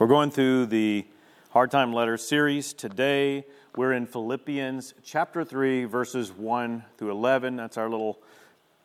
We're 0.00 0.06
going 0.06 0.30
through 0.30 0.64
the 0.66 1.04
Hard 1.50 1.70
Time 1.70 1.92
Letters 1.92 2.26
series. 2.26 2.72
Today, 2.72 3.44
we're 3.76 3.92
in 3.92 4.06
Philippians 4.06 4.94
chapter 5.04 5.44
3, 5.44 5.84
verses 5.84 6.32
1 6.32 6.82
through 6.96 7.10
11. 7.10 7.56
That's 7.56 7.76
our 7.76 7.90
little, 7.90 8.18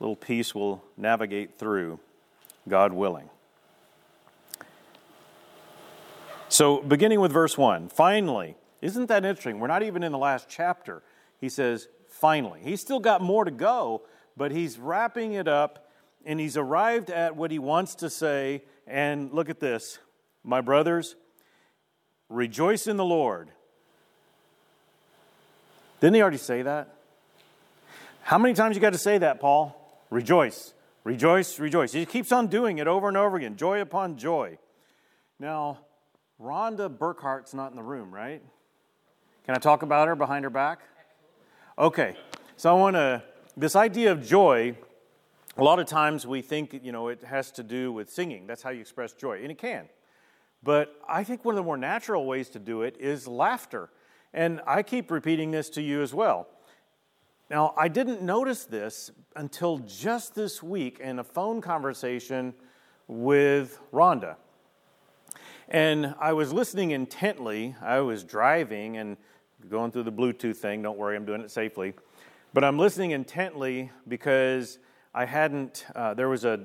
little 0.01 0.17
piece 0.17 0.53
we'll 0.53 0.83
navigate 0.97 1.57
through, 1.57 2.01
God 2.67 2.91
willing. 2.91 3.29
So, 6.49 6.81
beginning 6.81 7.21
with 7.21 7.31
verse 7.31 7.57
1, 7.57 7.87
finally, 7.87 8.57
isn't 8.81 9.05
that 9.05 9.23
interesting? 9.23 9.61
We're 9.61 9.67
not 9.67 9.83
even 9.83 10.03
in 10.03 10.11
the 10.11 10.17
last 10.17 10.49
chapter. 10.49 11.01
He 11.39 11.47
says, 11.47 11.87
finally. 12.09 12.59
He's 12.61 12.81
still 12.81 12.99
got 12.99 13.21
more 13.21 13.45
to 13.45 13.51
go, 13.51 14.01
but 14.35 14.51
he's 14.51 14.77
wrapping 14.77 15.31
it 15.31 15.47
up 15.47 15.89
and 16.25 16.41
he's 16.41 16.57
arrived 16.57 17.09
at 17.09 17.37
what 17.37 17.51
he 17.51 17.59
wants 17.59 17.95
to 17.95 18.09
say. 18.09 18.63
And 18.85 19.31
look 19.31 19.49
at 19.49 19.61
this 19.61 19.99
my 20.45 20.61
brothers, 20.61 21.15
rejoice 22.29 22.87
in 22.87 22.97
the 22.97 23.05
Lord. 23.05 23.49
Didn't 25.99 26.15
he 26.15 26.21
already 26.21 26.37
say 26.37 26.61
that? 26.61 26.93
How 28.21 28.37
many 28.37 28.53
times 28.53 28.75
you 28.75 28.81
got 28.81 28.93
to 28.93 28.99
say 28.99 29.17
that, 29.17 29.39
Paul? 29.39 29.75
Rejoice, 30.09 30.73
rejoice, 31.03 31.59
rejoice. 31.59 31.91
He 31.91 32.05
keeps 32.05 32.31
on 32.31 32.47
doing 32.47 32.77
it 32.77 32.87
over 32.87 33.07
and 33.07 33.17
over 33.17 33.37
again, 33.37 33.55
joy 33.55 33.81
upon 33.81 34.17
joy. 34.17 34.57
Now, 35.39 35.79
Rhonda 36.41 36.89
Burkhart's 36.89 37.53
not 37.53 37.71
in 37.71 37.75
the 37.75 37.83
room, 37.83 38.13
right? 38.13 38.41
Can 39.45 39.55
I 39.55 39.59
talk 39.59 39.83
about 39.83 40.07
her 40.07 40.15
behind 40.15 40.43
her 40.43 40.49
back? 40.49 40.79
Okay, 41.77 42.15
so 42.57 42.69
I 42.69 42.79
want 42.79 42.95
to, 42.95 43.23
this 43.57 43.75
idea 43.75 44.11
of 44.11 44.25
joy, 44.25 44.75
a 45.57 45.63
lot 45.63 45.79
of 45.79 45.87
times 45.87 46.25
we 46.25 46.41
think, 46.41 46.79
you 46.83 46.91
know, 46.91 47.07
it 47.09 47.23
has 47.23 47.51
to 47.51 47.63
do 47.63 47.91
with 47.91 48.09
singing. 48.09 48.47
That's 48.47 48.61
how 48.61 48.71
you 48.71 48.81
express 48.81 49.13
joy, 49.13 49.41
and 49.41 49.51
it 49.51 49.57
can. 49.57 49.87
But 50.65 50.99
I 51.07 51.23
think 51.23 51.45
one 51.45 51.53
of 51.53 51.57
the 51.57 51.63
more 51.63 51.77
natural 51.77 52.25
ways 52.25 52.49
to 52.49 52.59
do 52.59 52.81
it 52.81 52.97
is 52.99 53.27
laughter. 53.27 53.91
And 54.33 54.61
I 54.65 54.81
keep 54.81 55.11
repeating 55.11 55.51
this 55.51 55.69
to 55.69 55.81
you 55.81 56.01
as 56.01 56.11
well. 56.11 56.47
Now, 57.51 57.75
I 57.77 57.87
didn't 57.87 58.23
notice 58.23 58.65
this 58.65 59.11
until 59.35 59.77
just 59.77 60.33
this 60.33 60.63
week 60.63 60.99
in 60.99 61.19
a 61.19 61.23
phone 61.23 61.61
conversation 61.61 62.55
with 63.07 63.79
Rhonda. 63.93 64.37
And 65.69 66.15
I 66.19 66.33
was 66.33 66.51
listening 66.51 66.91
intently. 66.91 67.75
I 67.79 67.99
was 67.99 68.23
driving 68.23 68.97
and 68.97 69.17
going 69.69 69.91
through 69.91 70.03
the 70.03 70.11
Bluetooth 70.11 70.57
thing. 70.57 70.81
Don't 70.81 70.97
worry, 70.97 71.15
I'm 71.15 71.25
doing 71.25 71.41
it 71.41 71.51
safely. 71.51 71.93
But 72.55 72.63
I'm 72.63 72.79
listening 72.79 73.11
intently 73.11 73.91
because 74.07 74.79
I 75.13 75.25
hadn't, 75.25 75.85
uh, 75.95 76.15
there 76.15 76.29
was 76.29 76.43
a, 76.43 76.61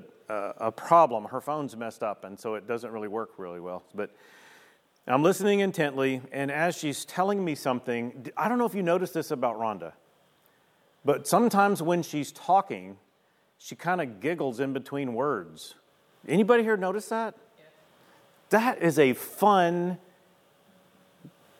a 0.57 0.71
problem. 0.71 1.25
Her 1.25 1.41
phone's 1.41 1.75
messed 1.75 2.03
up, 2.03 2.23
and 2.23 2.39
so 2.39 2.55
it 2.55 2.67
doesn't 2.67 2.91
really 2.91 3.07
work 3.07 3.31
really 3.37 3.59
well. 3.59 3.83
But 3.93 4.15
I'm 5.07 5.23
listening 5.23 5.59
intently, 5.59 6.21
and 6.31 6.51
as 6.51 6.77
she's 6.77 7.05
telling 7.05 7.43
me 7.43 7.55
something, 7.55 8.27
I 8.37 8.47
don't 8.47 8.57
know 8.57 8.65
if 8.65 8.75
you 8.75 8.83
noticed 8.83 9.13
this 9.13 9.31
about 9.31 9.57
Rhonda, 9.59 9.93
but 11.03 11.27
sometimes 11.27 11.81
when 11.81 12.03
she's 12.03 12.31
talking, 12.31 12.97
she 13.57 13.75
kind 13.75 13.99
of 13.99 14.19
giggles 14.19 14.59
in 14.59 14.73
between 14.73 15.13
words. 15.13 15.75
Anybody 16.27 16.63
here 16.63 16.77
notice 16.77 17.09
that? 17.09 17.35
That 18.49 18.81
is 18.81 18.99
a 18.99 19.13
fun 19.13 19.97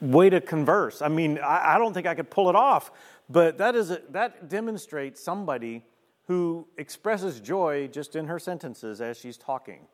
way 0.02 0.30
to 0.30 0.42
converse. 0.42 1.02
I 1.02 1.08
mean, 1.08 1.40
I, 1.40 1.76
I 1.76 1.78
don't 1.78 1.94
think 1.94 2.08
I 2.08 2.16
could 2.16 2.30
pull 2.30 2.50
it 2.50 2.56
off, 2.56 2.92
but 3.30 3.58
that 3.60 3.76
is 3.76 3.92
a, 3.92 4.02
that 4.10 4.50
demonstrates 4.50 5.24
somebody 5.24 5.84
who 6.28 6.68
expresses 6.78 7.40
joy 7.40 7.88
just 7.88 8.16
in 8.16 8.28
her 8.28 8.40
sentences 8.40 9.02
as 9.02 9.18
she's 9.18 9.38
talking. 9.38 9.88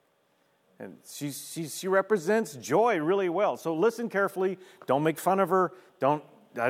And 0.79 0.97
she, 1.09 1.31
she, 1.31 1.67
she 1.67 1.87
represents 1.87 2.53
joy 2.55 2.99
really 2.99 3.29
well. 3.29 3.57
So 3.57 3.73
listen 3.73 4.09
carefully. 4.09 4.59
Don't 4.85 5.03
make 5.03 5.17
fun 5.17 5.39
of 5.39 5.49
her. 5.49 5.73
Don't, 5.99 6.23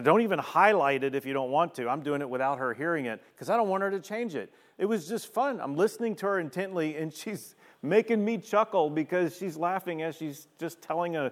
don't 0.04 0.22
even 0.22 0.40
highlight 0.40 1.04
it 1.04 1.16
if 1.16 1.26
you 1.26 1.34
don't 1.34 1.52
want 1.52 1.76
to. 1.76 1.90
I'm 1.90 2.02
doing 2.02 2.22
it 2.22 2.30
without 2.30 2.60
her 2.60 2.74
hearing 2.74 3.06
it 3.06 3.22
because 3.34 3.50
I 3.50 3.58
don't 3.58 3.68
want 3.68 3.84
her 3.84 3.92
to 3.92 4.00
change 4.00 4.36
it. 4.36 4.54
It 4.78 4.86
was 4.86 5.08
just 5.08 5.34
fun. 5.34 5.60
I'm 5.60 5.76
listening 5.76 6.16
to 6.18 6.28
her 6.28 6.40
intently, 6.40 6.96
and 6.96 7.12
she's 7.12 7.56
making 7.82 8.24
me 8.24 8.38
chuckle 8.38 8.90
because 8.90 9.36
she's 9.36 9.58
laughing 9.58 10.04
as 10.04 10.16
she's 10.16 10.48
just 10.60 10.82
telling 10.82 11.16
a, 11.16 11.32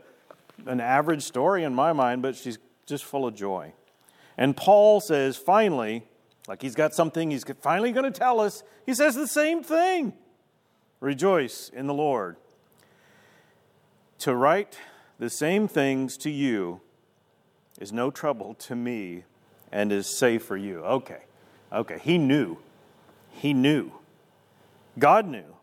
an 0.65 0.81
average 0.81 1.21
story 1.21 1.63
in 1.63 1.73
my 1.73 1.93
mind, 1.93 2.21
but 2.21 2.35
she's 2.35 2.57
just 2.85 3.03
full 3.03 3.25
of 3.25 3.35
joy. 3.35 3.71
And 4.37 4.57
Paul 4.57 4.99
says, 4.99 5.37
finally, 5.37 6.03
like 6.47 6.61
he's 6.61 6.75
got 6.75 6.93
something 6.93 7.31
he's 7.31 7.45
finally 7.61 7.91
going 7.91 8.11
to 8.11 8.17
tell 8.17 8.39
us. 8.39 8.63
He 8.85 8.93
says 8.93 9.15
the 9.15 9.27
same 9.27 9.63
thing 9.63 10.13
Rejoice 10.99 11.69
in 11.73 11.87
the 11.87 11.93
Lord. 11.93 12.37
To 14.19 14.33
write 14.33 14.79
the 15.19 15.29
same 15.29 15.67
things 15.67 16.17
to 16.17 16.29
you 16.29 16.81
is 17.79 17.91
no 17.91 18.09
trouble 18.09 18.53
to 18.55 18.75
me 18.75 19.23
and 19.71 19.91
is 19.91 20.07
safe 20.07 20.43
for 20.43 20.57
you. 20.57 20.79
Okay, 20.79 21.19
okay. 21.71 21.99
He 22.01 22.17
knew. 22.17 22.57
He 23.29 23.53
knew. 23.53 23.91
God 24.97 25.27
knew. 25.27 25.55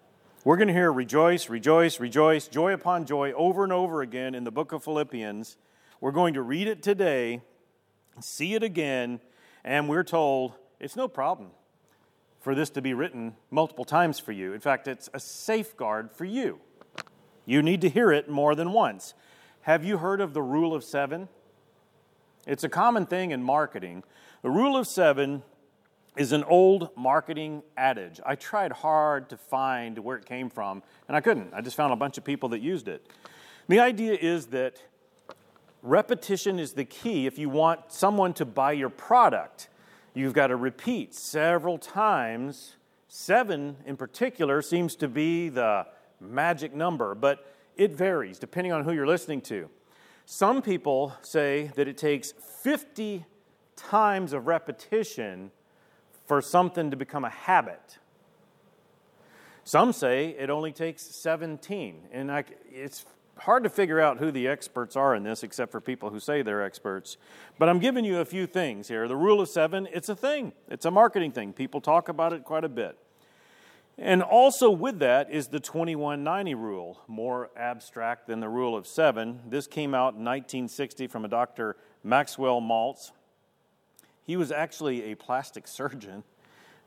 We're 0.45 0.57
going 0.57 0.69
to 0.69 0.75
hear 0.75 0.93
rejoice, 0.93 1.49
rejoice, 1.49 1.99
rejoice, 1.99 2.49
joy 2.49 2.73
upon 2.75 3.07
joy 3.07 3.33
over 3.33 3.65
and 3.65 3.73
over 3.73 4.03
again 4.03 4.35
in 4.35 4.45
the 4.45 4.51
book 4.51 4.73
of 4.73 4.85
Philippians. 4.85 5.57
We're 6.01 6.13
going 6.13 6.35
to 6.35 6.43
read 6.43 6.67
it 6.67 6.83
today, 6.83 7.43
see 8.21 8.55
it 8.55 8.63
again, 8.63 9.21
and 9.65 9.89
we're 9.89 10.03
told 10.03 10.55
it's 10.83 10.97
no 10.97 11.09
problem 11.09 11.51
for 12.41 12.55
this 12.55 12.69
to 12.71 12.83
be 12.83 12.93
written 12.93 13.37
multiple 13.51 13.85
times 13.85 14.19
for 14.19 14.33
you. 14.33 14.53
In 14.53 14.61
fact, 14.61 14.89
it's 14.89 15.09
a 15.15 15.21
safeguard 15.21 16.11
for 16.11 16.25
you. 16.25 16.59
You 17.47 17.63
need 17.63 17.81
to 17.81 17.89
hear 17.89 18.13
it 18.13 18.29
more 18.29 18.55
than 18.55 18.73
once. 18.73 19.15
Have 19.63 19.85
you 19.85 19.99
heard 19.99 20.21
of 20.21 20.35
the 20.35 20.43
rule 20.43 20.75
of 20.75 20.83
seven? 20.83 21.29
It's 22.47 22.65
a 22.65 22.69
common 22.69 23.07
thing 23.07 23.31
in 23.31 23.43
marketing. 23.43 24.03
The 24.43 24.51
rule 24.51 24.77
of 24.77 24.89
seven 24.89 25.45
is 26.17 26.33
an 26.33 26.43
old 26.45 26.91
marketing 26.97 27.63
adage. 27.77 28.21
I 28.27 28.35
tried 28.35 28.73
hard 28.73 29.31
to 29.31 29.37
find 29.37 29.99
where 30.01 30.17
it 30.17 30.27
came 30.27 30.51
from, 30.51 30.83
and 31.07 31.17
I 31.17 31.21
couldn't. 31.21 31.55
I 31.55 31.61
just 31.61 31.77
found 31.77 31.93
a 31.93 31.97
bunch 31.97 32.19
of 32.19 32.25
people 32.25 32.49
that 32.51 32.61
used 32.61 32.89
it. 32.89 33.07
The 33.69 33.79
idea 33.79 34.19
is 34.21 34.47
that 34.47 34.83
repetition 35.81 36.59
is 36.59 36.73
the 36.73 36.85
key 36.85 37.27
if 37.27 37.39
you 37.39 37.49
want 37.49 37.93
someone 37.93 38.35
to 38.35 38.45
buy 38.45 38.73
your 38.73 38.91
product. 38.91 39.69
You've 40.15 40.35
got 40.35 40.49
to 40.49 40.57
repeat 40.57 41.15
several 41.15 41.79
times. 41.79 42.77
Seven, 43.09 43.77
in 43.87 43.97
particular, 43.97 44.61
seems 44.61 44.95
to 44.97 45.09
be 45.09 45.49
the 45.49 45.87
magic 46.21 46.75
number, 46.75 47.15
but 47.15 47.47
it 47.77 47.93
varies 47.93 48.39
depending 48.39 48.73
on 48.73 48.85
who 48.85 48.93
you're 48.93 49.07
listening 49.07 49.41
to. 49.43 49.71
Some 50.27 50.63
people 50.63 51.15
say 51.23 51.71
that 51.77 51.89
it 51.89 51.97
takes 51.97 52.33
50 52.33 53.25
times 53.75 54.33
of 54.33 54.47
repetition 54.47 55.51
for 56.27 56.41
something 56.41 56.91
to 56.91 56.97
become 56.97 57.25
a 57.25 57.31
habit. 57.31 57.99
Some 59.65 59.93
say 59.93 60.37
it 60.39 60.51
only 60.51 60.73
takes 60.73 61.03
17, 61.03 62.09
and 62.13 62.31
I, 62.31 62.45
it's 62.71 63.07
hard 63.39 63.65
to 63.65 63.71
figure 63.71 64.01
out 64.01 64.19
who 64.19 64.31
the 64.31 64.47
experts 64.47 64.97
are 64.97 65.15
in 65.15 65.23
this, 65.23 65.43
except 65.43 65.73
for 65.73 65.81
people 65.81 66.11
who 66.11 66.21
say 66.21 66.43
they're 66.43 66.63
experts. 66.63 67.17
But 67.59 67.69
I'm 67.69 67.79
giving 67.79 68.05
you 68.05 68.19
a 68.19 68.25
few 68.25 68.47
things 68.47 68.89
here. 68.89 69.09
The 69.09 69.17
rule 69.17 69.41
of 69.41 69.49
seven, 69.49 69.89
it's 69.93 70.09
a 70.09 70.17
thing, 70.17 70.53
it's 70.69 70.85
a 70.85 70.91
marketing 70.91 71.33
thing. 71.33 71.53
People 71.53 71.81
talk 71.81 72.09
about 72.09 72.33
it 72.33 72.45
quite 72.45 72.65
a 72.65 72.69
bit. 72.69 72.97
And 73.99 74.23
also 74.23 74.71
with 74.71 75.01
that 75.01 75.31
is 75.31 75.49
the 75.49 75.61
2190 75.61 76.55
rule, 76.55 77.01
more 77.07 77.51
abstract 77.57 78.27
than 78.27 78.41
the 78.41 78.49
rule 78.49 78.77
of 78.77 78.87
seven. 78.87 79.41
This 79.49 79.67
came 79.67 79.95
out 79.95 80.15
in 80.15 80.25
1960 80.25 81.07
from 81.09 81.25
a 81.25 81.29
Dr. 81.29 81.77
Maxwell 82.03 82.61
Maltz. 82.61 83.13
He 84.25 84.37
was 84.37 84.51
actually 84.51 85.13
a 85.13 85.15
plastic 85.15 85.69
surgeon, 85.69 86.25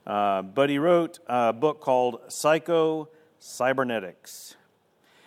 uh, 0.06 0.42
but 0.42 0.68
he 0.68 0.78
wrote 0.78 1.18
a 1.26 1.52
book 1.52 1.80
called 1.80 2.20
Psycho 2.28 3.08
Cybernetics. 3.38 4.56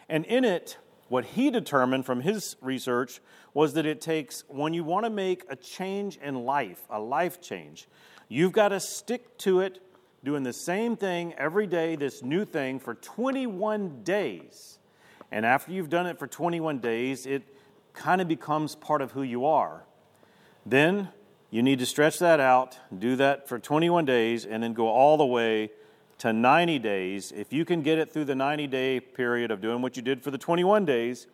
And 0.09 0.25
in 0.25 0.43
it, 0.43 0.77
what 1.09 1.25
he 1.25 1.49
determined 1.49 2.05
from 2.05 2.21
his 2.21 2.55
research 2.61 3.19
was 3.53 3.73
that 3.73 3.85
it 3.85 3.99
takes, 3.99 4.43
when 4.47 4.73
you 4.73 4.83
want 4.83 5.05
to 5.05 5.09
make 5.09 5.43
a 5.49 5.55
change 5.55 6.17
in 6.17 6.45
life, 6.45 6.81
a 6.89 6.99
life 6.99 7.41
change, 7.41 7.87
you've 8.27 8.51
got 8.51 8.69
to 8.69 8.79
stick 8.79 9.37
to 9.39 9.59
it, 9.59 9.81
doing 10.23 10.43
the 10.43 10.53
same 10.53 10.95
thing 10.95 11.33
every 11.37 11.65
day, 11.65 11.95
this 11.95 12.21
new 12.21 12.45
thing, 12.45 12.79
for 12.79 12.93
21 12.93 14.03
days. 14.03 14.79
And 15.31 15.45
after 15.45 15.71
you've 15.71 15.89
done 15.89 16.05
it 16.07 16.19
for 16.19 16.27
21 16.27 16.79
days, 16.79 17.25
it 17.25 17.43
kind 17.93 18.21
of 18.21 18.27
becomes 18.27 18.75
part 18.75 19.01
of 19.01 19.11
who 19.11 19.23
you 19.23 19.45
are. 19.45 19.85
Then 20.65 21.09
you 21.49 21.63
need 21.63 21.79
to 21.79 21.85
stretch 21.85 22.19
that 22.19 22.39
out, 22.39 22.77
do 22.97 23.15
that 23.15 23.47
for 23.47 23.57
21 23.57 24.05
days, 24.05 24.45
and 24.45 24.61
then 24.61 24.73
go 24.73 24.87
all 24.87 25.17
the 25.17 25.25
way 25.25 25.71
to 26.19 26.33
90 26.33 26.79
days, 26.79 27.31
if 27.31 27.51
you 27.51 27.65
can 27.65 27.81
get 27.81 27.97
it 27.97 28.11
through 28.11 28.25
the 28.25 28.35
90 28.35 28.67
day 28.67 28.99
period 28.99 29.51
of 29.51 29.61
doing 29.61 29.81
what 29.81 29.95
you 29.95 30.01
did 30.01 30.21
for 30.21 30.31
the 30.31 30.37
21 30.37 30.85
days, 30.85 31.27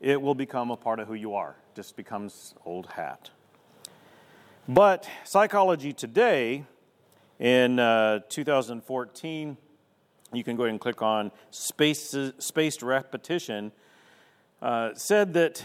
it 0.00 0.20
will 0.20 0.34
become 0.34 0.70
a 0.70 0.76
part 0.76 1.00
of 1.00 1.08
who 1.08 1.14
you 1.14 1.34
are. 1.34 1.56
It 1.72 1.76
just 1.76 1.96
becomes 1.96 2.54
old 2.64 2.86
hat. 2.86 3.30
But 4.68 5.08
psychology 5.24 5.92
today, 5.92 6.64
in 7.38 7.78
uh, 7.78 8.20
2014, 8.28 9.56
you 10.32 10.44
can 10.44 10.56
go 10.56 10.64
ahead 10.64 10.72
and 10.72 10.80
click 10.80 11.00
on 11.00 11.32
space, 11.50 12.14
spaced 12.38 12.82
repetition. 12.82 13.72
uh, 14.60 14.90
said 14.94 15.32
that 15.34 15.64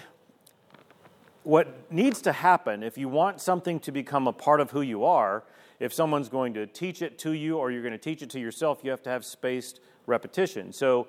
what 1.43 1.91
needs 1.91 2.21
to 2.21 2.31
happen 2.31 2.83
if 2.83 2.97
you 2.97 3.09
want 3.09 3.41
something 3.41 3.79
to 3.81 3.91
become 3.91 4.27
a 4.27 4.33
part 4.33 4.61
of 4.61 4.71
who 4.71 4.81
you 4.81 5.03
are, 5.03 5.43
if 5.83 5.91
someone's 5.93 6.29
going 6.29 6.53
to 6.53 6.65
teach 6.65 7.01
it 7.01 7.19
to 7.19 7.33
you 7.33 7.57
or 7.57 7.69
you're 7.69 7.81
going 7.81 7.91
to 7.91 7.97
teach 7.97 8.21
it 8.21 8.29
to 8.29 8.39
yourself, 8.39 8.79
you 8.83 8.89
have 8.89 9.03
to 9.03 9.09
have 9.09 9.25
spaced 9.25 9.81
repetition. 10.05 10.71
So 10.71 11.07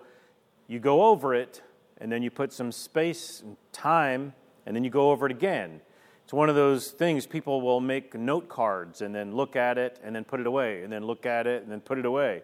you 0.66 0.80
go 0.80 1.04
over 1.04 1.32
it, 1.32 1.62
and 1.98 2.10
then 2.10 2.24
you 2.24 2.30
put 2.32 2.52
some 2.52 2.72
space 2.72 3.40
and 3.40 3.56
time, 3.70 4.34
and 4.66 4.74
then 4.74 4.82
you 4.82 4.90
go 4.90 5.12
over 5.12 5.26
it 5.26 5.32
again. 5.32 5.80
It's 6.24 6.32
one 6.32 6.48
of 6.48 6.56
those 6.56 6.90
things 6.90 7.24
people 7.24 7.60
will 7.60 7.78
make 7.78 8.14
note 8.14 8.48
cards 8.48 9.00
and 9.00 9.14
then 9.14 9.36
look 9.36 9.54
at 9.54 9.78
it 9.78 10.00
and 10.02 10.16
then 10.16 10.24
put 10.24 10.40
it 10.40 10.46
away, 10.46 10.82
and 10.82 10.92
then 10.92 11.04
look 11.06 11.24
at 11.24 11.46
it 11.46 11.62
and 11.62 11.70
then 11.70 11.80
put 11.80 11.98
it 11.98 12.04
away. 12.04 12.42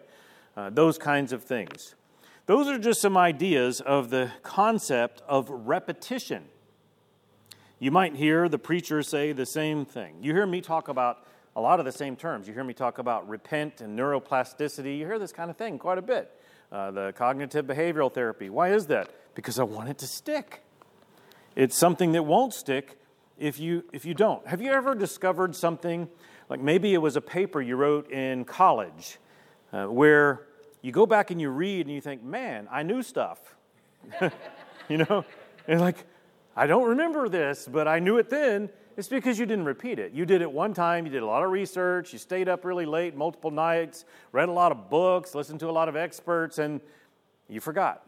Uh, 0.55 0.69
those 0.69 0.97
kinds 0.97 1.33
of 1.33 1.43
things. 1.43 1.95
Those 2.45 2.69
are 2.69 2.79
just 2.79 3.01
some 3.01 3.17
ideas 3.17 3.81
of 3.81 4.09
the 4.09 4.31
concept 4.41 5.21
of 5.27 5.49
repetition. 5.49 6.45
You 7.77 7.91
might 7.91 8.15
hear 8.15 8.47
the 8.47 8.57
preacher 8.57 9.03
say 9.03 9.33
the 9.33 9.45
same 9.45 9.83
thing. 9.83 10.15
You 10.21 10.31
hear 10.31 10.45
me 10.45 10.61
talk 10.61 10.87
about 10.87 11.25
a 11.55 11.61
lot 11.61 11.79
of 11.79 11.85
the 11.85 11.91
same 11.91 12.15
terms. 12.15 12.47
You 12.47 12.53
hear 12.53 12.63
me 12.63 12.73
talk 12.73 12.97
about 12.97 13.27
repent 13.27 13.81
and 13.81 13.97
neuroplasticity. 13.97 14.97
You 14.97 15.05
hear 15.05 15.19
this 15.19 15.31
kind 15.31 15.49
of 15.49 15.57
thing 15.57 15.77
quite 15.77 15.97
a 15.97 16.01
bit. 16.01 16.31
Uh, 16.71 16.91
the 16.91 17.13
cognitive 17.15 17.65
behavioral 17.65 18.11
therapy. 18.11 18.49
Why 18.49 18.73
is 18.73 18.87
that? 18.87 19.09
Because 19.35 19.59
I 19.59 19.63
want 19.63 19.89
it 19.89 19.97
to 19.99 20.07
stick. 20.07 20.63
It's 21.55 21.77
something 21.77 22.13
that 22.13 22.23
won't 22.23 22.53
stick 22.53 22.97
if 23.37 23.59
you 23.59 23.83
if 23.91 24.05
you 24.05 24.13
don't. 24.13 24.45
Have 24.47 24.61
you 24.61 24.71
ever 24.71 24.95
discovered 24.95 25.55
something 25.55 26.07
like 26.47 26.61
maybe 26.61 26.93
it 26.93 26.99
was 26.99 27.17
a 27.17 27.21
paper 27.21 27.61
you 27.61 27.75
wrote 27.75 28.09
in 28.09 28.45
college 28.45 29.17
uh, 29.73 29.85
where 29.85 30.47
you 30.81 30.93
go 30.93 31.05
back 31.05 31.31
and 31.31 31.41
you 31.41 31.49
read 31.49 31.87
and 31.87 31.93
you 31.93 31.99
think, 31.99 32.23
"Man, 32.23 32.69
I 32.71 32.83
knew 32.83 33.03
stuff." 33.03 33.39
you 34.89 34.97
know, 34.97 35.25
and 35.67 35.81
like 35.81 36.05
I 36.55 36.67
don't 36.67 36.89
remember 36.89 37.27
this, 37.27 37.67
but 37.69 37.87
I 37.87 37.99
knew 37.99 38.17
it 38.17 38.29
then. 38.29 38.69
It's 39.01 39.09
because 39.09 39.39
you 39.39 39.47
didn't 39.47 39.65
repeat 39.65 39.97
it. 39.97 40.11
You 40.11 40.27
did 40.27 40.43
it 40.43 40.51
one 40.51 40.75
time, 40.75 41.07
you 41.07 41.11
did 41.11 41.23
a 41.23 41.25
lot 41.25 41.41
of 41.41 41.49
research, 41.49 42.13
you 42.13 42.19
stayed 42.19 42.47
up 42.47 42.63
really 42.63 42.85
late, 42.85 43.15
multiple 43.15 43.49
nights, 43.49 44.05
read 44.31 44.47
a 44.47 44.51
lot 44.51 44.71
of 44.71 44.91
books, 44.91 45.33
listened 45.33 45.59
to 45.61 45.69
a 45.71 45.71
lot 45.71 45.89
of 45.89 45.95
experts, 45.95 46.59
and 46.59 46.81
you 47.49 47.59
forgot. 47.59 48.07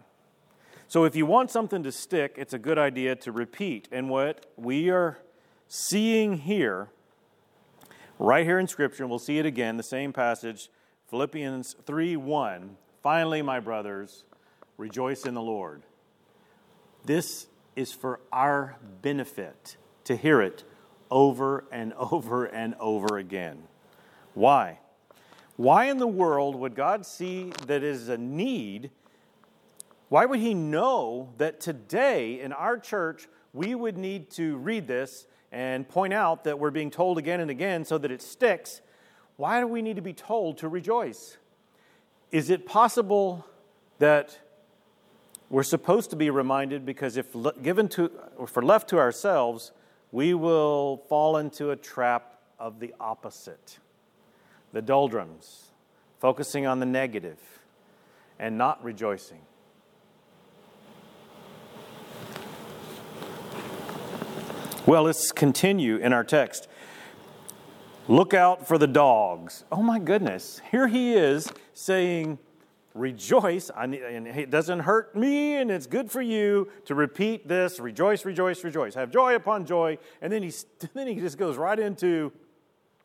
So 0.87 1.05
if 1.05 1.15
you 1.15 1.25
want 1.25 1.49
something 1.49 1.81
to 1.81 1.91
stick, 1.91 2.35
it's 2.37 2.53
a 2.53 2.59
good 2.59 2.77
idea 2.77 3.15
to 3.15 3.31
repeat. 3.31 3.87
And 3.91 4.07
what 4.07 4.45
we 4.55 4.91
are 4.91 5.17
seeing 5.67 6.37
here, 6.37 6.89
right 8.19 8.45
here 8.45 8.59
in 8.59 8.67
Scripture, 8.67 9.01
and 9.01 9.09
we'll 9.09 9.17
see 9.17 9.39
it 9.39 9.47
again, 9.47 9.77
the 9.77 9.81
same 9.81 10.13
passage, 10.13 10.69
Philippians 11.09 11.75
3 11.87 12.17
1. 12.17 12.77
Finally, 13.01 13.41
my 13.41 13.59
brothers, 13.59 14.25
rejoice 14.77 15.25
in 15.25 15.33
the 15.33 15.41
Lord. 15.41 15.81
This 17.03 17.47
is 17.75 17.91
for 17.91 18.19
our 18.31 18.77
benefit 19.01 19.77
to 20.03 20.15
hear 20.15 20.39
it 20.39 20.63
over 21.13 21.63
and 21.71 21.93
over 22.11 22.45
and 22.45 22.75
over 22.79 23.17
again. 23.17 23.63
Why? 24.33 24.79
Why 25.55 25.85
in 25.85 25.99
the 25.99 26.07
world 26.07 26.55
would 26.55 26.75
God 26.75 27.05
see 27.05 27.53
that 27.67 27.83
is 27.83 28.09
a 28.09 28.17
need? 28.17 28.89
Why 30.09 30.25
would 30.25 30.39
He 30.39 30.53
know 30.53 31.29
that 31.37 31.61
today 31.61 32.41
in 32.41 32.51
our 32.51 32.77
church 32.77 33.27
we 33.53 33.75
would 33.75 33.97
need 33.97 34.31
to 34.31 34.57
read 34.57 34.87
this 34.87 35.27
and 35.51 35.87
point 35.87 36.11
out 36.11 36.43
that 36.45 36.57
we're 36.57 36.71
being 36.71 36.89
told 36.89 37.19
again 37.19 37.39
and 37.39 37.51
again 37.51 37.85
so 37.85 37.99
that 37.99 38.11
it 38.11 38.21
sticks? 38.21 38.81
Why 39.37 39.59
do 39.59 39.67
we 39.67 39.83
need 39.83 39.95
to 39.95 40.01
be 40.01 40.13
told 40.13 40.57
to 40.59 40.67
rejoice? 40.67 41.37
Is 42.31 42.49
it 42.49 42.65
possible 42.65 43.45
that 43.99 44.39
we're 45.51 45.61
supposed 45.61 46.09
to 46.09 46.15
be 46.15 46.31
reminded 46.31 46.83
because 46.83 47.15
if 47.15 47.27
given 47.61 47.87
to, 47.89 48.11
or 48.37 48.47
we're 48.55 48.63
left 48.63 48.89
to 48.89 48.97
ourselves, 48.97 49.71
we 50.13 50.35
will 50.35 50.97
fall 51.09 51.37
into 51.37 51.71
a 51.71 51.75
trap 51.75 52.39
of 52.59 52.79
the 52.79 52.93
opposite 52.99 53.79
the 54.71 54.81
doldrums, 54.81 55.71
focusing 56.19 56.65
on 56.65 56.79
the 56.79 56.85
negative 56.85 57.37
and 58.39 58.57
not 58.57 58.83
rejoicing. 58.83 59.41
Well, 64.87 65.03
let's 65.03 65.31
continue 65.31 65.97
in 65.97 66.11
our 66.11 66.23
text. 66.23 66.67
Look 68.07 68.33
out 68.33 68.67
for 68.67 68.79
the 68.79 68.87
dogs. 68.87 69.63
Oh 69.71 69.83
my 69.83 69.99
goodness. 69.99 70.59
Here 70.71 70.87
he 70.87 71.13
is 71.13 71.51
saying, 71.75 72.39
rejoice, 72.93 73.71
and 73.75 73.95
it 73.95 74.49
doesn't 74.49 74.81
hurt 74.81 75.15
me, 75.15 75.55
and 75.55 75.71
it's 75.71 75.87
good 75.87 76.11
for 76.11 76.21
you 76.21 76.69
to 76.85 76.95
repeat 76.95 77.47
this 77.47 77.79
rejoice, 77.79 78.25
rejoice, 78.25 78.63
rejoice. 78.63 78.95
Have 78.95 79.11
joy 79.11 79.35
upon 79.35 79.65
joy. 79.65 79.97
And 80.21 80.31
then 80.31 80.43
he, 80.43 80.51
then 80.93 81.07
he 81.07 81.15
just 81.15 81.37
goes 81.37 81.57
right 81.57 81.79
into 81.79 82.31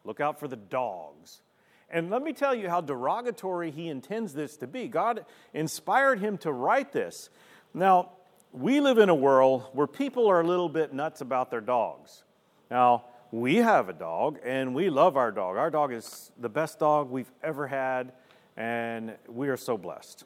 look 0.05 0.20
out 0.20 0.38
for 0.38 0.49
the 0.49 0.56
dogs. 0.56 1.43
And 1.90 2.11
let 2.11 2.23
me 2.23 2.32
tell 2.32 2.55
you 2.55 2.69
how 2.69 2.81
derogatory 2.81 3.70
he 3.70 3.88
intends 3.88 4.35
this 4.35 4.56
to 4.58 4.67
be. 4.67 4.88
God 4.88 5.25
inspired 5.55 6.20
him 6.20 6.37
to 6.38 6.52
write 6.52 6.93
this. 6.93 7.31
Now, 7.73 8.12
we 8.52 8.81
live 8.81 8.99
in 8.99 9.08
a 9.08 9.14
world 9.14 9.69
where 9.73 9.87
people 9.87 10.26
are 10.29 10.40
a 10.40 10.46
little 10.46 10.69
bit 10.69 10.93
nuts 10.93 11.20
about 11.20 11.50
their 11.50 11.61
dogs. 11.61 12.25
Now, 12.70 13.05
we 13.31 13.56
have 13.56 13.88
a 13.88 13.93
dog 13.93 14.38
and 14.44 14.75
we 14.75 14.90
love 14.90 15.17
our 15.17 15.31
dog. 15.31 15.56
Our 15.56 15.70
dog 15.70 15.93
is 15.93 16.31
the 16.38 16.49
best 16.49 16.79
dog 16.79 17.11
we've 17.11 17.31
ever 17.43 17.67
had 17.67 18.12
and 18.58 19.14
we 19.28 19.49
are 19.49 19.56
so 19.56 19.78
blessed. 19.78 20.25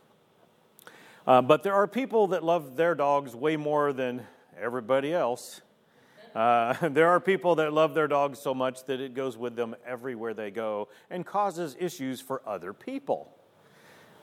Uh, 1.26 1.42
but 1.42 1.62
there 1.62 1.74
are 1.74 1.86
people 1.86 2.28
that 2.28 2.42
love 2.42 2.76
their 2.76 2.94
dogs 2.94 3.36
way 3.36 3.56
more 3.56 3.92
than 3.92 4.26
everybody 4.60 5.12
else. 5.12 5.60
Uh, 6.34 6.74
there 6.88 7.08
are 7.08 7.20
people 7.20 7.56
that 7.56 7.74
love 7.74 7.94
their 7.94 8.08
dogs 8.08 8.38
so 8.38 8.54
much 8.54 8.84
that 8.86 9.00
it 9.00 9.14
goes 9.14 9.36
with 9.36 9.54
them 9.54 9.76
everywhere 9.86 10.32
they 10.32 10.50
go 10.50 10.88
and 11.10 11.26
causes 11.26 11.76
issues 11.78 12.22
for 12.22 12.40
other 12.46 12.72
people. 12.72 13.30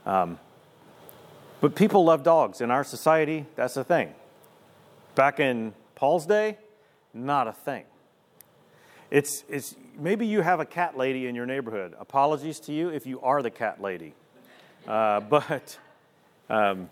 Um, 0.08 0.40
but 1.62 1.76
people 1.76 2.04
love 2.04 2.24
dogs. 2.24 2.62
In 2.62 2.72
our 2.72 2.84
society, 2.84 3.46
that's 3.56 3.78
a 3.78 3.84
thing. 3.84 4.16
Back 5.14 5.40
in 5.40 5.74
Paul's 5.94 6.26
day, 6.26 6.58
not 7.14 7.48
a 7.48 7.54
thing. 7.54 7.84
It's, 9.12 9.44
it's, 9.50 9.76
maybe 10.00 10.26
you 10.26 10.42
have 10.42 10.60
a 10.60 10.66
cat 10.66 10.98
lady 10.98 11.28
in 11.28 11.36
your 11.36 11.46
neighborhood. 11.46 11.94
Apologies 12.00 12.60
to 12.62 12.74
you 12.74 12.90
if 12.90 13.06
you 13.06 13.20
are 13.22 13.42
the 13.42 13.52
cat 13.52 13.82
lady. 13.82 14.14
Uh, 14.88 15.20
but 15.30 15.78
um, 16.50 16.90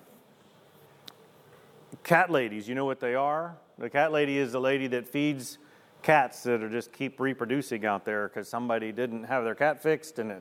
cat 2.03 2.29
ladies, 2.29 2.67
you 2.67 2.75
know 2.75 2.85
what 2.85 2.99
they 2.99 3.15
are? 3.15 3.55
The 3.77 3.89
cat 3.89 4.11
lady 4.11 4.37
is 4.37 4.51
the 4.51 4.61
lady 4.61 4.87
that 4.87 5.07
feeds 5.07 5.57
cats 6.01 6.43
that 6.43 6.61
are 6.61 6.69
just 6.69 6.91
keep 6.91 7.19
reproducing 7.19 7.85
out 7.85 8.05
there 8.05 8.27
because 8.27 8.47
somebody 8.47 8.91
didn't 8.91 9.23
have 9.23 9.43
their 9.43 9.55
cat 9.55 9.81
fixed 9.81 10.19
and 10.19 10.31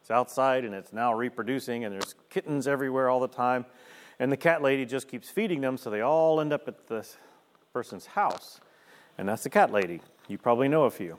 it's 0.00 0.10
outside 0.10 0.64
and 0.64 0.74
it's 0.74 0.92
now 0.92 1.12
reproducing 1.12 1.84
and 1.84 1.94
there's 1.94 2.14
kittens 2.30 2.66
everywhere 2.66 3.08
all 3.08 3.20
the 3.20 3.28
time. 3.28 3.64
And 4.18 4.30
the 4.30 4.36
cat 4.36 4.62
lady 4.62 4.84
just 4.84 5.08
keeps 5.08 5.30
feeding 5.30 5.60
them 5.60 5.76
so 5.76 5.90
they 5.90 6.00
all 6.00 6.40
end 6.40 6.52
up 6.52 6.68
at 6.68 6.86
the 6.88 7.06
person's 7.72 8.06
house. 8.06 8.60
And 9.18 9.28
that's 9.28 9.42
the 9.42 9.50
cat 9.50 9.72
lady. 9.72 10.00
You 10.28 10.38
probably 10.38 10.68
know 10.68 10.84
a 10.84 10.90
few. 10.90 11.18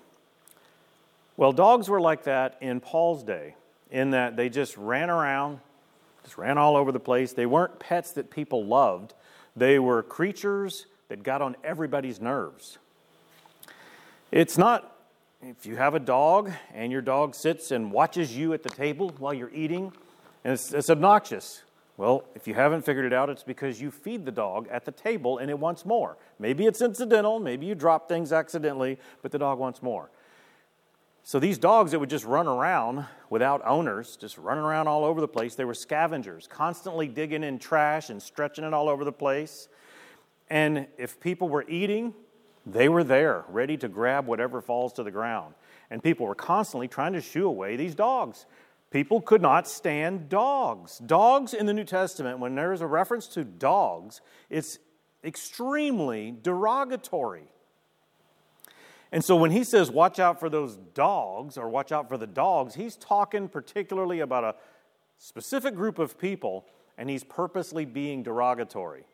Well, 1.41 1.53
dogs 1.53 1.89
were 1.89 1.99
like 1.99 2.25
that 2.25 2.55
in 2.61 2.79
Paul's 2.79 3.23
day, 3.23 3.55
in 3.89 4.11
that 4.11 4.35
they 4.35 4.47
just 4.47 4.77
ran 4.77 5.09
around, 5.09 5.59
just 6.21 6.37
ran 6.37 6.59
all 6.59 6.77
over 6.77 6.91
the 6.91 6.99
place. 6.99 7.33
They 7.33 7.47
weren't 7.47 7.79
pets 7.79 8.11
that 8.11 8.29
people 8.29 8.63
loved, 8.63 9.15
they 9.55 9.79
were 9.79 10.03
creatures 10.03 10.85
that 11.09 11.23
got 11.23 11.41
on 11.41 11.55
everybody's 11.63 12.21
nerves. 12.21 12.77
It's 14.31 14.55
not 14.55 14.95
if 15.41 15.65
you 15.65 15.77
have 15.77 15.95
a 15.95 15.99
dog 15.99 16.51
and 16.75 16.91
your 16.91 17.01
dog 17.01 17.33
sits 17.33 17.71
and 17.71 17.91
watches 17.91 18.37
you 18.37 18.53
at 18.53 18.61
the 18.61 18.69
table 18.69 19.11
while 19.17 19.33
you're 19.33 19.49
eating, 19.49 19.91
and 20.43 20.53
it's, 20.53 20.71
it's 20.71 20.91
obnoxious. 20.91 21.63
Well, 21.97 22.23
if 22.35 22.47
you 22.47 22.53
haven't 22.53 22.83
figured 22.85 23.05
it 23.05 23.13
out, 23.13 23.31
it's 23.31 23.41
because 23.41 23.81
you 23.81 23.89
feed 23.89 24.25
the 24.25 24.31
dog 24.31 24.67
at 24.69 24.85
the 24.85 24.91
table 24.91 25.39
and 25.39 25.49
it 25.49 25.57
wants 25.57 25.87
more. 25.87 26.17
Maybe 26.37 26.67
it's 26.67 26.83
incidental, 26.83 27.39
maybe 27.39 27.65
you 27.65 27.73
drop 27.73 28.07
things 28.07 28.31
accidentally, 28.31 28.99
but 29.23 29.31
the 29.31 29.39
dog 29.39 29.57
wants 29.57 29.81
more. 29.81 30.11
So 31.23 31.39
these 31.39 31.57
dogs 31.57 31.91
that 31.91 31.99
would 31.99 32.09
just 32.09 32.25
run 32.25 32.47
around 32.47 33.05
without 33.29 33.61
owners, 33.65 34.17
just 34.17 34.37
running 34.37 34.63
around 34.63 34.87
all 34.87 35.05
over 35.05 35.21
the 35.21 35.27
place, 35.27 35.55
they 35.55 35.65
were 35.65 35.73
scavengers, 35.73 36.47
constantly 36.47 37.07
digging 37.07 37.43
in 37.43 37.59
trash 37.59 38.09
and 38.09 38.21
stretching 38.21 38.63
it 38.63 38.73
all 38.73 38.89
over 38.89 39.05
the 39.05 39.11
place. 39.11 39.69
And 40.49 40.87
if 40.97 41.19
people 41.19 41.47
were 41.47 41.63
eating, 41.69 42.13
they 42.65 42.89
were 42.89 43.03
there, 43.03 43.45
ready 43.47 43.77
to 43.77 43.87
grab 43.87 44.27
whatever 44.27 44.61
falls 44.61 44.93
to 44.93 45.03
the 45.03 45.11
ground. 45.11 45.53
And 45.89 46.03
people 46.03 46.25
were 46.25 46.35
constantly 46.35 46.87
trying 46.87 47.13
to 47.13 47.21
shoo 47.21 47.47
away 47.47 47.75
these 47.75 47.95
dogs. 47.95 48.45
People 48.89 49.21
could 49.21 49.41
not 49.41 49.67
stand 49.67 50.27
dogs. 50.27 50.97
Dogs 50.99 51.53
in 51.53 51.65
the 51.65 51.73
New 51.73 51.85
Testament, 51.85 52.39
when 52.39 52.55
there 52.55 52.73
is 52.73 52.81
a 52.81 52.87
reference 52.87 53.27
to 53.27 53.43
dogs, 53.43 54.21
it's 54.49 54.79
extremely 55.23 56.35
derogatory. 56.41 57.45
And 59.11 59.23
so 59.23 59.35
when 59.35 59.51
he 59.51 59.63
says, 59.63 59.91
watch 59.91 60.19
out 60.19 60.39
for 60.39 60.49
those 60.49 60.77
dogs 60.93 61.57
or 61.57 61.69
watch 61.69 61.91
out 61.91 62.07
for 62.07 62.17
the 62.17 62.27
dogs, 62.27 62.75
he's 62.75 62.95
talking 62.95 63.49
particularly 63.49 64.21
about 64.21 64.43
a 64.43 64.55
specific 65.17 65.75
group 65.75 65.99
of 65.99 66.17
people 66.17 66.65
and 66.97 67.09
he's 67.09 67.23
purposely 67.23 67.85
being 67.85 68.23
derogatory. 68.23 69.05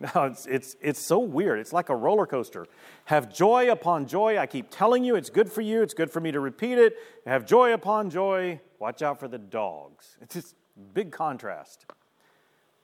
Now, 0.14 0.24
it's, 0.24 0.46
it's, 0.46 0.76
it's 0.80 0.98
so 0.98 1.18
weird. 1.18 1.58
It's 1.58 1.74
like 1.74 1.90
a 1.90 1.94
roller 1.94 2.24
coaster. 2.24 2.66
Have 3.04 3.30
joy 3.30 3.70
upon 3.70 4.06
joy. 4.06 4.38
I 4.38 4.46
keep 4.46 4.70
telling 4.70 5.04
you 5.04 5.14
it's 5.14 5.28
good 5.28 5.52
for 5.52 5.60
you. 5.60 5.82
It's 5.82 5.92
good 5.92 6.10
for 6.10 6.20
me 6.20 6.32
to 6.32 6.40
repeat 6.40 6.78
it. 6.78 6.96
Have 7.26 7.44
joy 7.44 7.74
upon 7.74 8.08
joy. 8.08 8.62
Watch 8.78 9.02
out 9.02 9.20
for 9.20 9.28
the 9.28 9.36
dogs. 9.36 10.16
It's 10.22 10.34
just 10.34 10.54
big 10.94 11.12
contrast. 11.12 11.84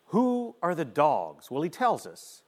Who 0.09 0.57
are 0.63 0.75
the 0.75 0.85
dogs? 0.85 1.51
Well, 1.51 1.63
he 1.63 1.71
tells 1.71 2.07
us 2.07 2.43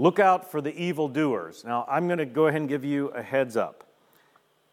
look 0.00 0.18
out 0.18 0.50
for 0.50 0.62
the 0.62 0.74
evildoers. 0.74 1.62
Now, 1.62 1.84
I'm 1.86 2.06
going 2.06 2.20
to 2.20 2.24
go 2.24 2.46
ahead 2.46 2.62
and 2.62 2.68
give 2.70 2.86
you 2.86 3.08
a 3.08 3.22
heads 3.22 3.54
up. 3.54 3.84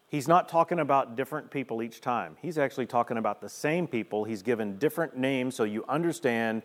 He's 0.08 0.26
not 0.26 0.48
talking 0.48 0.78
about 0.78 1.16
different 1.16 1.50
people 1.50 1.82
each 1.82 2.00
time. 2.00 2.38
He's 2.40 2.56
actually 2.56 2.86
talking 2.86 3.18
about 3.18 3.42
the 3.42 3.48
same 3.50 3.86
people. 3.86 4.24
He's 4.24 4.40
given 4.40 4.78
different 4.78 5.18
names 5.18 5.54
so 5.54 5.64
you 5.64 5.84
understand 5.86 6.62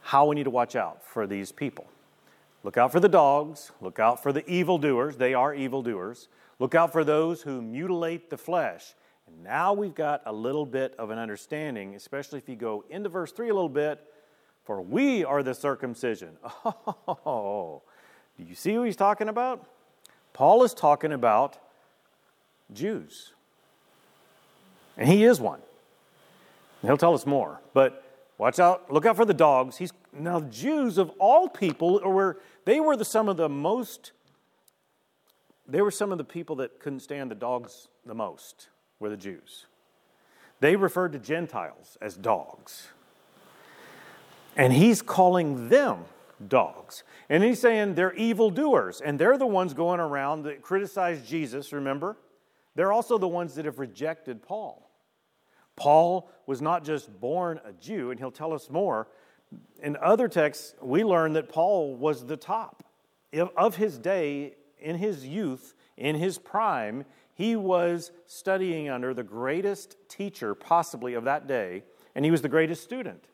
how 0.00 0.26
we 0.26 0.36
need 0.36 0.44
to 0.44 0.50
watch 0.50 0.76
out 0.76 1.02
for 1.04 1.26
these 1.26 1.50
people. 1.50 1.86
Look 2.62 2.76
out 2.76 2.92
for 2.92 3.00
the 3.00 3.08
dogs. 3.08 3.72
Look 3.80 3.98
out 3.98 4.22
for 4.22 4.32
the 4.32 4.48
evildoers. 4.48 5.16
They 5.16 5.34
are 5.34 5.52
evildoers. 5.52 6.28
Look 6.60 6.76
out 6.76 6.92
for 6.92 7.02
those 7.02 7.42
who 7.42 7.60
mutilate 7.60 8.30
the 8.30 8.38
flesh. 8.38 8.94
And 9.26 9.42
now 9.42 9.72
we've 9.72 9.94
got 9.94 10.22
a 10.26 10.32
little 10.32 10.66
bit 10.66 10.94
of 11.00 11.10
an 11.10 11.18
understanding, 11.18 11.96
especially 11.96 12.38
if 12.38 12.48
you 12.48 12.54
go 12.54 12.84
into 12.90 13.08
verse 13.08 13.32
3 13.32 13.48
a 13.48 13.54
little 13.54 13.68
bit. 13.68 14.11
For 14.64 14.80
we 14.80 15.24
are 15.24 15.42
the 15.42 15.54
circumcision. 15.54 16.36
Oh, 17.24 17.82
do 18.38 18.44
you 18.44 18.54
see 18.54 18.74
who 18.74 18.82
he's 18.82 18.96
talking 18.96 19.28
about? 19.28 19.66
Paul 20.32 20.64
is 20.64 20.72
talking 20.72 21.12
about 21.12 21.58
Jews. 22.72 23.32
And 24.96 25.08
he 25.08 25.24
is 25.24 25.40
one. 25.40 25.60
He'll 26.82 26.96
tell 26.96 27.14
us 27.14 27.26
more. 27.26 27.60
But 27.74 28.04
watch 28.38 28.58
out, 28.58 28.90
look 28.90 29.06
out 29.06 29.16
for 29.16 29.24
the 29.24 29.34
dogs. 29.34 29.76
He's 29.76 29.92
now 30.12 30.40
Jews 30.40 30.98
of 30.98 31.10
all 31.18 31.48
people 31.48 32.00
were 32.00 32.38
they 32.64 32.80
were 32.80 32.96
the, 32.96 33.04
some 33.04 33.28
of 33.28 33.36
the 33.36 33.48
most 33.48 34.12
they 35.66 35.80
were 35.80 35.90
some 35.90 36.12
of 36.12 36.18
the 36.18 36.24
people 36.24 36.56
that 36.56 36.80
couldn't 36.80 37.00
stand 37.00 37.30
the 37.30 37.34
dogs 37.36 37.88
the 38.04 38.14
most 38.14 38.68
were 38.98 39.08
the 39.08 39.16
Jews. 39.16 39.66
They 40.60 40.76
referred 40.76 41.12
to 41.12 41.18
Gentiles 41.18 41.96
as 42.00 42.16
dogs. 42.16 42.88
And 44.56 44.72
he's 44.72 45.02
calling 45.02 45.68
them 45.68 46.04
dogs. 46.48 47.04
And 47.28 47.42
he's 47.42 47.60
saying 47.60 47.94
they're 47.94 48.14
evildoers, 48.14 49.00
and 49.00 49.18
they're 49.18 49.38
the 49.38 49.46
ones 49.46 49.74
going 49.74 50.00
around 50.00 50.42
that 50.42 50.62
criticize 50.62 51.26
Jesus, 51.26 51.72
remember? 51.72 52.16
They're 52.74 52.92
also 52.92 53.18
the 53.18 53.28
ones 53.28 53.54
that 53.54 53.64
have 53.64 53.78
rejected 53.78 54.42
Paul. 54.42 54.90
Paul 55.76 56.30
was 56.46 56.60
not 56.60 56.84
just 56.84 57.18
born 57.20 57.60
a 57.64 57.72
Jew, 57.72 58.10
and 58.10 58.20
he'll 58.20 58.30
tell 58.30 58.52
us 58.52 58.70
more. 58.70 59.08
In 59.82 59.96
other 60.02 60.28
texts, 60.28 60.74
we 60.80 61.04
learn 61.04 61.32
that 61.34 61.48
Paul 61.48 61.96
was 61.96 62.26
the 62.26 62.36
top 62.36 62.84
of 63.56 63.76
his 63.76 63.98
day, 63.98 64.54
in 64.78 64.96
his 64.96 65.26
youth, 65.26 65.74
in 65.96 66.16
his 66.16 66.38
prime. 66.38 67.04
He 67.34 67.56
was 67.56 68.12
studying 68.26 68.90
under 68.90 69.14
the 69.14 69.22
greatest 69.22 69.96
teacher, 70.08 70.54
possibly 70.54 71.14
of 71.14 71.24
that 71.24 71.46
day, 71.46 71.84
and 72.14 72.24
he 72.24 72.30
was 72.30 72.42
the 72.42 72.48
greatest 72.48 72.82
student. 72.82 73.24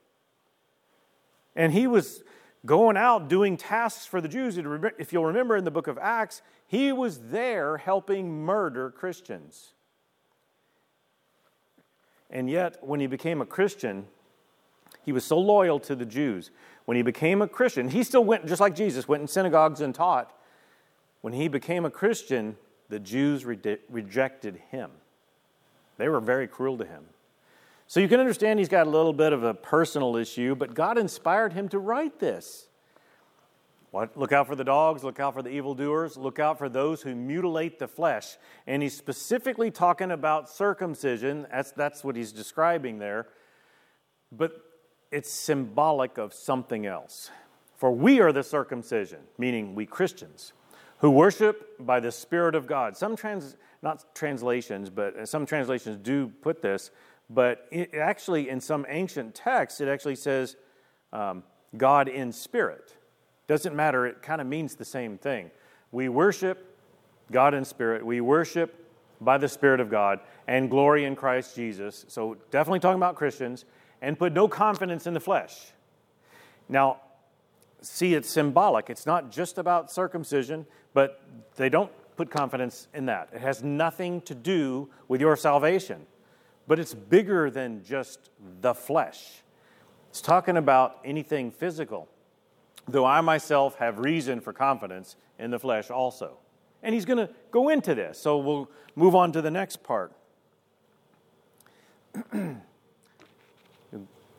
And 1.58 1.72
he 1.72 1.88
was 1.88 2.22
going 2.64 2.96
out 2.96 3.28
doing 3.28 3.56
tasks 3.56 4.06
for 4.06 4.20
the 4.20 4.28
Jews. 4.28 4.56
If 4.56 5.12
you'll 5.12 5.26
remember 5.26 5.56
in 5.56 5.64
the 5.64 5.70
book 5.72 5.88
of 5.88 5.98
Acts, 5.98 6.40
he 6.68 6.92
was 6.92 7.18
there 7.18 7.78
helping 7.78 8.44
murder 8.44 8.90
Christians. 8.90 9.72
And 12.30 12.48
yet, 12.48 12.76
when 12.80 13.00
he 13.00 13.08
became 13.08 13.40
a 13.40 13.46
Christian, 13.46 14.06
he 15.04 15.10
was 15.12 15.24
so 15.24 15.38
loyal 15.38 15.80
to 15.80 15.96
the 15.96 16.06
Jews. 16.06 16.52
When 16.84 16.96
he 16.96 17.02
became 17.02 17.42
a 17.42 17.48
Christian, 17.48 17.88
he 17.88 18.04
still 18.04 18.24
went, 18.24 18.46
just 18.46 18.60
like 18.60 18.76
Jesus, 18.76 19.08
went 19.08 19.22
in 19.22 19.28
synagogues 19.28 19.80
and 19.80 19.94
taught. 19.94 20.32
When 21.22 21.32
he 21.32 21.48
became 21.48 21.84
a 21.84 21.90
Christian, 21.90 22.56
the 22.88 23.00
Jews 23.00 23.44
re- 23.44 23.78
rejected 23.90 24.60
him. 24.70 24.90
They 25.96 26.08
were 26.08 26.20
very 26.20 26.46
cruel 26.46 26.78
to 26.78 26.84
him. 26.84 27.04
So 27.88 28.00
you 28.00 28.08
can 28.08 28.20
understand 28.20 28.58
he's 28.58 28.68
got 28.68 28.86
a 28.86 28.90
little 28.90 29.14
bit 29.14 29.32
of 29.32 29.42
a 29.42 29.54
personal 29.54 30.14
issue, 30.16 30.54
but 30.54 30.74
God 30.74 30.98
inspired 30.98 31.54
him 31.54 31.70
to 31.70 31.78
write 31.78 32.18
this. 32.18 32.68
What? 33.92 34.14
Look 34.14 34.30
out 34.30 34.46
for 34.46 34.54
the 34.54 34.62
dogs, 34.64 35.02
look 35.02 35.18
out 35.18 35.32
for 35.32 35.40
the 35.40 35.48
evildoers, 35.48 36.18
look 36.18 36.38
out 36.38 36.58
for 36.58 36.68
those 36.68 37.00
who 37.00 37.14
mutilate 37.14 37.78
the 37.78 37.88
flesh. 37.88 38.36
And 38.66 38.82
he's 38.82 38.94
specifically 38.94 39.70
talking 39.70 40.10
about 40.10 40.50
circumcision. 40.50 41.46
That's, 41.50 41.72
that's 41.72 42.04
what 42.04 42.14
he's 42.14 42.30
describing 42.30 42.98
there. 42.98 43.28
But 44.30 44.62
it's 45.10 45.30
symbolic 45.30 46.18
of 46.18 46.34
something 46.34 46.84
else. 46.84 47.30
For 47.78 47.90
we 47.90 48.20
are 48.20 48.32
the 48.32 48.42
circumcision, 48.42 49.20
meaning 49.38 49.74
we 49.74 49.86
Christians, 49.86 50.52
who 50.98 51.10
worship 51.10 51.74
by 51.80 52.00
the 52.00 52.12
Spirit 52.12 52.54
of 52.54 52.66
God. 52.66 52.98
Some 52.98 53.16
trans, 53.16 53.56
not 53.80 54.14
translations, 54.14 54.90
but 54.90 55.26
some 55.26 55.46
translations 55.46 55.96
do 56.02 56.28
put 56.42 56.60
this 56.60 56.90
but 57.30 57.66
it 57.70 57.94
actually, 57.94 58.48
in 58.48 58.60
some 58.60 58.86
ancient 58.88 59.34
texts, 59.34 59.80
it 59.80 59.88
actually 59.88 60.16
says 60.16 60.56
um, 61.12 61.42
God 61.76 62.08
in 62.08 62.32
spirit. 62.32 62.96
Doesn't 63.46 63.74
matter, 63.74 64.06
it 64.06 64.22
kind 64.22 64.40
of 64.40 64.46
means 64.46 64.76
the 64.76 64.84
same 64.84 65.18
thing. 65.18 65.50
We 65.92 66.08
worship 66.08 66.64
God 67.30 67.54
in 67.54 67.64
spirit, 67.64 68.04
we 68.04 68.20
worship 68.20 68.74
by 69.20 69.36
the 69.36 69.48
Spirit 69.48 69.80
of 69.80 69.90
God, 69.90 70.20
and 70.46 70.70
glory 70.70 71.04
in 71.04 71.16
Christ 71.16 71.56
Jesus. 71.56 72.04
So, 72.08 72.36
definitely 72.50 72.78
talking 72.78 72.98
about 72.98 73.16
Christians, 73.16 73.64
and 74.00 74.18
put 74.18 74.32
no 74.32 74.46
confidence 74.46 75.06
in 75.06 75.14
the 75.14 75.20
flesh. 75.20 75.72
Now, 76.68 77.00
see, 77.80 78.14
it's 78.14 78.30
symbolic. 78.30 78.90
It's 78.90 79.06
not 79.06 79.30
just 79.30 79.58
about 79.58 79.90
circumcision, 79.90 80.66
but 80.94 81.20
they 81.56 81.68
don't 81.68 81.90
put 82.16 82.30
confidence 82.30 82.86
in 82.94 83.06
that. 83.06 83.30
It 83.32 83.40
has 83.40 83.62
nothing 83.62 84.20
to 84.22 84.34
do 84.34 84.88
with 85.08 85.20
your 85.20 85.36
salvation 85.36 86.06
but 86.68 86.78
it's 86.78 86.94
bigger 86.94 87.50
than 87.50 87.82
just 87.82 88.30
the 88.60 88.74
flesh. 88.74 89.42
It's 90.10 90.20
talking 90.20 90.58
about 90.58 90.98
anything 91.04 91.50
physical, 91.50 92.08
though 92.86 93.06
I 93.06 93.22
myself 93.22 93.76
have 93.76 93.98
reason 93.98 94.40
for 94.40 94.52
confidence 94.52 95.16
in 95.38 95.50
the 95.50 95.58
flesh 95.58 95.90
also. 95.90 96.36
And 96.82 96.94
he's 96.94 97.06
going 97.06 97.26
to 97.26 97.32
go 97.50 97.70
into 97.70 97.94
this, 97.94 98.18
so 98.18 98.38
we'll 98.38 98.70
move 98.94 99.16
on 99.16 99.32
to 99.32 99.42
the 99.42 99.50
next 99.50 99.82
part. 99.82 100.12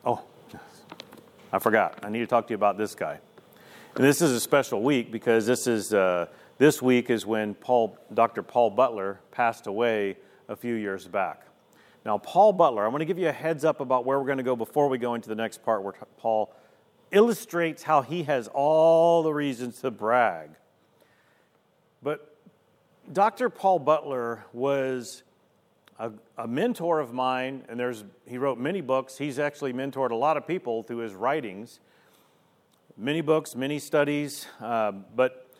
oh, 0.04 0.22
I 1.52 1.58
forgot. 1.58 1.98
I 2.04 2.10
need 2.10 2.20
to 2.20 2.26
talk 2.26 2.46
to 2.46 2.52
you 2.52 2.56
about 2.56 2.78
this 2.78 2.94
guy. 2.94 3.18
And 3.96 4.04
this 4.04 4.22
is 4.22 4.30
a 4.30 4.40
special 4.40 4.82
week 4.82 5.10
because 5.10 5.46
this 5.46 5.66
is 5.66 5.92
uh, 5.92 6.26
this 6.58 6.80
week 6.80 7.10
is 7.10 7.26
when 7.26 7.54
Paul, 7.54 7.98
Dr. 8.14 8.42
Paul 8.44 8.70
Butler 8.70 9.20
passed 9.32 9.66
away 9.66 10.16
a 10.48 10.54
few 10.54 10.74
years 10.74 11.08
back. 11.08 11.49
Now, 12.04 12.18
Paul 12.18 12.52
Butler, 12.54 12.84
I'm 12.84 12.90
going 12.92 13.00
to 13.00 13.06
give 13.06 13.18
you 13.18 13.28
a 13.28 13.32
heads 13.32 13.64
up 13.64 13.80
about 13.80 14.06
where 14.06 14.18
we're 14.18 14.26
going 14.26 14.38
to 14.38 14.44
go 14.44 14.56
before 14.56 14.88
we 14.88 14.96
go 14.96 15.14
into 15.14 15.28
the 15.28 15.34
next 15.34 15.62
part 15.62 15.82
where 15.82 15.94
Paul 16.16 16.54
illustrates 17.10 17.82
how 17.82 18.02
he 18.02 18.22
has 18.22 18.48
all 18.48 19.22
the 19.22 19.32
reasons 19.32 19.80
to 19.80 19.90
brag. 19.90 20.50
But 22.02 22.36
Dr. 23.12 23.50
Paul 23.50 23.80
Butler 23.80 24.44
was 24.52 25.22
a, 25.98 26.12
a, 26.38 26.48
mentor 26.48 27.00
of 27.00 27.12
mine, 27.12 27.64
and 27.68 27.78
there's, 27.78 28.04
he 28.26 28.38
wrote 28.38 28.58
many 28.58 28.80
books. 28.80 29.18
He's 29.18 29.38
actually 29.38 29.74
mentored 29.74 30.10
a 30.10 30.16
lot 30.16 30.36
of 30.36 30.46
people 30.46 30.82
through 30.82 30.98
his 30.98 31.14
writings. 31.14 31.80
Many 32.96 33.20
books, 33.20 33.54
many 33.54 33.78
studies. 33.78 34.46
Uh, 34.60 34.92
but 34.92 35.52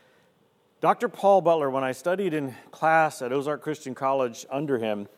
Dr. 0.80 1.08
Paul 1.08 1.42
Butler, 1.42 1.68
when 1.68 1.84
I 1.84 1.92
studied 1.92 2.32
in 2.32 2.54
class 2.70 3.20
at 3.20 3.32
Ozark 3.32 3.60
Christian 3.60 3.94
College 3.94 4.46
under 4.50 4.78
him, 4.78 5.08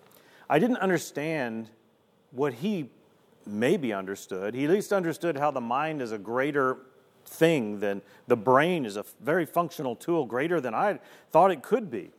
I 0.52 0.59
didn't 0.59 0.80
understand 0.80 1.71
what 2.30 2.52
he 2.52 2.90
maybe 3.47 3.94
understood. 3.94 4.52
He 4.54 4.64
at 4.64 4.71
least 4.71 4.92
understood 4.92 5.38
how 5.38 5.50
the 5.50 5.62
mind 5.62 6.02
is 6.02 6.12
a 6.12 6.18
greater 6.18 6.76
thing 7.25 7.80
than 7.80 8.02
the 8.26 8.37
brain 8.37 8.85
is 8.85 8.99
a 8.99 9.06
very 9.23 9.47
functional 9.47 9.97
tool, 9.97 10.26
greater 10.26 10.61
than 10.61 10.75
I 10.75 11.00
thought 11.30 11.52
it 11.52 11.62
could 11.62 11.90
be. 11.90 12.11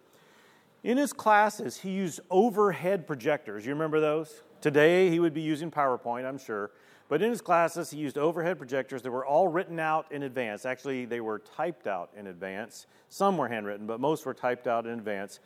In 0.83 0.97
his 0.97 1.13
classes, 1.13 1.77
he 1.77 1.91
used 1.91 2.21
overhead 2.31 3.05
projectors. 3.05 3.67
You 3.67 3.73
remember 3.73 3.99
those? 3.99 4.41
Today, 4.61 5.11
he 5.11 5.19
would 5.19 5.35
be 5.35 5.41
using 5.41 5.69
PowerPoint, 5.69 6.25
I'm 6.25 6.39
sure. 6.39 6.71
But 7.09 7.21
in 7.21 7.29
his 7.29 7.41
classes, 7.41 7.91
he 7.91 7.97
used 7.97 8.17
overhead 8.17 8.57
projectors 8.57 9.01
that 9.01 9.11
were 9.11 9.25
all 9.25 9.47
written 9.47 9.79
out 9.79 10.11
in 10.11 10.23
advance. 10.23 10.65
Actually, 10.65 11.05
they 11.05 11.21
were 11.21 11.39
typed 11.39 11.85
out 11.85 12.09
in 12.17 12.27
advance. 12.27 12.87
Some 13.09 13.37
were 13.37 13.47
handwritten, 13.47 13.85
but 13.85 13.99
most 13.99 14.25
were 14.25 14.33
typed 14.33 14.67
out 14.67 14.85
in 14.85 14.93
advance. 14.93 15.39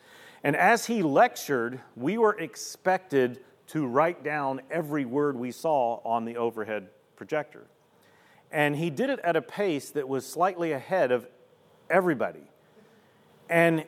And 0.43 0.55
as 0.55 0.85
he 0.85 1.01
lectured, 1.01 1.81
we 1.95 2.17
were 2.17 2.37
expected 2.37 3.39
to 3.67 3.85
write 3.85 4.23
down 4.23 4.61
every 4.71 5.03
word 5.03 5.35
we 5.35 5.51
saw 5.51 5.99
on 6.05 6.25
the 6.25 6.37
overhead 6.37 6.89
projector. 7.15 7.65
And 8.51 8.75
he 8.75 8.89
did 8.89 9.09
it 9.09 9.19
at 9.19 9.35
a 9.35 9.41
pace 9.41 9.89
that 9.89 10.07
was 10.07 10.25
slightly 10.25 10.71
ahead 10.71 11.11
of 11.11 11.27
everybody. 11.89 12.49
And 13.49 13.83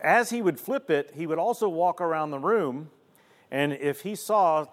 as 0.00 0.30
he 0.30 0.42
would 0.42 0.60
flip 0.60 0.90
it, 0.90 1.12
he 1.14 1.26
would 1.26 1.38
also 1.38 1.68
walk 1.68 2.00
around 2.00 2.30
the 2.30 2.38
room. 2.38 2.90
And 3.50 3.72
if 3.72 4.02
he 4.02 4.14
saw 4.14 4.66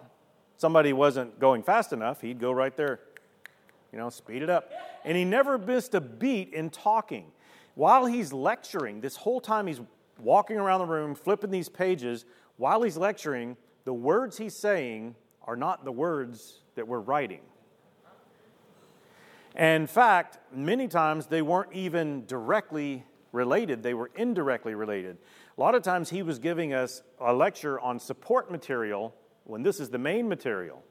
somebody 0.57 0.93
wasn't 0.93 1.39
going 1.39 1.63
fast 1.63 1.93
enough, 1.93 2.21
he'd 2.21 2.39
go 2.39 2.51
right 2.51 2.75
there 2.75 2.99
you 3.93 3.99
know, 3.99 4.09
speed 4.09 4.41
it 4.41 4.49
up. 4.49 4.71
And 5.05 5.15
he 5.15 5.23
never 5.23 5.57
missed 5.57 5.93
a 5.93 6.01
beat 6.01 6.51
in 6.51 6.71
talking. 6.71 7.31
While 7.75 8.07
he's 8.07 8.33
lecturing, 8.33 8.99
this 8.99 9.15
whole 9.15 9.39
time 9.39 9.67
he's 9.67 9.79
walking 10.19 10.57
around 10.57 10.79
the 10.79 10.87
room, 10.87 11.15
flipping 11.15 11.51
these 11.51 11.69
pages, 11.69 12.25
while 12.57 12.81
he's 12.81 12.97
lecturing, 12.97 13.55
the 13.85 13.93
words 13.93 14.37
he's 14.37 14.55
saying 14.55 15.15
are 15.43 15.55
not 15.55 15.85
the 15.85 15.91
words 15.91 16.61
that 16.75 16.87
we're 16.87 16.99
writing. 16.99 17.41
In 19.55 19.85
fact, 19.85 20.39
many 20.51 20.87
times 20.87 21.27
they 21.27 21.43
weren't 21.43 21.73
even 21.73 22.25
directly 22.25 23.05
related, 23.31 23.83
they 23.83 23.93
were 23.93 24.09
indirectly 24.15 24.73
related. 24.73 25.17
A 25.55 25.61
lot 25.61 25.75
of 25.75 25.83
times 25.83 26.09
he 26.09 26.23
was 26.23 26.39
giving 26.39 26.73
us 26.73 27.03
a 27.19 27.33
lecture 27.33 27.79
on 27.79 27.99
support 27.99 28.51
material 28.51 29.13
when 29.45 29.63
this 29.63 29.79
is 29.79 29.89
the 29.89 29.97
main 29.97 30.27
material. 30.27 30.83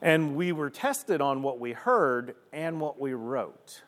And 0.00 0.36
we 0.36 0.52
were 0.52 0.70
tested 0.70 1.20
on 1.20 1.42
what 1.42 1.58
we 1.58 1.72
heard 1.72 2.34
and 2.52 2.80
what 2.80 3.00
we 3.00 3.14
wrote. 3.14 3.82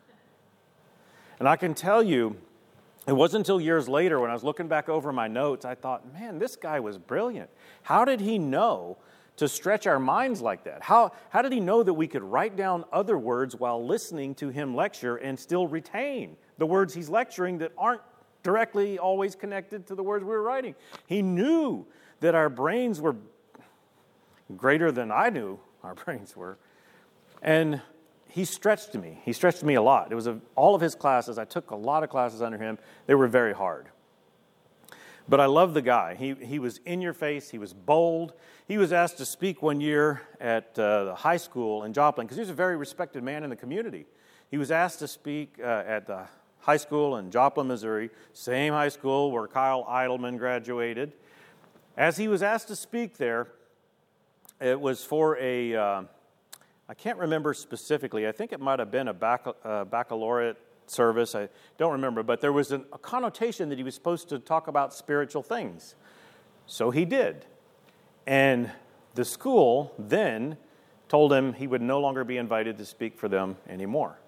And 1.38 1.49
I 1.49 1.57
can 1.57 1.75
tell 1.75 2.02
you, 2.02 2.37
it 3.07 3.12
wasn't 3.12 3.40
until 3.40 3.61
years 3.61 3.88
later 3.88 4.21
when 4.21 4.30
I 4.30 4.35
was 4.35 4.45
looking 4.45 4.68
back 4.68 4.88
over 4.88 5.12
my 5.12 5.28
notes, 5.28 5.64
I 5.64 5.75
thought, 5.75 6.12
man, 6.12 6.38
this 6.38 6.57
guy 6.57 6.80
was 6.80 6.99
brilliant. 6.99 7.49
How 7.83 8.04
did 8.04 8.21
he 8.21 8.38
know 8.38 8.99
to 9.37 9.49
stretch 9.49 9.87
our 9.87 10.00
minds 10.00 10.42
like 10.42 10.64
that? 10.64 10.83
How, 10.83 11.12
how 11.30 11.42
did 11.42 11.52
he 11.52 11.61
know 11.61 11.83
that 11.83 11.95
we 11.95 12.09
could 12.09 12.23
write 12.23 12.57
down 12.57 12.85
other 12.92 13.16
words 13.16 13.54
while 13.57 13.85
listening 13.85 14.35
to 14.37 14.49
him 14.49 14.75
lecture 14.75 15.16
and 15.16 15.38
still 15.38 15.66
retain 15.66 16.37
the 16.59 16.66
words 16.66 16.92
he's 16.92 17.09
lecturing 17.09 17.59
that 17.59 17.73
aren't 17.78 18.02
directly 18.42 18.99
always 18.99 19.35
connected 19.35 19.87
to 19.87 19.95
the 19.95 20.02
words 20.02 20.25
we 20.25 20.30
were 20.30 20.42
writing? 20.42 20.75
He 21.07 21.23
knew 21.23 21.87
that 22.21 22.35
our 22.35 22.50
brains 22.50 23.00
were 23.00 23.16
greater 24.56 24.90
than 24.90 25.10
I 25.10 25.30
knew 25.30 25.58
our 25.82 25.94
brains 25.94 26.36
were. 26.36 26.58
And 27.42 27.80
he 28.28 28.44
stretched 28.44 28.94
me. 28.94 29.20
He 29.24 29.32
stretched 29.32 29.62
me 29.62 29.74
a 29.74 29.82
lot. 29.82 30.12
It 30.12 30.14
was 30.14 30.26
a, 30.26 30.38
all 30.54 30.74
of 30.74 30.80
his 30.80 30.94
classes. 30.94 31.38
I 31.38 31.44
took 31.44 31.70
a 31.70 31.76
lot 31.76 32.02
of 32.02 32.10
classes 32.10 32.42
under 32.42 32.58
him. 32.58 32.78
They 33.06 33.14
were 33.14 33.28
very 33.28 33.54
hard. 33.54 33.88
But 35.28 35.40
I 35.40 35.46
love 35.46 35.74
the 35.74 35.82
guy. 35.82 36.14
He, 36.14 36.34
he 36.34 36.58
was 36.58 36.78
in 36.86 37.02
your 37.02 37.12
face, 37.12 37.50
he 37.50 37.58
was 37.58 37.72
bold. 37.74 38.32
He 38.66 38.78
was 38.78 38.92
asked 38.92 39.18
to 39.18 39.26
speak 39.26 39.62
one 39.62 39.80
year 39.80 40.22
at 40.40 40.78
uh, 40.78 41.04
the 41.04 41.14
high 41.14 41.36
school 41.36 41.84
in 41.84 41.92
Joplin 41.92 42.26
because 42.26 42.36
he 42.36 42.40
was 42.42 42.50
a 42.50 42.54
very 42.54 42.76
respected 42.76 43.22
man 43.22 43.44
in 43.44 43.50
the 43.50 43.56
community. 43.56 44.06
He 44.50 44.56
was 44.56 44.70
asked 44.70 44.98
to 45.00 45.08
speak 45.08 45.56
uh, 45.62 45.84
at 45.86 46.06
the 46.06 46.26
high 46.60 46.76
school 46.78 47.16
in 47.16 47.30
Joplin, 47.30 47.66
Missouri, 47.66 48.10
same 48.32 48.72
high 48.72 48.88
school 48.88 49.30
where 49.30 49.46
Kyle 49.46 49.84
Idleman 49.84 50.38
graduated. 50.38 51.12
As 51.96 52.16
he 52.16 52.28
was 52.28 52.42
asked 52.42 52.68
to 52.68 52.76
speak 52.76 53.18
there, 53.18 53.48
it 54.60 54.80
was 54.80 55.04
for 55.04 55.36
a, 55.38 55.74
uh, 55.74 56.02
I 56.88 56.94
can't 56.94 57.18
remember 57.18 57.54
specifically, 57.54 58.26
I 58.26 58.32
think 58.32 58.52
it 58.52 58.60
might 58.60 58.78
have 58.78 58.90
been 58.90 59.08
a 59.08 59.14
bac- 59.14 59.46
uh, 59.64 59.84
baccalaureate 59.84 60.56
service. 60.86 61.34
I 61.34 61.48
don't 61.76 61.92
remember, 61.92 62.22
but 62.22 62.40
there 62.40 62.52
was 62.52 62.72
an, 62.72 62.84
a 62.92 62.98
connotation 62.98 63.68
that 63.68 63.78
he 63.78 63.84
was 63.84 63.94
supposed 63.94 64.28
to 64.30 64.38
talk 64.38 64.68
about 64.68 64.94
spiritual 64.94 65.42
things. 65.42 65.94
So 66.66 66.90
he 66.90 67.04
did. 67.04 67.46
And 68.26 68.70
the 69.14 69.24
school 69.24 69.94
then 69.98 70.56
told 71.08 71.32
him 71.32 71.54
he 71.54 71.66
would 71.66 71.82
no 71.82 72.00
longer 72.00 72.24
be 72.24 72.36
invited 72.36 72.78
to 72.78 72.84
speak 72.84 73.18
for 73.18 73.28
them 73.28 73.56
anymore 73.68 74.18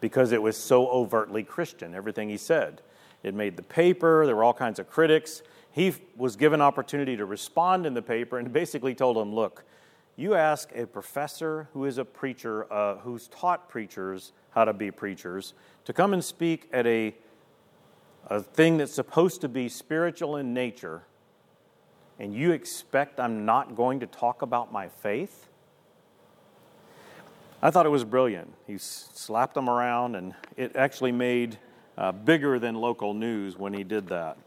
because 0.00 0.32
it 0.32 0.42
was 0.42 0.56
so 0.56 0.88
overtly 0.88 1.42
Christian, 1.42 1.94
everything 1.94 2.28
he 2.28 2.36
said. 2.36 2.82
It 3.22 3.34
made 3.34 3.56
the 3.56 3.62
paper, 3.62 4.26
there 4.26 4.36
were 4.36 4.44
all 4.44 4.54
kinds 4.54 4.78
of 4.78 4.88
critics. 4.88 5.42
He 5.78 5.94
was 6.16 6.34
given 6.34 6.60
opportunity 6.60 7.16
to 7.16 7.24
respond 7.24 7.86
in 7.86 7.94
the 7.94 8.02
paper 8.02 8.36
and 8.36 8.52
basically 8.52 8.96
told 8.96 9.16
him, 9.16 9.32
look, 9.32 9.62
you 10.16 10.34
ask 10.34 10.72
a 10.74 10.88
professor 10.88 11.68
who 11.72 11.84
is 11.84 11.98
a 11.98 12.04
preacher, 12.04 12.66
uh, 12.72 12.96
who's 12.96 13.28
taught 13.28 13.68
preachers 13.68 14.32
how 14.50 14.64
to 14.64 14.72
be 14.72 14.90
preachers, 14.90 15.54
to 15.84 15.92
come 15.92 16.12
and 16.14 16.24
speak 16.24 16.68
at 16.72 16.84
a, 16.88 17.14
a 18.26 18.42
thing 18.42 18.78
that's 18.78 18.92
supposed 18.92 19.40
to 19.42 19.48
be 19.48 19.68
spiritual 19.68 20.34
in 20.34 20.52
nature, 20.52 21.04
and 22.18 22.34
you 22.34 22.50
expect 22.50 23.20
I'm 23.20 23.44
not 23.44 23.76
going 23.76 24.00
to 24.00 24.06
talk 24.06 24.42
about 24.42 24.72
my 24.72 24.88
faith? 24.88 25.46
I 27.62 27.70
thought 27.70 27.86
it 27.86 27.90
was 27.90 28.02
brilliant. 28.02 28.52
He 28.66 28.78
slapped 28.78 29.54
them 29.54 29.70
around, 29.70 30.16
and 30.16 30.34
it 30.56 30.74
actually 30.74 31.12
made 31.12 31.56
uh, 31.96 32.10
bigger 32.10 32.58
than 32.58 32.74
local 32.74 33.14
news 33.14 33.56
when 33.56 33.72
he 33.72 33.84
did 33.84 34.08
that. 34.08 34.38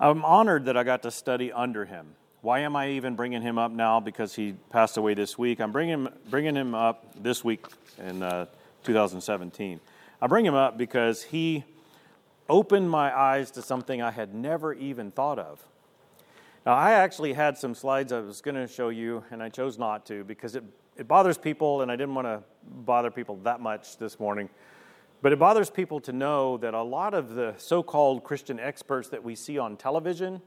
I'm 0.00 0.24
honored 0.24 0.64
that 0.64 0.76
I 0.76 0.82
got 0.82 1.02
to 1.04 1.10
study 1.10 1.52
under 1.52 1.84
him. 1.84 2.16
Why 2.40 2.60
am 2.60 2.74
I 2.74 2.90
even 2.90 3.14
bringing 3.14 3.42
him 3.42 3.58
up 3.58 3.70
now? 3.70 4.00
Because 4.00 4.34
he 4.34 4.54
passed 4.70 4.96
away 4.96 5.14
this 5.14 5.38
week. 5.38 5.60
I'm 5.60 5.72
bringing, 5.72 6.08
bringing 6.28 6.56
him 6.56 6.74
up 6.74 7.06
this 7.22 7.44
week 7.44 7.64
in 7.98 8.22
uh, 8.22 8.46
2017. 8.82 9.80
I 10.20 10.26
bring 10.26 10.44
him 10.44 10.54
up 10.54 10.76
because 10.76 11.22
he 11.22 11.64
opened 12.48 12.90
my 12.90 13.16
eyes 13.16 13.52
to 13.52 13.62
something 13.62 14.02
I 14.02 14.10
had 14.10 14.34
never 14.34 14.74
even 14.74 15.10
thought 15.12 15.38
of. 15.38 15.64
Now, 16.66 16.74
I 16.74 16.92
actually 16.92 17.32
had 17.34 17.56
some 17.56 17.74
slides 17.74 18.12
I 18.12 18.20
was 18.20 18.40
going 18.40 18.56
to 18.56 18.66
show 18.66 18.88
you, 18.88 19.22
and 19.30 19.42
I 19.42 19.48
chose 19.48 19.78
not 19.78 20.06
to 20.06 20.24
because 20.24 20.56
it, 20.56 20.64
it 20.96 21.06
bothers 21.06 21.38
people, 21.38 21.82
and 21.82 21.90
I 21.90 21.96
didn't 21.96 22.14
want 22.14 22.26
to 22.26 22.42
bother 22.84 23.10
people 23.10 23.36
that 23.44 23.60
much 23.60 23.96
this 23.98 24.18
morning. 24.18 24.48
But 25.24 25.32
it 25.32 25.38
bothers 25.38 25.70
people 25.70 26.00
to 26.00 26.12
know 26.12 26.58
that 26.58 26.74
a 26.74 26.82
lot 26.82 27.14
of 27.14 27.34
the 27.34 27.54
so 27.56 27.82
called 27.82 28.24
Christian 28.24 28.60
experts 28.60 29.08
that 29.08 29.24
we 29.24 29.34
see 29.34 29.56
on 29.56 29.78
television, 29.78 30.42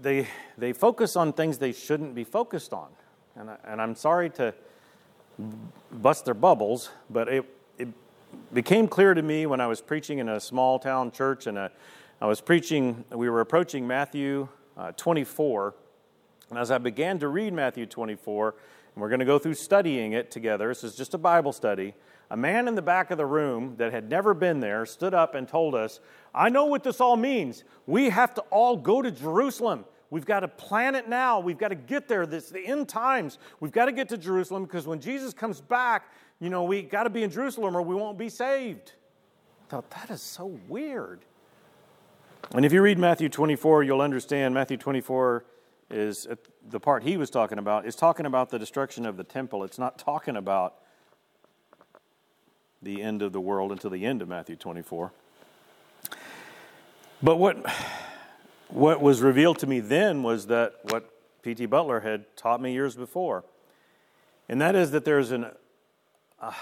they, 0.00 0.28
they 0.56 0.72
focus 0.72 1.16
on 1.16 1.32
things 1.32 1.58
they 1.58 1.72
shouldn't 1.72 2.14
be 2.14 2.22
focused 2.22 2.72
on. 2.72 2.90
And, 3.34 3.50
I, 3.50 3.56
and 3.64 3.82
I'm 3.82 3.96
sorry 3.96 4.30
to 4.30 4.54
bust 5.90 6.24
their 6.24 6.34
bubbles, 6.34 6.90
but 7.10 7.28
it, 7.28 7.44
it 7.78 7.88
became 8.54 8.86
clear 8.86 9.12
to 9.12 9.22
me 9.22 9.46
when 9.46 9.60
I 9.60 9.66
was 9.66 9.80
preaching 9.80 10.20
in 10.20 10.28
a 10.28 10.38
small 10.38 10.78
town 10.78 11.10
church 11.10 11.48
and 11.48 11.58
a, 11.58 11.72
I 12.20 12.26
was 12.26 12.40
preaching, 12.40 13.04
we 13.10 13.28
were 13.28 13.40
approaching 13.40 13.88
Matthew 13.88 14.46
uh, 14.76 14.92
24. 14.92 15.74
And 16.50 16.60
as 16.60 16.70
I 16.70 16.78
began 16.78 17.18
to 17.18 17.26
read 17.26 17.52
Matthew 17.54 17.86
24, 17.86 18.54
and 18.94 19.02
we're 19.02 19.08
going 19.08 19.18
to 19.18 19.26
go 19.26 19.40
through 19.40 19.54
studying 19.54 20.12
it 20.12 20.30
together, 20.30 20.68
this 20.68 20.84
is 20.84 20.94
just 20.94 21.12
a 21.12 21.18
Bible 21.18 21.52
study. 21.52 21.94
A 22.32 22.36
man 22.36 22.66
in 22.66 22.74
the 22.74 22.80
back 22.80 23.10
of 23.10 23.18
the 23.18 23.26
room 23.26 23.74
that 23.76 23.92
had 23.92 24.08
never 24.08 24.32
been 24.32 24.58
there 24.58 24.86
stood 24.86 25.12
up 25.12 25.34
and 25.34 25.46
told 25.46 25.74
us, 25.74 26.00
I 26.34 26.48
know 26.48 26.64
what 26.64 26.82
this 26.82 26.98
all 26.98 27.14
means. 27.14 27.62
We 27.86 28.08
have 28.08 28.32
to 28.36 28.40
all 28.50 28.74
go 28.74 29.02
to 29.02 29.10
Jerusalem. 29.10 29.84
We've 30.08 30.24
got 30.24 30.40
to 30.40 30.48
plan 30.48 30.94
it 30.94 31.10
now. 31.10 31.40
We've 31.40 31.58
got 31.58 31.68
to 31.68 31.74
get 31.74 32.08
there. 32.08 32.24
This 32.24 32.48
the 32.48 32.66
end 32.66 32.88
times. 32.88 33.36
We've 33.60 33.70
got 33.70 33.84
to 33.84 33.92
get 33.92 34.08
to 34.08 34.16
Jerusalem 34.16 34.64
because 34.64 34.86
when 34.86 34.98
Jesus 34.98 35.34
comes 35.34 35.60
back, 35.60 36.10
you 36.40 36.48
know, 36.48 36.64
we 36.64 36.80
got 36.80 37.02
to 37.02 37.10
be 37.10 37.22
in 37.22 37.28
Jerusalem 37.28 37.76
or 37.76 37.82
we 37.82 37.94
won't 37.94 38.16
be 38.16 38.30
saved. 38.30 38.92
I 39.66 39.70
thought 39.70 39.90
that 39.90 40.10
is 40.10 40.22
so 40.22 40.58
weird. 40.68 41.20
And 42.54 42.64
if 42.64 42.72
you 42.72 42.80
read 42.80 42.98
Matthew 42.98 43.28
24, 43.28 43.82
you'll 43.82 44.00
understand 44.00 44.54
Matthew 44.54 44.78
24 44.78 45.44
is 45.90 46.26
uh, 46.26 46.36
the 46.70 46.80
part 46.80 47.02
he 47.02 47.18
was 47.18 47.28
talking 47.28 47.58
about 47.58 47.84
is 47.84 47.94
talking 47.94 48.24
about 48.24 48.48
the 48.48 48.58
destruction 48.58 49.04
of 49.04 49.18
the 49.18 49.24
temple. 49.24 49.64
It's 49.64 49.78
not 49.78 49.98
talking 49.98 50.36
about 50.36 50.76
the 52.82 53.02
end 53.02 53.22
of 53.22 53.32
the 53.32 53.40
world 53.40 53.72
until 53.72 53.90
the 53.90 54.04
end 54.04 54.22
of 54.22 54.28
Matthew 54.28 54.56
24. 54.56 55.12
But 57.22 57.36
what 57.36 57.64
what 58.68 59.02
was 59.02 59.20
revealed 59.20 59.58
to 59.58 59.66
me 59.66 59.80
then 59.80 60.22
was 60.22 60.46
that 60.46 60.76
what 60.84 61.08
P.T. 61.42 61.66
Butler 61.66 62.00
had 62.00 62.24
taught 62.36 62.60
me 62.60 62.72
years 62.72 62.96
before, 62.96 63.44
and 64.48 64.60
that 64.60 64.74
is 64.74 64.92
that 64.92 65.04
there's 65.04 65.30
an, 65.30 65.46
uh, 66.40 66.52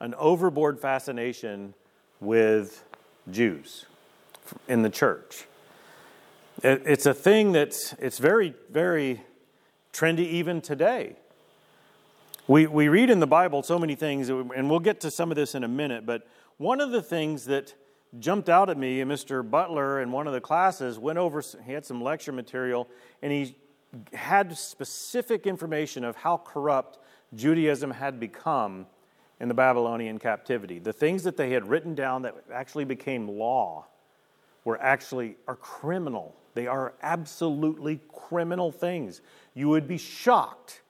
an 0.00 0.14
overboard 0.14 0.80
fascination 0.80 1.74
with 2.20 2.84
Jews 3.30 3.84
in 4.66 4.82
the 4.82 4.90
church. 4.90 5.44
It, 6.62 6.82
it's 6.86 7.06
a 7.06 7.14
thing 7.14 7.52
that's 7.52 7.92
it's 7.94 8.18
very, 8.18 8.54
very 8.70 9.22
trendy 9.92 10.20
even 10.20 10.60
today. 10.60 11.16
We, 12.52 12.66
we 12.66 12.88
read 12.88 13.08
in 13.08 13.18
the 13.18 13.26
Bible 13.26 13.62
so 13.62 13.78
many 13.78 13.94
things, 13.94 14.28
and 14.28 14.68
we'll 14.68 14.78
get 14.78 15.00
to 15.00 15.10
some 15.10 15.30
of 15.30 15.36
this 15.36 15.54
in 15.54 15.64
a 15.64 15.68
minute, 15.68 16.04
but 16.04 16.28
one 16.58 16.82
of 16.82 16.90
the 16.90 17.00
things 17.00 17.46
that 17.46 17.72
jumped 18.18 18.50
out 18.50 18.68
at 18.68 18.76
me, 18.76 18.98
Mr. 18.98 19.42
Butler 19.48 20.02
in 20.02 20.12
one 20.12 20.26
of 20.26 20.34
the 20.34 20.40
classes 20.42 20.98
went 20.98 21.18
over, 21.18 21.42
he 21.64 21.72
had 21.72 21.86
some 21.86 22.02
lecture 22.02 22.30
material, 22.30 22.90
and 23.22 23.32
he 23.32 23.56
had 24.12 24.54
specific 24.58 25.46
information 25.46 26.04
of 26.04 26.14
how 26.14 26.36
corrupt 26.36 26.98
Judaism 27.34 27.90
had 27.90 28.20
become 28.20 28.84
in 29.40 29.48
the 29.48 29.54
Babylonian 29.54 30.18
captivity. 30.18 30.78
The 30.78 30.92
things 30.92 31.22
that 31.22 31.38
they 31.38 31.52
had 31.52 31.66
written 31.66 31.94
down 31.94 32.20
that 32.20 32.34
actually 32.52 32.84
became 32.84 33.28
law 33.28 33.86
were 34.64 34.78
actually 34.78 35.36
are 35.48 35.56
criminal. 35.56 36.36
They 36.52 36.66
are 36.66 36.92
absolutely 37.00 38.02
criminal 38.12 38.70
things. 38.70 39.22
You 39.54 39.70
would 39.70 39.88
be 39.88 39.96
shocked 39.96 40.81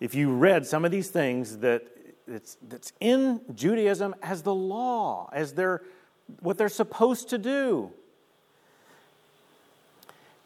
if 0.00 0.14
you 0.14 0.32
read 0.32 0.66
some 0.66 0.84
of 0.84 0.90
these 0.90 1.08
things 1.08 1.58
that 1.58 1.82
it's, 2.26 2.56
that's 2.68 2.92
in 3.00 3.40
Judaism 3.54 4.14
as 4.22 4.42
the 4.42 4.54
law, 4.54 5.30
as 5.32 5.54
their 5.54 5.82
what 6.40 6.58
they're 6.58 6.68
supposed 6.68 7.30
to 7.30 7.38
do. 7.38 7.90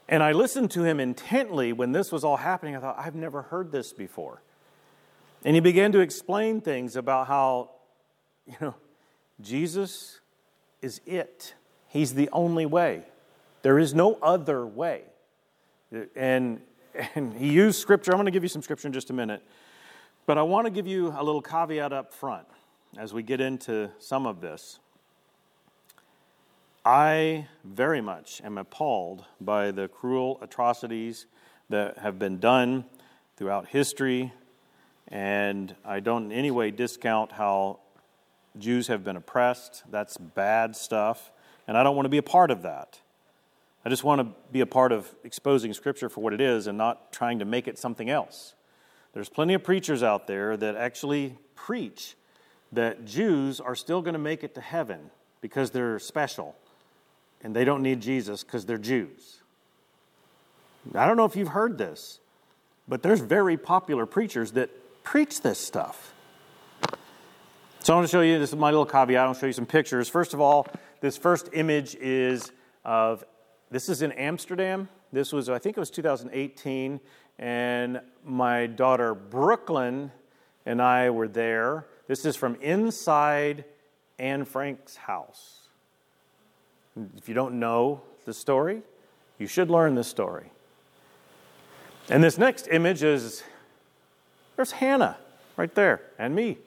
And 0.08 0.22
I 0.22 0.32
listened 0.32 0.70
to 0.72 0.84
him 0.84 1.00
intently 1.00 1.72
when 1.72 1.92
this 1.92 2.12
was 2.12 2.22
all 2.22 2.36
happening. 2.36 2.76
I 2.76 2.80
thought, 2.80 2.98
I've 2.98 3.14
never 3.14 3.42
heard 3.42 3.72
this 3.72 3.92
before. 3.92 4.42
And 5.44 5.54
he 5.54 5.60
began 5.60 5.90
to 5.92 6.00
explain 6.00 6.60
things 6.60 6.96
about 6.96 7.26
how, 7.26 7.70
you 8.46 8.54
know, 8.60 8.74
Jesus 9.40 10.20
is 10.82 11.00
it. 11.06 11.54
He's 11.88 12.14
the 12.14 12.28
only 12.32 12.66
way. 12.66 13.02
There 13.62 13.78
is 13.78 13.94
no 13.94 14.18
other 14.22 14.66
way. 14.66 15.02
And, 16.14 16.60
and 17.14 17.34
he 17.34 17.52
used 17.52 17.80
scripture. 17.80 18.12
I'm 18.12 18.16
going 18.16 18.26
to 18.26 18.32
give 18.32 18.42
you 18.42 18.48
some 18.48 18.62
scripture 18.62 18.88
in 18.88 18.92
just 18.92 19.10
a 19.10 19.12
minute. 19.12 19.42
But 20.26 20.38
I 20.38 20.42
want 20.42 20.66
to 20.66 20.70
give 20.70 20.86
you 20.86 21.08
a 21.16 21.22
little 21.22 21.42
caveat 21.42 21.92
up 21.92 22.12
front 22.12 22.46
as 22.96 23.12
we 23.12 23.22
get 23.22 23.40
into 23.40 23.90
some 23.98 24.26
of 24.26 24.40
this. 24.40 24.78
I 26.84 27.46
very 27.64 28.00
much 28.00 28.40
am 28.44 28.58
appalled 28.58 29.24
by 29.40 29.70
the 29.70 29.88
cruel 29.88 30.38
atrocities 30.42 31.26
that 31.70 31.98
have 31.98 32.18
been 32.18 32.38
done 32.38 32.84
throughout 33.36 33.68
history, 33.68 34.32
and 35.08 35.74
I 35.84 36.00
don't 36.00 36.26
in 36.26 36.32
any 36.32 36.50
way 36.50 36.70
discount 36.70 37.32
how 37.32 37.80
Jews 38.58 38.88
have 38.88 39.04
been 39.04 39.16
oppressed. 39.16 39.84
That's 39.90 40.16
bad 40.16 40.74
stuff, 40.76 41.30
and 41.66 41.76
I 41.76 41.82
don't 41.82 41.96
want 41.96 42.06
to 42.06 42.10
be 42.10 42.18
a 42.18 42.22
part 42.22 42.50
of 42.50 42.62
that. 42.62 43.00
I 43.84 43.88
just 43.88 44.04
want 44.04 44.20
to 44.20 44.28
be 44.52 44.60
a 44.60 44.66
part 44.66 44.92
of 44.92 45.12
exposing 45.24 45.74
Scripture 45.74 46.08
for 46.08 46.20
what 46.20 46.32
it 46.32 46.40
is 46.40 46.66
and 46.66 46.78
not 46.78 47.12
trying 47.12 47.40
to 47.40 47.44
make 47.44 47.66
it 47.66 47.78
something 47.78 48.08
else. 48.08 48.54
There's 49.12 49.28
plenty 49.28 49.54
of 49.54 49.64
preachers 49.64 50.02
out 50.02 50.26
there 50.26 50.56
that 50.56 50.76
actually 50.76 51.36
preach 51.54 52.16
that 52.70 53.04
Jews 53.04 53.60
are 53.60 53.74
still 53.74 54.00
going 54.00 54.14
to 54.14 54.20
make 54.20 54.44
it 54.44 54.54
to 54.54 54.60
heaven 54.60 55.10
because 55.40 55.72
they're 55.72 55.98
special 55.98 56.54
and 57.42 57.54
they 57.54 57.64
don't 57.64 57.82
need 57.82 58.00
Jesus 58.00 58.44
because 58.44 58.64
they're 58.64 58.78
Jews. 58.78 59.42
I 60.94 61.06
don't 61.06 61.16
know 61.16 61.24
if 61.24 61.36
you've 61.36 61.48
heard 61.48 61.76
this, 61.76 62.20
but 62.88 63.02
there's 63.02 63.20
very 63.20 63.56
popular 63.56 64.06
preachers 64.06 64.52
that 64.52 64.70
preach 65.02 65.42
this 65.42 65.58
stuff. 65.58 66.14
So 67.80 67.92
I 67.92 67.96
want 67.96 68.08
to 68.08 68.12
show 68.12 68.20
you 68.20 68.38
this 68.38 68.50
is 68.50 68.56
my 68.56 68.70
little 68.70 68.86
caveat. 68.86 69.26
I'll 69.26 69.34
show 69.34 69.46
you 69.46 69.52
some 69.52 69.66
pictures. 69.66 70.08
First 70.08 70.34
of 70.34 70.40
all, 70.40 70.68
this 71.00 71.16
first 71.16 71.48
image 71.52 71.96
is 71.96 72.52
of 72.84 73.24
this 73.72 73.88
is 73.88 74.02
in 74.02 74.12
Amsterdam. 74.12 74.88
This 75.12 75.32
was, 75.32 75.48
I 75.48 75.58
think 75.58 75.78
it 75.78 75.80
was 75.80 75.90
2018, 75.90 77.00
and 77.38 78.00
my 78.22 78.66
daughter 78.66 79.14
Brooklyn 79.14 80.12
and 80.66 80.80
I 80.80 81.08
were 81.08 81.26
there. 81.26 81.86
This 82.06 82.26
is 82.26 82.36
from 82.36 82.56
inside 82.56 83.64
Anne 84.18 84.44
Frank's 84.44 84.96
house. 84.96 85.68
If 87.16 87.28
you 87.28 87.34
don't 87.34 87.58
know 87.58 88.02
the 88.26 88.34
story, 88.34 88.82
you 89.38 89.46
should 89.46 89.70
learn 89.70 89.94
the 89.94 90.04
story. 90.04 90.50
And 92.10 92.22
this 92.22 92.36
next 92.36 92.68
image 92.70 93.02
is 93.02 93.42
there's 94.56 94.72
Hannah 94.72 95.16
right 95.56 95.74
there 95.74 96.02
and 96.18 96.34
me. 96.34 96.58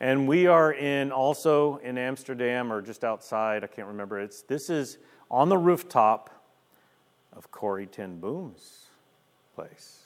And 0.00 0.28
we 0.28 0.46
are 0.46 0.72
in 0.72 1.12
also 1.12 1.76
in 1.78 1.96
Amsterdam 1.96 2.70
or 2.70 2.82
just 2.82 3.04
outside, 3.04 3.64
I 3.64 3.68
can't 3.68 3.88
remember. 3.88 4.20
It's 4.20 4.42
this 4.42 4.68
is 4.68 4.98
on 5.30 5.48
the 5.48 5.58
rooftop 5.58 6.30
of 7.32 7.50
Corrie 7.50 7.86
ten 7.86 8.18
Boom's 8.18 8.86
place. 9.54 10.04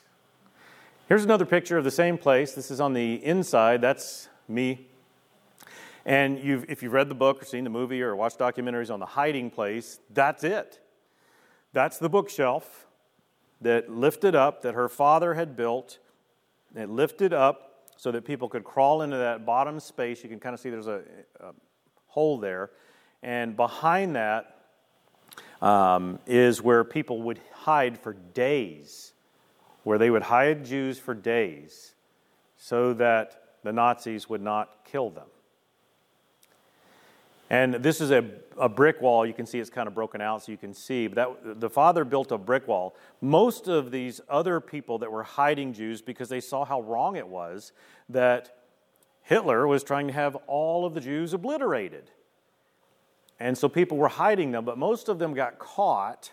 Here's 1.08 1.24
another 1.24 1.46
picture 1.46 1.78
of 1.78 1.84
the 1.84 1.90
same 1.90 2.18
place. 2.18 2.52
This 2.52 2.70
is 2.70 2.80
on 2.80 2.92
the 2.92 3.14
inside. 3.24 3.80
That's 3.80 4.28
me 4.48 4.86
and 6.06 6.38
you've, 6.38 6.68
if 6.68 6.82
you've 6.82 6.92
read 6.92 7.08
the 7.08 7.14
book 7.14 7.42
or 7.42 7.44
seen 7.46 7.64
the 7.64 7.70
movie 7.70 8.02
or 8.02 8.14
watched 8.14 8.38
documentaries 8.38 8.92
on 8.92 9.00
the 9.00 9.06
hiding 9.06 9.50
place, 9.50 10.00
that's 10.12 10.44
it. 10.44 10.78
That's 11.72 11.98
the 11.98 12.08
bookshelf 12.08 12.86
that 13.60 13.90
lifted 13.90 14.34
up, 14.34 14.62
that 14.62 14.74
her 14.74 14.88
father 14.88 15.34
had 15.34 15.56
built. 15.56 15.98
It 16.76 16.90
lifted 16.90 17.32
up 17.32 17.88
so 17.96 18.12
that 18.12 18.24
people 18.24 18.48
could 18.48 18.64
crawl 18.64 19.02
into 19.02 19.16
that 19.16 19.46
bottom 19.46 19.80
space. 19.80 20.22
You 20.22 20.28
can 20.28 20.40
kind 20.40 20.52
of 20.52 20.60
see 20.60 20.68
there's 20.68 20.88
a, 20.88 21.02
a 21.40 21.52
hole 22.08 22.36
there. 22.38 22.70
And 23.22 23.56
behind 23.56 24.16
that 24.16 24.53
um, 25.64 26.18
is 26.26 26.60
where 26.60 26.84
people 26.84 27.22
would 27.22 27.40
hide 27.52 27.98
for 27.98 28.12
days, 28.34 29.14
where 29.82 29.96
they 29.96 30.10
would 30.10 30.22
hide 30.22 30.66
Jews 30.66 30.98
for 30.98 31.14
days 31.14 31.94
so 32.58 32.92
that 32.92 33.42
the 33.62 33.72
Nazis 33.72 34.28
would 34.28 34.42
not 34.42 34.84
kill 34.84 35.08
them. 35.08 35.26
And 37.48 37.74
this 37.76 38.02
is 38.02 38.10
a, 38.10 38.28
a 38.58 38.68
brick 38.68 39.00
wall. 39.00 39.24
You 39.24 39.32
can 39.32 39.46
see 39.46 39.58
it's 39.58 39.70
kind 39.70 39.88
of 39.88 39.94
broken 39.94 40.20
out 40.20 40.42
so 40.42 40.52
you 40.52 40.58
can 40.58 40.74
see. 40.74 41.06
But 41.06 41.14
that, 41.44 41.60
the 41.60 41.70
father 41.70 42.04
built 42.04 42.30
a 42.30 42.36
brick 42.38 42.68
wall. 42.68 42.94
Most 43.22 43.66
of 43.66 43.90
these 43.90 44.20
other 44.28 44.60
people 44.60 44.98
that 44.98 45.10
were 45.10 45.22
hiding 45.22 45.72
Jews 45.72 46.02
because 46.02 46.28
they 46.28 46.40
saw 46.40 46.66
how 46.66 46.82
wrong 46.82 47.16
it 47.16 47.28
was 47.28 47.72
that 48.10 48.58
Hitler 49.22 49.66
was 49.66 49.82
trying 49.82 50.08
to 50.08 50.12
have 50.12 50.36
all 50.46 50.84
of 50.84 50.92
the 50.92 51.00
Jews 51.00 51.32
obliterated. 51.32 52.10
And 53.40 53.58
so 53.58 53.68
people 53.68 53.96
were 53.96 54.08
hiding 54.08 54.52
them, 54.52 54.64
but 54.64 54.78
most 54.78 55.08
of 55.08 55.18
them 55.18 55.34
got 55.34 55.58
caught 55.58 56.32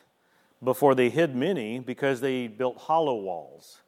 before 0.63 0.93
they 0.93 1.09
hid 1.09 1.35
many 1.35 1.79
because 1.79 2.21
they 2.21 2.47
built 2.47 2.77
hollow 2.77 3.15
walls. 3.15 3.81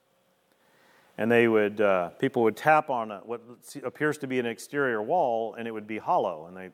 And 1.17 1.31
they 1.31 1.47
would, 1.47 1.79
uh, 1.79 2.09
people 2.09 2.41
would 2.43 2.57
tap 2.57 2.89
on 2.89 3.11
a, 3.11 3.19
what 3.19 3.41
appears 3.83 4.17
to 4.19 4.27
be 4.27 4.39
an 4.39 4.47
exterior 4.47 5.01
wall, 5.01 5.53
and 5.53 5.67
it 5.67 5.71
would 5.71 5.85
be 5.85 5.99
hollow, 5.99 6.47
and 6.47 6.57
they 6.57 6.69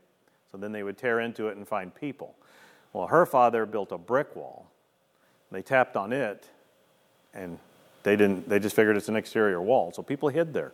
so 0.51 0.57
then 0.57 0.71
they 0.71 0.83
would 0.83 0.97
tear 0.97 1.19
into 1.19 1.47
it 1.47 1.57
and 1.57 1.67
find 1.67 1.93
people. 1.93 2.35
Well, 2.93 3.07
her 3.07 3.25
father 3.25 3.65
built 3.65 3.91
a 3.91 3.97
brick 3.97 4.35
wall. 4.35 4.71
They 5.51 5.61
tapped 5.61 5.95
on 5.95 6.11
it, 6.11 6.49
and 7.33 7.59
they 8.03 8.15
didn't. 8.15 8.49
They 8.49 8.59
just 8.59 8.75
figured 8.75 8.97
it's 8.97 9.09
an 9.09 9.15
exterior 9.15 9.61
wall. 9.61 9.91
So 9.91 10.01
people 10.01 10.29
hid 10.29 10.53
there, 10.53 10.73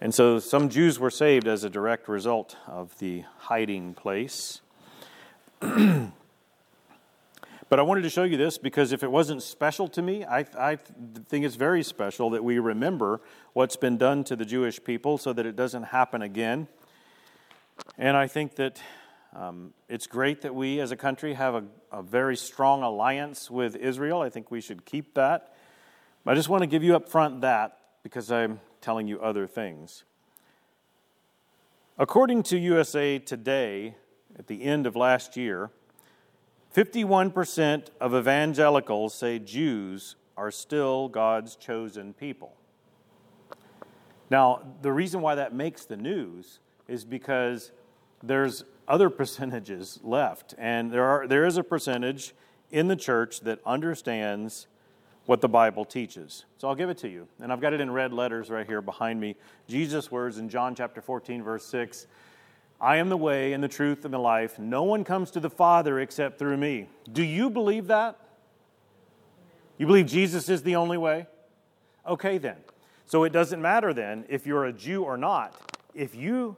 and 0.00 0.14
so 0.14 0.38
some 0.38 0.68
Jews 0.68 0.98
were 0.98 1.10
saved 1.10 1.46
as 1.46 1.64
a 1.64 1.70
direct 1.70 2.08
result 2.08 2.56
of 2.66 2.98
the 2.98 3.24
hiding 3.38 3.94
place. 3.94 4.60
but 7.70 7.78
I 7.78 7.82
wanted 7.82 8.02
to 8.02 8.10
show 8.10 8.24
you 8.24 8.36
this 8.36 8.58
because 8.58 8.92
if 8.92 9.02
it 9.02 9.10
wasn't 9.10 9.42
special 9.42 9.88
to 9.88 10.02
me, 10.02 10.22
I, 10.24 10.44
I 10.58 10.76
think 10.76 11.46
it's 11.46 11.54
very 11.54 11.82
special 11.82 12.30
that 12.30 12.44
we 12.44 12.58
remember 12.58 13.22
what's 13.54 13.76
been 13.76 13.96
done 13.96 14.24
to 14.24 14.36
the 14.36 14.44
Jewish 14.44 14.82
people 14.82 15.16
so 15.16 15.32
that 15.32 15.46
it 15.46 15.56
doesn't 15.56 15.84
happen 15.84 16.20
again. 16.20 16.68
And 17.96 18.14
I 18.14 18.26
think 18.26 18.56
that 18.56 18.82
um, 19.34 19.72
it's 19.88 20.06
great 20.06 20.42
that 20.42 20.54
we 20.54 20.80
as 20.80 20.92
a 20.92 20.96
country 20.96 21.32
have 21.34 21.54
a, 21.54 21.64
a, 21.90 22.02
very 22.02 22.36
strong 22.36 22.82
alliance 22.82 23.50
with 23.50 23.74
Israel. 23.74 24.20
I 24.20 24.28
think 24.28 24.50
we 24.50 24.60
should 24.60 24.84
keep 24.84 25.14
that. 25.14 25.54
I 26.26 26.34
just 26.34 26.48
want 26.48 26.62
to 26.62 26.66
give 26.66 26.84
you 26.84 26.94
up 26.94 27.08
front 27.08 27.40
that 27.40 27.78
because 28.02 28.30
I'm 28.30 28.60
telling 28.80 29.08
you 29.08 29.20
other 29.20 29.46
things. 29.46 30.04
According 31.98 32.42
to 32.44 32.58
USA 32.58 33.18
Today, 33.18 33.96
at 34.38 34.46
the 34.46 34.62
end 34.62 34.86
of 34.86 34.96
last 34.96 35.36
year, 35.36 35.70
51% 36.74 37.86
of 38.00 38.14
evangelicals 38.14 39.14
say 39.14 39.38
Jews 39.38 40.16
are 40.36 40.50
still 40.50 41.08
God's 41.08 41.54
chosen 41.56 42.12
people. 42.14 42.56
Now, 44.30 44.62
the 44.82 44.92
reason 44.92 45.20
why 45.20 45.36
that 45.36 45.54
makes 45.54 45.84
the 45.84 45.96
news 45.96 46.58
is 46.88 47.04
because 47.04 47.70
there's 48.22 48.64
other 48.88 49.10
percentages 49.20 50.00
left. 50.02 50.54
And 50.58 50.90
there, 50.90 51.04
are, 51.04 51.26
there 51.28 51.46
is 51.46 51.56
a 51.56 51.62
percentage 51.62 52.34
in 52.70 52.88
the 52.88 52.96
church 52.96 53.40
that 53.40 53.60
understands 53.64 54.66
what 55.26 55.40
the 55.40 55.48
Bible 55.48 55.84
teaches. 55.84 56.44
So 56.58 56.68
I'll 56.68 56.74
give 56.74 56.90
it 56.90 56.98
to 56.98 57.08
you. 57.08 57.28
And 57.40 57.52
I've 57.52 57.60
got 57.60 57.72
it 57.72 57.80
in 57.80 57.90
red 57.90 58.12
letters 58.12 58.50
right 58.50 58.66
here 58.66 58.82
behind 58.82 59.20
me. 59.20 59.36
Jesus' 59.68 60.10
words 60.10 60.38
in 60.38 60.48
John 60.48 60.74
chapter 60.74 61.00
14, 61.00 61.42
verse 61.42 61.64
6 61.66 62.06
I 62.80 62.96
am 62.96 63.08
the 63.08 63.16
way 63.16 63.52
and 63.52 63.62
the 63.62 63.68
truth 63.68 64.04
and 64.04 64.12
the 64.12 64.18
life. 64.18 64.58
No 64.58 64.82
one 64.82 65.04
comes 65.04 65.30
to 65.32 65.40
the 65.40 65.50
Father 65.50 66.00
except 66.00 66.38
through 66.38 66.56
me. 66.56 66.88
Do 67.10 67.22
you 67.22 67.50
believe 67.50 67.86
that? 67.86 68.18
You 69.78 69.86
believe 69.86 70.06
Jesus 70.06 70.48
is 70.48 70.62
the 70.62 70.76
only 70.76 70.98
way? 70.98 71.26
Okay, 72.06 72.38
then. 72.38 72.56
So 73.06 73.24
it 73.24 73.32
doesn't 73.32 73.60
matter 73.60 73.92
then 73.92 74.24
if 74.28 74.46
you're 74.46 74.66
a 74.66 74.72
Jew 74.72 75.02
or 75.02 75.16
not. 75.16 75.54
If 75.94 76.14
you 76.14 76.56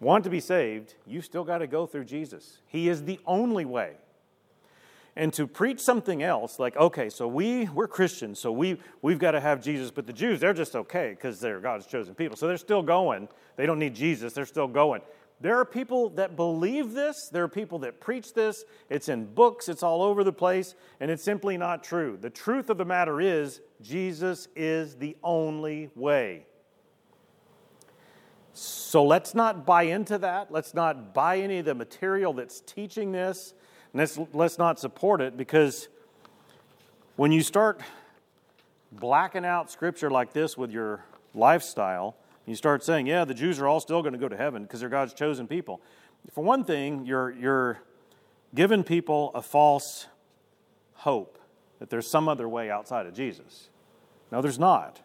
want 0.00 0.24
to 0.24 0.30
be 0.30 0.40
saved, 0.40 0.94
you 1.06 1.20
still 1.20 1.44
got 1.44 1.58
to 1.58 1.66
go 1.66 1.86
through 1.86 2.04
Jesus. 2.04 2.58
He 2.66 2.88
is 2.88 3.04
the 3.04 3.20
only 3.26 3.64
way. 3.64 3.94
And 5.16 5.32
to 5.34 5.46
preach 5.46 5.80
something 5.80 6.22
else, 6.22 6.58
like, 6.58 6.76
okay, 6.76 7.10
so 7.10 7.26
we, 7.26 7.64
we're 7.74 7.88
Christians, 7.88 8.38
so 8.38 8.52
we, 8.52 8.78
we've 9.02 9.18
got 9.18 9.32
to 9.32 9.40
have 9.40 9.62
Jesus, 9.62 9.90
but 9.90 10.06
the 10.06 10.12
Jews, 10.12 10.40
they're 10.40 10.54
just 10.54 10.76
okay 10.76 11.10
because 11.10 11.40
they're 11.40 11.60
God's 11.60 11.86
chosen 11.86 12.14
people. 12.14 12.36
So 12.36 12.46
they're 12.46 12.56
still 12.56 12.82
going. 12.82 13.28
They 13.56 13.66
don't 13.66 13.78
need 13.78 13.94
Jesus, 13.94 14.32
they're 14.32 14.46
still 14.46 14.68
going. 14.68 15.02
There 15.40 15.58
are 15.58 15.64
people 15.64 16.10
that 16.10 16.36
believe 16.36 16.92
this. 16.92 17.30
There 17.32 17.42
are 17.42 17.48
people 17.48 17.78
that 17.80 17.98
preach 17.98 18.34
this. 18.34 18.64
It's 18.90 19.08
in 19.08 19.24
books, 19.24 19.70
it's 19.70 19.82
all 19.82 20.02
over 20.02 20.22
the 20.22 20.32
place, 20.32 20.74
and 21.00 21.10
it's 21.10 21.22
simply 21.22 21.56
not 21.56 21.82
true. 21.82 22.18
The 22.20 22.28
truth 22.28 22.68
of 22.68 22.76
the 22.76 22.84
matter 22.84 23.20
is, 23.20 23.60
Jesus 23.80 24.48
is 24.54 24.96
the 24.96 25.16
only 25.22 25.90
way. 25.94 26.44
So 28.52 29.04
let's 29.04 29.34
not 29.34 29.64
buy 29.64 29.84
into 29.84 30.18
that. 30.18 30.52
Let's 30.52 30.74
not 30.74 31.14
buy 31.14 31.38
any 31.38 31.58
of 31.58 31.64
the 31.64 31.74
material 31.74 32.34
that's 32.34 32.60
teaching 32.60 33.12
this. 33.12 33.54
Let's, 33.92 34.18
let's 34.32 34.58
not 34.58 34.78
support 34.78 35.20
it 35.20 35.36
because 35.36 35.88
when 37.16 37.32
you 37.32 37.42
start 37.42 37.80
blacking 38.92 39.44
out 39.44 39.70
scripture 39.70 40.10
like 40.10 40.32
this 40.32 40.56
with 40.56 40.70
your 40.70 41.04
lifestyle, 41.34 42.16
you 42.46 42.54
start 42.54 42.84
saying, 42.84 43.06
yeah, 43.06 43.24
the 43.24 43.34
Jews 43.34 43.58
are 43.60 43.66
all 43.66 43.80
still 43.80 44.02
going 44.02 44.12
to 44.12 44.18
go 44.18 44.28
to 44.28 44.36
heaven 44.36 44.62
because 44.62 44.80
they're 44.80 44.88
God's 44.88 45.12
chosen 45.12 45.46
people. 45.46 45.80
For 46.32 46.42
one 46.44 46.64
thing, 46.64 47.04
you're, 47.04 47.30
you're 47.30 47.78
giving 48.54 48.84
people 48.84 49.30
a 49.34 49.42
false 49.42 50.06
hope 50.94 51.38
that 51.78 51.90
there's 51.90 52.06
some 52.06 52.28
other 52.28 52.48
way 52.48 52.70
outside 52.70 53.06
of 53.06 53.14
Jesus. 53.14 53.70
No, 54.30 54.40
there's 54.40 54.58
not. 54.58 55.00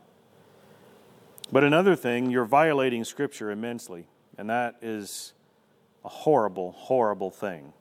But 1.52 1.64
another 1.64 1.96
thing, 1.96 2.30
you're 2.32 2.46
violating 2.46 3.04
Scripture 3.04 3.52
immensely, 3.52 4.08
and 4.38 4.50
that 4.50 4.76
is 4.82 5.34
a 6.04 6.10
horrible, 6.10 6.72
horrible 6.74 7.32
thing. 7.32 7.74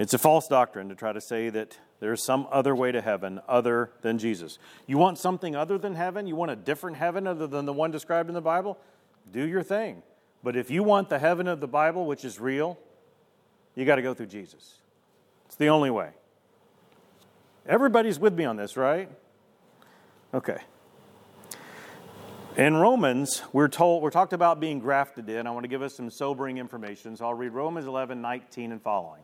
It's 0.00 0.14
a 0.14 0.18
false 0.18 0.48
doctrine 0.48 0.88
to 0.88 0.94
try 0.94 1.12
to 1.12 1.20
say 1.20 1.50
that 1.50 1.78
there's 2.00 2.22
some 2.22 2.48
other 2.50 2.74
way 2.74 2.90
to 2.90 3.02
heaven 3.02 3.38
other 3.46 3.90
than 4.00 4.16
Jesus. 4.16 4.58
You 4.86 4.96
want 4.96 5.18
something 5.18 5.54
other 5.54 5.76
than 5.76 5.94
heaven? 5.94 6.26
You 6.26 6.36
want 6.36 6.50
a 6.50 6.56
different 6.56 6.96
heaven 6.96 7.26
other 7.26 7.46
than 7.46 7.66
the 7.66 7.74
one 7.74 7.90
described 7.90 8.30
in 8.30 8.34
the 8.34 8.40
Bible? 8.40 8.78
Do 9.30 9.46
your 9.46 9.62
thing. 9.62 10.02
But 10.42 10.56
if 10.56 10.70
you 10.70 10.82
want 10.82 11.10
the 11.10 11.18
heaven 11.18 11.46
of 11.46 11.60
the 11.60 11.68
Bible, 11.68 12.06
which 12.06 12.24
is 12.24 12.40
real, 12.40 12.78
you 13.74 13.84
got 13.84 13.96
to 13.96 14.02
go 14.02 14.14
through 14.14 14.28
Jesus. 14.28 14.78
It's 15.44 15.56
the 15.56 15.68
only 15.68 15.90
way. 15.90 16.12
Everybody's 17.66 18.18
with 18.18 18.32
me 18.32 18.46
on 18.46 18.56
this, 18.56 18.78
right? 18.78 19.10
Okay. 20.32 20.60
In 22.56 22.74
Romans, 22.74 23.42
we're 23.52 23.68
told 23.68 24.02
we're 24.02 24.08
talked 24.08 24.32
about 24.32 24.60
being 24.60 24.78
grafted 24.78 25.28
in. 25.28 25.46
I 25.46 25.50
want 25.50 25.64
to 25.64 25.68
give 25.68 25.82
us 25.82 25.94
some 25.94 26.08
sobering 26.08 26.56
information. 26.56 27.18
So 27.18 27.26
I'll 27.26 27.34
read 27.34 27.52
Romans 27.52 27.86
11, 27.86 28.22
19 28.22 28.72
and 28.72 28.80
following. 28.80 29.20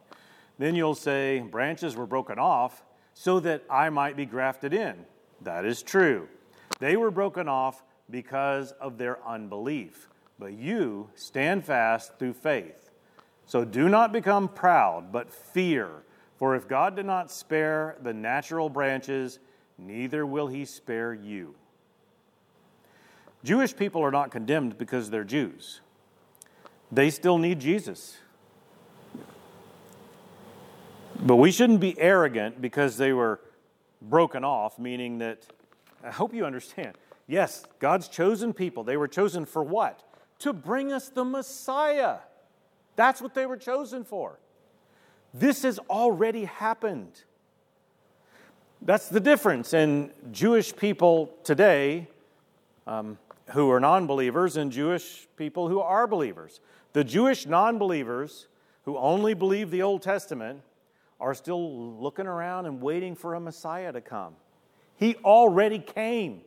Then 0.59 0.75
you'll 0.75 0.95
say, 0.95 1.41
branches 1.41 1.97
were 1.97 2.07
broken 2.07 2.39
off 2.39 2.83
so 3.15 3.41
that 3.41 3.65
I 3.71 3.91
might 3.91 4.17
be 4.17 4.27
grafted 4.27 4.73
in. 4.73 5.05
That 5.43 5.65
is 5.65 5.83
true. 5.83 6.29
They 6.81 6.97
were 6.97 7.11
broken 7.11 7.49
off 7.49 7.83
because 8.11 8.73
of 8.73 8.99
their 8.99 9.19
unbelief. 9.27 10.09
But 10.39 10.53
you 10.53 11.11
stand 11.15 11.65
fast 11.65 12.19
through 12.19 12.35
faith. 12.35 12.91
So 13.47 13.65
do 13.65 13.89
not 13.89 14.13
become 14.13 14.49
proud, 14.49 15.13
but 15.13 15.33
fear. 15.33 16.03
For 16.37 16.55
if 16.55 16.69
God 16.69 16.97
did 16.97 17.07
not 17.07 17.31
spare 17.31 17.97
the 18.03 18.13
natural 18.13 18.69
branches, 18.69 19.39
neither 19.79 20.27
will 20.27 20.49
he 20.49 20.65
spare 20.65 21.15
you. 21.15 21.55
Jewish 23.45 23.75
people 23.75 24.03
are 24.03 24.11
not 24.11 24.31
condemned 24.31 24.77
because 24.77 25.09
they're 25.11 25.25
Jews. 25.25 25.81
They 26.91 27.11
still 27.11 27.39
need 27.39 27.61
Jesus. 27.61 28.19
But 31.23 31.37
we 31.37 31.51
shouldn't 31.51 31.81
be 31.81 31.99
arrogant 31.99 32.61
because 32.61 32.97
they 32.97 33.13
were 33.13 33.41
broken 34.03 34.45
off, 34.45 34.79
meaning 34.79 35.19
that, 35.19 35.47
I 36.05 36.11
hope 36.11 36.35
you 36.35 36.45
understand. 36.45 36.97
Yes, 37.27 37.65
God's 37.79 38.09
chosen 38.09 38.53
people. 38.53 38.85
They 38.85 38.97
were 38.97 39.09
chosen 39.09 39.47
for 39.47 39.63
what? 39.63 40.03
To 40.41 40.53
bring 40.53 40.93
us 40.93 41.09
the 41.09 41.25
Messiah. 41.25 42.19
That's 42.95 43.21
what 43.21 43.35
they 43.35 43.47
were 43.47 43.57
chosen 43.57 44.05
for. 44.05 44.39
This 45.33 45.63
has 45.63 45.79
already 45.91 46.45
happened. 46.45 47.23
That's 48.83 49.09
the 49.09 49.21
difference 49.21 49.75
in 49.75 50.11
Jewish 50.33 50.75
people 50.75 51.35
today 51.45 52.09
um, 52.87 53.19
who 53.51 53.71
are 53.71 53.81
non 53.81 54.07
believers 54.07 54.57
and 54.57 54.71
Jewish 54.71 55.27
people 55.37 55.69
who 55.69 55.81
are 55.81 56.07
believers. 56.07 56.61
The 56.93 57.05
Jewish 57.05 57.47
non 57.47 57.79
believers 57.79 58.49
who 58.85 58.97
only 58.97 59.35
believe 59.35 59.71
the 59.71 59.83
Old 59.83 60.03
Testament 60.03 60.63
are 61.21 61.35
still 61.35 61.99
looking 62.01 62.27
around 62.27 62.67
and 62.67 62.81
waiting 62.81 63.15
for 63.15 63.35
a 63.35 63.41
Messiah 63.41 63.93
to 63.93 64.01
come. 64.01 64.35
He 64.97 65.17
already 65.17 65.79
came. 65.79 66.43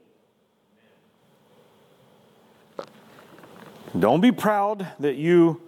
Don't 3.97 4.21
be 4.21 4.31
proud 4.31 4.87
that 4.99 5.15
you 5.15 5.61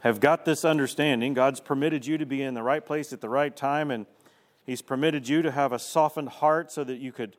have 0.00 0.20
got 0.20 0.44
this 0.44 0.64
understanding. 0.64 1.34
God's 1.34 1.60
permitted 1.60 2.06
you 2.06 2.18
to 2.18 2.26
be 2.26 2.42
in 2.42 2.54
the 2.54 2.62
right 2.62 2.84
place 2.84 3.12
at 3.12 3.20
the 3.20 3.28
right 3.28 3.54
time, 3.54 3.90
and 3.90 4.06
He's 4.64 4.82
permitted 4.82 5.28
you 5.28 5.40
to 5.42 5.50
have 5.50 5.72
a 5.72 5.78
softened 5.78 6.28
heart 6.28 6.70
so 6.70 6.84
that 6.84 6.98
you 6.98 7.10
could 7.10 7.36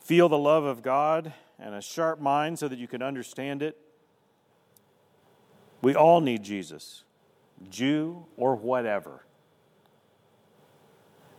feel 0.00 0.28
the 0.28 0.38
love 0.38 0.64
of 0.64 0.82
God 0.82 1.34
and 1.58 1.74
a 1.74 1.82
sharp 1.82 2.18
mind 2.18 2.58
so 2.58 2.66
that 2.66 2.78
you 2.78 2.88
could 2.88 3.02
understand 3.02 3.62
it. 3.62 3.76
We 5.82 5.94
all 5.94 6.20
need 6.20 6.42
Jesus, 6.42 7.04
Jew 7.68 8.24
or 8.36 8.56
whatever. 8.56 9.24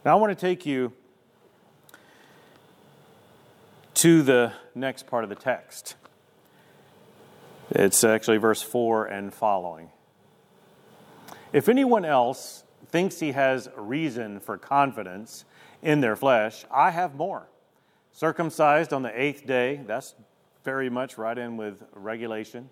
Now, 0.04 0.18
I 0.18 0.20
want 0.20 0.36
to 0.38 0.48
take 0.48 0.66
you 0.66 0.94
to 3.94 4.24
the 4.24 4.52
next 4.74 5.06
part 5.06 5.24
of 5.24 5.30
the 5.30 5.36
text. 5.36 5.96
It's 7.70 8.04
actually 8.04 8.38
verse 8.38 8.64
4 8.64 9.06
and 9.06 9.32
following. 9.32 9.92
If 11.54 11.70
anyone 11.70 12.04
else 12.04 12.64
thinks 12.88 13.20
he 13.20 13.34
has 13.34 13.70
reason 13.78 14.40
for 14.40 14.58
confidence 14.58 15.46
in 15.84 16.02
their 16.02 16.16
flesh, 16.16 16.66
I 16.72 16.90
have 16.90 17.14
more. 17.14 17.48
Circumcised 18.12 18.92
on 18.94 19.04
the 19.04 19.22
eighth 19.22 19.46
day, 19.46 19.82
that's 19.86 20.16
very 20.64 20.90
much 20.90 21.20
right 21.20 21.38
in 21.38 21.58
with 21.58 21.84
regulation. 21.94 22.72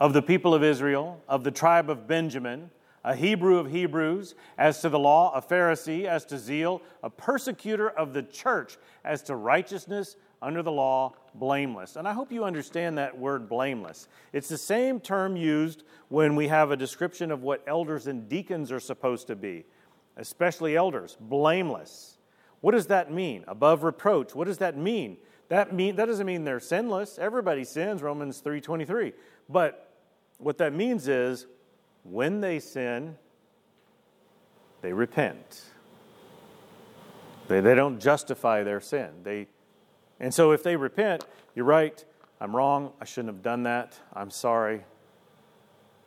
Of 0.00 0.14
the 0.14 0.22
people 0.22 0.52
of 0.52 0.64
Israel, 0.64 1.22
of 1.28 1.44
the 1.44 1.52
tribe 1.52 1.88
of 1.88 2.08
Benjamin, 2.08 2.70
a 3.04 3.14
Hebrew 3.14 3.58
of 3.58 3.70
Hebrews, 3.70 4.34
as 4.58 4.80
to 4.80 4.88
the 4.88 4.98
law, 4.98 5.32
a 5.34 5.42
Pharisee, 5.42 6.04
as 6.04 6.24
to 6.26 6.38
zeal, 6.38 6.82
a 7.02 7.10
persecutor 7.10 7.90
of 7.90 8.12
the 8.12 8.22
church, 8.22 8.78
as 9.04 9.22
to 9.24 9.36
righteousness 9.36 10.16
under 10.40 10.62
the 10.62 10.72
law, 10.72 11.14
blameless. 11.34 11.96
And 11.96 12.06
I 12.06 12.12
hope 12.12 12.32
you 12.32 12.44
understand 12.44 12.98
that 12.98 13.16
word 13.16 13.48
blameless. 13.48 14.08
It's 14.32 14.48
the 14.48 14.58
same 14.58 15.00
term 15.00 15.36
used 15.36 15.84
when 16.08 16.36
we 16.36 16.48
have 16.48 16.70
a 16.70 16.76
description 16.76 17.30
of 17.30 17.42
what 17.42 17.62
elders 17.66 18.06
and 18.06 18.28
deacons 18.28 18.72
are 18.72 18.80
supposed 18.80 19.28
to 19.28 19.36
be, 19.36 19.64
especially 20.16 20.76
elders, 20.76 21.16
blameless. 21.20 22.18
What 22.60 22.72
does 22.72 22.88
that 22.88 23.12
mean? 23.12 23.44
Above 23.48 23.84
reproach. 23.84 24.34
What 24.34 24.46
does 24.46 24.58
that 24.58 24.76
mean? 24.76 25.16
That 25.48 25.74
mean 25.74 25.96
that 25.96 26.06
doesn't 26.06 26.26
mean 26.26 26.44
they're 26.44 26.60
sinless. 26.60 27.18
Everybody 27.18 27.64
sins, 27.64 28.02
Romans 28.02 28.40
3:23. 28.40 29.12
But 29.48 29.92
what 30.38 30.58
that 30.58 30.72
means 30.72 31.08
is 31.08 31.46
when 32.04 32.40
they 32.40 32.58
sin, 32.58 33.16
they 34.80 34.92
repent. 34.92 35.62
They, 37.48 37.60
they 37.60 37.74
don't 37.74 38.00
justify 38.00 38.62
their 38.62 38.80
sin. 38.80 39.10
They, 39.22 39.46
and 40.20 40.32
so 40.32 40.52
if 40.52 40.62
they 40.62 40.76
repent, 40.76 41.24
you're 41.54 41.64
right, 41.64 42.04
I'm 42.40 42.54
wrong, 42.54 42.92
I 43.00 43.04
shouldn't 43.04 43.34
have 43.34 43.42
done 43.42 43.64
that, 43.64 43.98
I'm 44.12 44.30
sorry, 44.30 44.84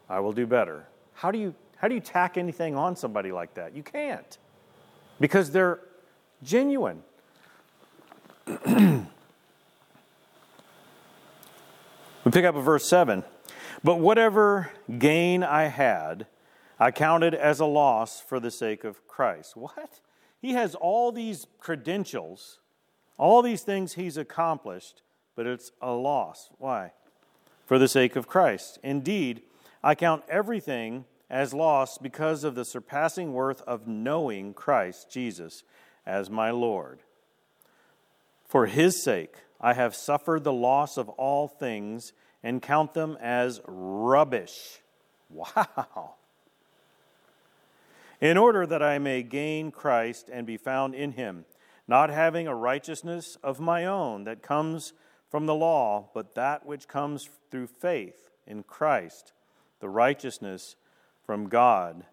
I 0.10 0.20
will 0.20 0.34
do 0.34 0.46
better. 0.46 0.88
How 1.14 1.32
do 1.32 1.40
you, 1.40 1.56
how 1.78 1.88
do 1.88 1.96
you 1.96 2.02
tack 2.02 2.38
anything 2.38 2.76
on 2.76 2.96
somebody 2.96 3.32
like 3.32 3.54
that? 3.56 3.76
You 3.76 3.84
can't 3.84 4.38
because 5.20 5.52
they're 5.52 5.80
genuine. 6.44 7.02
we 8.48 9.06
pick 12.32 12.46
up 12.46 12.56
at 12.56 12.64
verse 12.64 12.88
7. 12.88 13.24
But 13.86 14.00
whatever 14.00 14.72
gain 14.98 15.44
I 15.44 15.66
had, 15.66 16.26
I 16.80 16.90
counted 16.90 17.36
as 17.36 17.60
a 17.60 17.68
loss 17.68 18.20
for 18.20 18.40
the 18.40 18.50
sake 18.50 18.84
of 18.84 19.08
Christ. 19.08 19.56
What? 19.56 20.00
He 20.42 20.54
has 20.54 20.74
all 20.74 21.12
these 21.12 21.46
credentials, 21.60 22.58
all 23.20 23.44
these 23.44 23.62
things 23.62 23.94
he's 23.94 24.18
accomplished, 24.18 25.04
but 25.36 25.46
it's 25.46 25.72
a 25.84 25.92
loss. 25.92 26.50
Why? 26.58 26.94
For 27.68 27.78
the 27.78 27.88
sake 27.88 28.16
of 28.16 28.28
Christ. 28.28 28.80
Indeed, 28.82 29.44
I 29.84 29.94
count 29.94 30.24
everything 30.28 31.06
as 31.30 31.54
loss 31.54 32.00
because 32.00 32.44
of 32.44 32.56
the 32.56 32.66
surpassing 32.66 33.34
worth 33.34 33.62
of 33.68 33.88
knowing 33.88 34.56
Christ 34.56 35.12
Jesus 35.12 35.62
as 36.08 36.28
my 36.28 36.50
Lord. 36.50 37.02
For 38.48 38.66
his 38.66 39.04
sake, 39.04 39.36
I 39.62 39.76
have 39.76 39.94
suffered 39.94 40.44
the 40.44 40.52
loss 40.52 40.98
of 40.98 41.08
all 41.10 41.48
things 41.48 42.14
and 42.46 42.62
count 42.62 42.94
them 42.94 43.18
as 43.20 43.60
rubbish. 43.66 44.80
Wow. 45.32 46.14
In 48.22 48.38
order 48.38 48.68
that 48.68 48.84
I 48.84 49.00
may 49.00 49.24
gain 49.24 49.72
Christ 49.72 50.30
and 50.32 50.46
be 50.46 50.56
found 50.56 50.94
in 50.94 51.14
him, 51.14 51.46
not 51.88 52.12
having 52.12 52.48
a 52.48 52.56
righteousness 52.56 53.36
of 53.44 53.60
my 53.60 53.86
own 53.86 54.26
that 54.26 54.44
comes 54.44 54.94
from 55.28 55.48
the 55.48 55.56
law, 55.56 56.10
but 56.14 56.36
that 56.36 56.68
which 56.68 56.88
comes 56.88 57.28
through 57.50 57.66
faith 57.66 58.30
in 58.46 58.62
Christ, 58.62 59.34
the 59.80 59.90
righteousness 59.90 60.76
from 61.26 61.50
God 61.50 62.06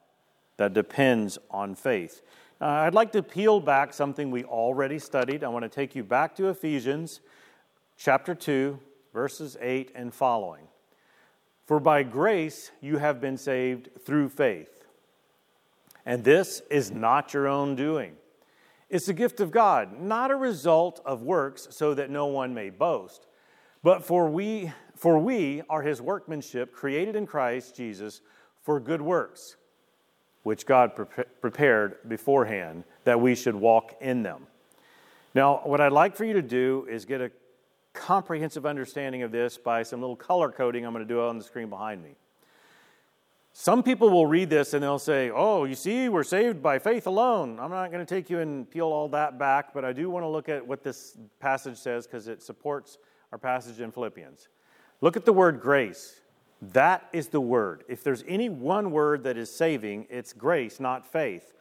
that 0.56 0.72
depends 0.72 1.38
on 1.50 1.74
faith. 1.74 2.22
Uh, 2.58 2.64
I'd 2.66 2.94
like 2.94 3.12
to 3.12 3.22
peel 3.22 3.60
back 3.60 3.92
something 3.92 4.30
we 4.30 4.44
already 4.44 4.98
studied. 4.98 5.44
I 5.44 5.48
want 5.48 5.64
to 5.64 5.68
take 5.68 5.94
you 5.94 6.02
back 6.02 6.34
to 6.36 6.48
Ephesians 6.48 7.20
chapter 7.98 8.34
2, 8.34 8.80
verses 9.12 9.56
8 9.60 9.92
and 9.94 10.12
following. 10.12 10.68
For 11.66 11.80
by 11.80 12.02
grace 12.02 12.70
you 12.80 12.98
have 12.98 13.20
been 13.20 13.36
saved 13.36 13.90
through 14.04 14.30
faith. 14.30 14.84
And 16.04 16.24
this 16.24 16.62
is 16.70 16.90
not 16.90 17.32
your 17.32 17.46
own 17.46 17.76
doing, 17.76 18.16
It's 18.90 19.08
a 19.08 19.14
gift 19.14 19.40
of 19.40 19.50
God, 19.50 20.00
not 20.00 20.30
a 20.30 20.36
result 20.36 21.00
of 21.04 21.22
works, 21.22 21.68
so 21.70 21.94
that 21.94 22.10
no 22.10 22.26
one 22.26 22.52
may 22.54 22.70
boast. 22.70 23.26
But 23.82 24.04
for 24.04 24.28
we, 24.28 24.72
for 24.94 25.18
we 25.18 25.62
are 25.68 25.82
his 25.82 26.00
workmanship, 26.00 26.72
created 26.72 27.16
in 27.16 27.26
Christ 27.26 27.74
Jesus 27.76 28.20
for 28.62 28.78
good 28.78 29.02
works, 29.02 29.56
which 30.42 30.66
God 30.66 30.94
pre- 30.94 31.24
prepared 31.40 31.96
beforehand 32.08 32.84
that 33.04 33.20
we 33.20 33.34
should 33.34 33.56
walk 33.56 33.96
in 34.00 34.22
them. 34.22 34.46
Now, 35.34 35.62
what 35.64 35.80
I'd 35.80 35.92
like 35.92 36.14
for 36.14 36.24
you 36.24 36.34
to 36.34 36.42
do 36.42 36.86
is 36.90 37.04
get 37.04 37.20
a 37.20 37.30
comprehensive 37.92 38.66
understanding 38.66 39.22
of 39.22 39.32
this 39.32 39.58
by 39.58 39.82
some 39.82 40.00
little 40.00 40.16
color 40.16 40.50
coding 40.50 40.84
I'm 40.84 40.92
going 40.92 41.06
to 41.06 41.14
do 41.14 41.20
on 41.20 41.38
the 41.38 41.44
screen 41.44 41.68
behind 41.68 42.02
me. 42.02 42.16
Some 43.54 43.82
people 43.82 44.08
will 44.08 44.26
read 44.26 44.48
this 44.48 44.72
and 44.72 44.82
they'll 44.82 44.98
say, 44.98 45.30
Oh, 45.30 45.64
you 45.64 45.74
see, 45.74 46.08
we're 46.08 46.24
saved 46.24 46.62
by 46.62 46.78
faith 46.78 47.06
alone. 47.06 47.60
I'm 47.60 47.70
not 47.70 47.90
going 47.92 48.04
to 48.04 48.14
take 48.14 48.30
you 48.30 48.38
and 48.38 48.68
peel 48.70 48.86
all 48.86 49.08
that 49.10 49.38
back, 49.38 49.74
but 49.74 49.84
I 49.84 49.92
do 49.92 50.08
want 50.08 50.24
to 50.24 50.28
look 50.28 50.48
at 50.48 50.66
what 50.66 50.82
this 50.82 51.18
passage 51.38 51.76
says 51.76 52.06
because 52.06 52.28
it 52.28 52.42
supports 52.42 52.96
our 53.30 53.38
passage 53.38 53.80
in 53.80 53.92
Philippians. 53.92 54.48
Look 55.02 55.16
at 55.16 55.26
the 55.26 55.32
word 55.32 55.60
grace. 55.60 56.20
That 56.62 57.08
is 57.12 57.28
the 57.28 57.40
word. 57.40 57.84
If 57.88 58.04
there's 58.04 58.24
any 58.26 58.48
one 58.48 58.90
word 58.90 59.24
that 59.24 59.36
is 59.36 59.54
saving, 59.54 60.06
it's 60.08 60.32
grace, 60.32 60.80
not 60.80 61.04
faith. 61.04 61.52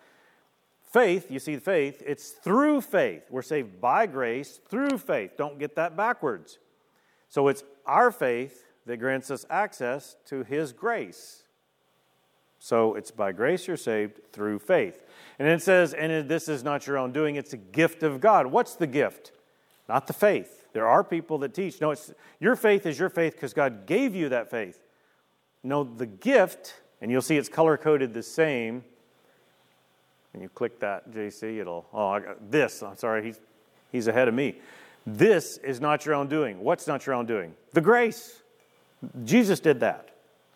Faith, 0.92 1.32
you 1.32 1.40
see, 1.40 1.56
faith, 1.56 2.04
it's 2.06 2.32
through 2.32 2.82
faith. 2.82 3.28
We're 3.30 3.42
saved 3.42 3.80
by 3.80 4.08
grace 4.08 4.60
through 4.70 4.98
faith. 4.98 5.38
Don't 5.38 5.58
get 5.58 5.76
that 5.76 5.96
backwards. 5.96 6.60
So 7.30 7.48
it's 7.48 7.64
our 7.86 8.12
faith 8.12 8.66
that 8.86 8.98
grants 8.98 9.32
us 9.32 9.46
access 9.50 10.18
to 10.26 10.44
His 10.44 10.74
grace. 10.74 11.44
So 12.60 12.96
it's 12.96 13.10
by 13.10 13.32
grace 13.32 13.68
you're 13.68 13.78
saved 13.78 14.20
through 14.34 14.60
faith. 14.60 15.02
And 15.40 15.48
it 15.48 15.62
says, 15.62 15.94
and 15.94 16.28
this 16.28 16.50
is 16.50 16.62
not 16.62 16.86
your 16.86 16.98
own 16.98 17.14
doing, 17.14 17.38
it's 17.38 17.54
a 17.54 17.58
gift 17.58 18.04
of 18.04 18.20
God. 18.20 18.48
What's 18.48 18.76
the 18.76 18.86
gift? 18.86 19.32
Not 19.88 20.08
the 20.08 20.14
faith. 20.14 20.68
There 20.74 20.88
are 20.88 21.04
people 21.06 21.38
that 21.40 21.54
teach, 21.54 21.80
no, 21.80 21.92
it's 21.92 22.14
your 22.40 22.58
faith 22.58 22.86
is 22.86 23.00
your 23.00 23.10
faith 23.10 23.34
because 23.34 23.54
God 23.54 23.86
gave 23.86 24.14
you 24.14 24.28
that 24.30 24.52
faith. 24.52 24.80
No, 25.64 25.84
the 25.86 26.06
gift, 26.06 26.82
and 27.02 27.10
you'll 27.10 27.22
see 27.22 27.38
it's 27.38 27.50
color 27.50 27.78
coded 27.78 28.14
the 28.14 28.24
same 28.24 28.84
and 30.34 30.42
you 30.42 30.50
click 30.50 30.80
that, 30.80 31.12
JC, 31.12 31.60
it'll, 31.60 31.88
oh, 31.94 32.08
I 32.10 32.20
got 32.22 32.52
this. 32.52 32.82
I'm 32.82 32.96
sorry, 32.98 33.24
he's, 33.24 33.40
he's 33.92 34.08
ahead 34.08 34.28
of 34.28 34.34
me. 34.34 34.56
This 35.06 35.58
is 35.58 35.82
not 35.82 36.06
your 36.06 36.16
own 36.16 36.28
doing. 36.28 36.60
What's 36.60 36.88
not 36.88 37.06
your 37.06 37.16
own 37.16 37.26
doing? 37.26 37.54
The 37.74 37.82
grace. 37.82 38.42
Jesus 39.24 39.60
did 39.60 39.80
that. 39.80 40.10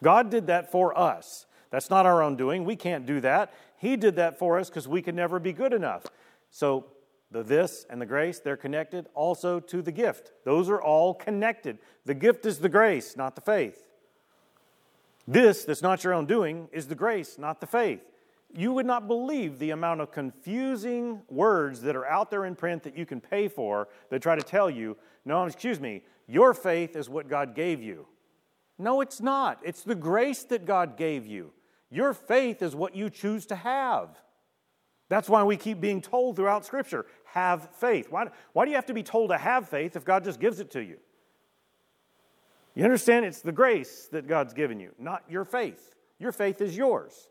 God 0.04 0.30
did 0.30 0.48
that 0.48 0.72
for 0.72 0.98
us. 0.98 1.46
That's 1.72 1.90
not 1.90 2.06
our 2.06 2.22
own 2.22 2.36
doing. 2.36 2.64
We 2.64 2.76
can't 2.76 3.06
do 3.06 3.20
that. 3.22 3.54
He 3.78 3.98
did 3.98 4.16
that 4.18 4.38
for 4.38 4.60
us 4.60 4.70
because 4.70 4.88
we 4.88 5.02
can 5.02 5.16
never 5.16 5.40
be 5.40 5.52
good 5.52 5.74
enough. 5.74 6.06
So 6.52 6.86
the 7.32 7.44
this 7.44 7.86
and 7.90 8.00
the 8.00 8.06
grace, 8.06 8.40
they're 8.40 8.56
connected 8.56 9.08
also 9.14 9.60
to 9.60 9.82
the 9.82 9.92
gift. 9.92 10.32
Those 10.46 10.70
are 10.70 10.82
all 10.82 11.14
connected. 11.14 11.80
The 12.06 12.14
gift 12.14 12.46
is 12.46 12.60
the 12.60 12.70
grace, 12.70 13.18
not 13.18 13.36
the 13.36 13.42
faith. 13.42 13.84
This, 15.28 15.66
that's 15.66 15.82
not 15.82 16.04
your 16.04 16.14
own 16.14 16.28
doing, 16.28 16.70
is 16.72 16.88
the 16.88 16.96
grace, 16.96 17.38
not 17.40 17.60
the 17.60 17.68
faith 17.68 18.02
you 18.58 18.74
would 18.74 18.86
not 18.86 19.08
believe 19.08 19.60
the 19.60 19.72
amount 19.72 20.02
of 20.02 20.12
confusing 20.12 21.22
words 21.30 21.82
that 21.82 21.96
are 21.96 22.06
out 22.06 22.32
there 22.32 22.46
in 22.46 22.56
print 22.56 22.84
that 22.84 22.98
you 22.98 23.06
can 23.06 23.20
pay 23.20 23.48
for 23.48 23.88
that 24.10 24.22
try 24.22 24.36
to 24.36 24.44
tell 24.44 24.70
you, 24.70 24.98
no, 25.26 25.46
excuse 25.46 25.80
me, 25.80 26.04
your 26.28 26.54
faith 26.54 26.96
is 26.96 27.10
what 27.10 27.28
God 27.28 27.56
gave 27.56 27.82
you. 27.82 28.08
No, 28.78 29.02
it's 29.02 29.22
not. 29.22 29.60
It's 29.64 29.84
the 29.84 29.96
grace 29.96 30.44
that 30.46 30.66
God 30.66 30.98
gave 30.98 31.26
you. 31.26 31.52
Your 31.90 32.14
faith 32.14 32.62
is 32.62 32.76
what 32.76 32.96
you 32.96 33.10
choose 33.10 33.46
to 33.48 33.56
have. 33.56 34.10
That's 35.08 35.30
why 35.30 35.44
we 35.44 35.56
keep 35.56 35.80
being 35.80 36.02
told 36.02 36.36
throughout 36.36 36.66
Scripture 36.66 37.06
have 37.26 37.70
faith. 37.76 38.08
Why, 38.10 38.28
why 38.54 38.66
do 38.66 38.72
you 38.72 38.76
have 38.76 38.88
to 38.88 38.94
be 38.94 39.04
told 39.04 39.30
to 39.30 39.38
have 39.38 39.70
faith 39.70 39.96
if 39.96 40.04
God 40.04 40.24
just 40.24 40.40
gives 40.40 40.60
it 40.60 40.72
to 40.72 40.84
you? 40.84 40.98
You 42.74 42.84
understand? 42.84 43.26
It's 43.26 43.42
the 43.42 43.52
grace 43.52 44.10
that 44.12 44.28
God's 44.28 44.54
given 44.54 44.80
you, 44.80 44.92
not 45.00 45.24
your 45.30 45.46
faith. 45.46 45.96
Your 46.20 46.32
faith 46.32 46.60
is 46.60 46.76
yours. 46.76 47.30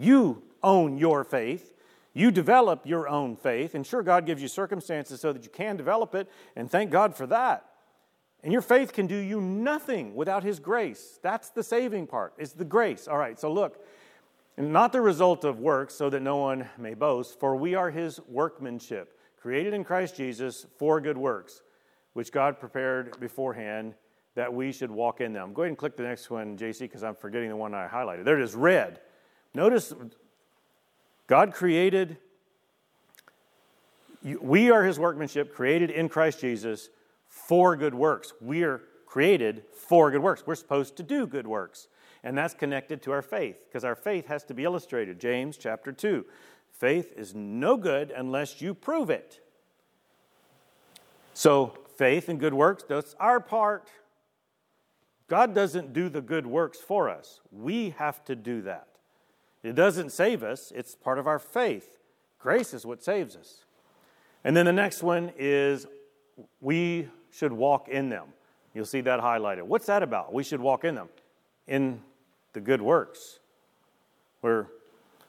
You 0.00 0.42
own 0.62 0.96
your 0.98 1.24
faith. 1.24 1.74
You 2.12 2.30
develop 2.30 2.86
your 2.86 3.06
own 3.06 3.36
faith. 3.36 3.74
And 3.74 3.86
sure, 3.86 4.02
God 4.02 4.26
gives 4.26 4.42
you 4.42 4.48
circumstances 4.48 5.20
so 5.20 5.32
that 5.32 5.44
you 5.44 5.50
can 5.50 5.76
develop 5.76 6.14
it, 6.14 6.28
and 6.56 6.70
thank 6.70 6.90
God 6.90 7.14
for 7.14 7.26
that. 7.28 7.66
And 8.42 8.52
your 8.52 8.62
faith 8.62 8.92
can 8.92 9.06
do 9.06 9.16
you 9.16 9.40
nothing 9.40 10.14
without 10.14 10.42
His 10.42 10.58
grace. 10.58 11.18
That's 11.22 11.50
the 11.50 11.62
saving 11.62 12.06
part, 12.06 12.32
it's 12.38 12.52
the 12.52 12.64
grace. 12.64 13.06
All 13.06 13.18
right, 13.18 13.38
so 13.38 13.52
look, 13.52 13.84
not 14.56 14.92
the 14.92 15.00
result 15.00 15.44
of 15.44 15.60
works, 15.60 15.94
so 15.94 16.10
that 16.10 16.20
no 16.20 16.38
one 16.38 16.68
may 16.78 16.94
boast, 16.94 17.38
for 17.38 17.54
we 17.54 17.74
are 17.74 17.90
His 17.90 18.18
workmanship, 18.26 19.18
created 19.40 19.74
in 19.74 19.84
Christ 19.84 20.16
Jesus 20.16 20.66
for 20.78 21.00
good 21.00 21.18
works, 21.18 21.62
which 22.14 22.32
God 22.32 22.58
prepared 22.58 23.20
beforehand 23.20 23.94
that 24.34 24.52
we 24.52 24.72
should 24.72 24.90
walk 24.90 25.20
in 25.20 25.32
them. 25.32 25.52
Go 25.52 25.62
ahead 25.62 25.70
and 25.70 25.78
click 25.78 25.96
the 25.96 26.02
next 26.02 26.30
one, 26.30 26.56
JC, 26.56 26.80
because 26.80 27.02
I'm 27.02 27.14
forgetting 27.14 27.50
the 27.50 27.56
one 27.56 27.74
I 27.74 27.86
highlighted. 27.86 28.24
There 28.24 28.38
it 28.38 28.42
is, 28.42 28.54
red. 28.54 29.00
Notice 29.54 29.92
God 31.26 31.52
created, 31.52 32.18
we 34.22 34.70
are 34.70 34.84
his 34.84 34.98
workmanship, 34.98 35.54
created 35.54 35.90
in 35.90 36.08
Christ 36.08 36.40
Jesus 36.40 36.88
for 37.28 37.76
good 37.76 37.94
works. 37.94 38.32
We 38.40 38.64
are 38.64 38.82
created 39.06 39.64
for 39.72 40.10
good 40.10 40.22
works. 40.22 40.44
We're 40.46 40.54
supposed 40.54 40.96
to 40.96 41.02
do 41.02 41.26
good 41.26 41.46
works. 41.46 41.88
And 42.22 42.36
that's 42.36 42.54
connected 42.54 43.02
to 43.02 43.12
our 43.12 43.22
faith, 43.22 43.56
because 43.66 43.84
our 43.84 43.94
faith 43.94 44.26
has 44.26 44.44
to 44.44 44.54
be 44.54 44.64
illustrated. 44.64 45.18
James 45.18 45.56
chapter 45.56 45.90
2. 45.90 46.24
Faith 46.72 47.12
is 47.16 47.34
no 47.34 47.76
good 47.76 48.12
unless 48.14 48.60
you 48.60 48.74
prove 48.74 49.10
it. 49.10 49.40
So, 51.32 51.78
faith 51.96 52.28
and 52.28 52.38
good 52.38 52.54
works, 52.54 52.84
that's 52.86 53.14
our 53.18 53.40
part. 53.40 53.88
God 55.28 55.54
doesn't 55.54 55.92
do 55.92 56.08
the 56.08 56.20
good 56.20 56.46
works 56.46 56.78
for 56.78 57.08
us, 57.08 57.40
we 57.50 57.90
have 57.90 58.24
to 58.26 58.36
do 58.36 58.62
that. 58.62 58.89
It 59.62 59.74
doesn't 59.74 60.10
save 60.10 60.42
us, 60.42 60.72
it's 60.74 60.94
part 60.94 61.18
of 61.18 61.26
our 61.26 61.38
faith. 61.38 61.98
Grace 62.38 62.72
is 62.72 62.86
what 62.86 63.04
saves 63.04 63.36
us. 63.36 63.64
And 64.44 64.56
then 64.56 64.64
the 64.64 64.72
next 64.72 65.02
one 65.02 65.32
is 65.38 65.86
we 66.60 67.08
should 67.30 67.52
walk 67.52 67.88
in 67.88 68.08
them. 68.08 68.28
You'll 68.74 68.86
see 68.86 69.02
that 69.02 69.20
highlighted. 69.20 69.62
What's 69.62 69.86
that 69.86 70.02
about? 70.02 70.32
We 70.32 70.42
should 70.42 70.60
walk 70.60 70.84
in 70.84 70.94
them. 70.94 71.08
In 71.66 72.00
the 72.54 72.60
good 72.60 72.80
works. 72.80 73.40
Where 74.40 74.68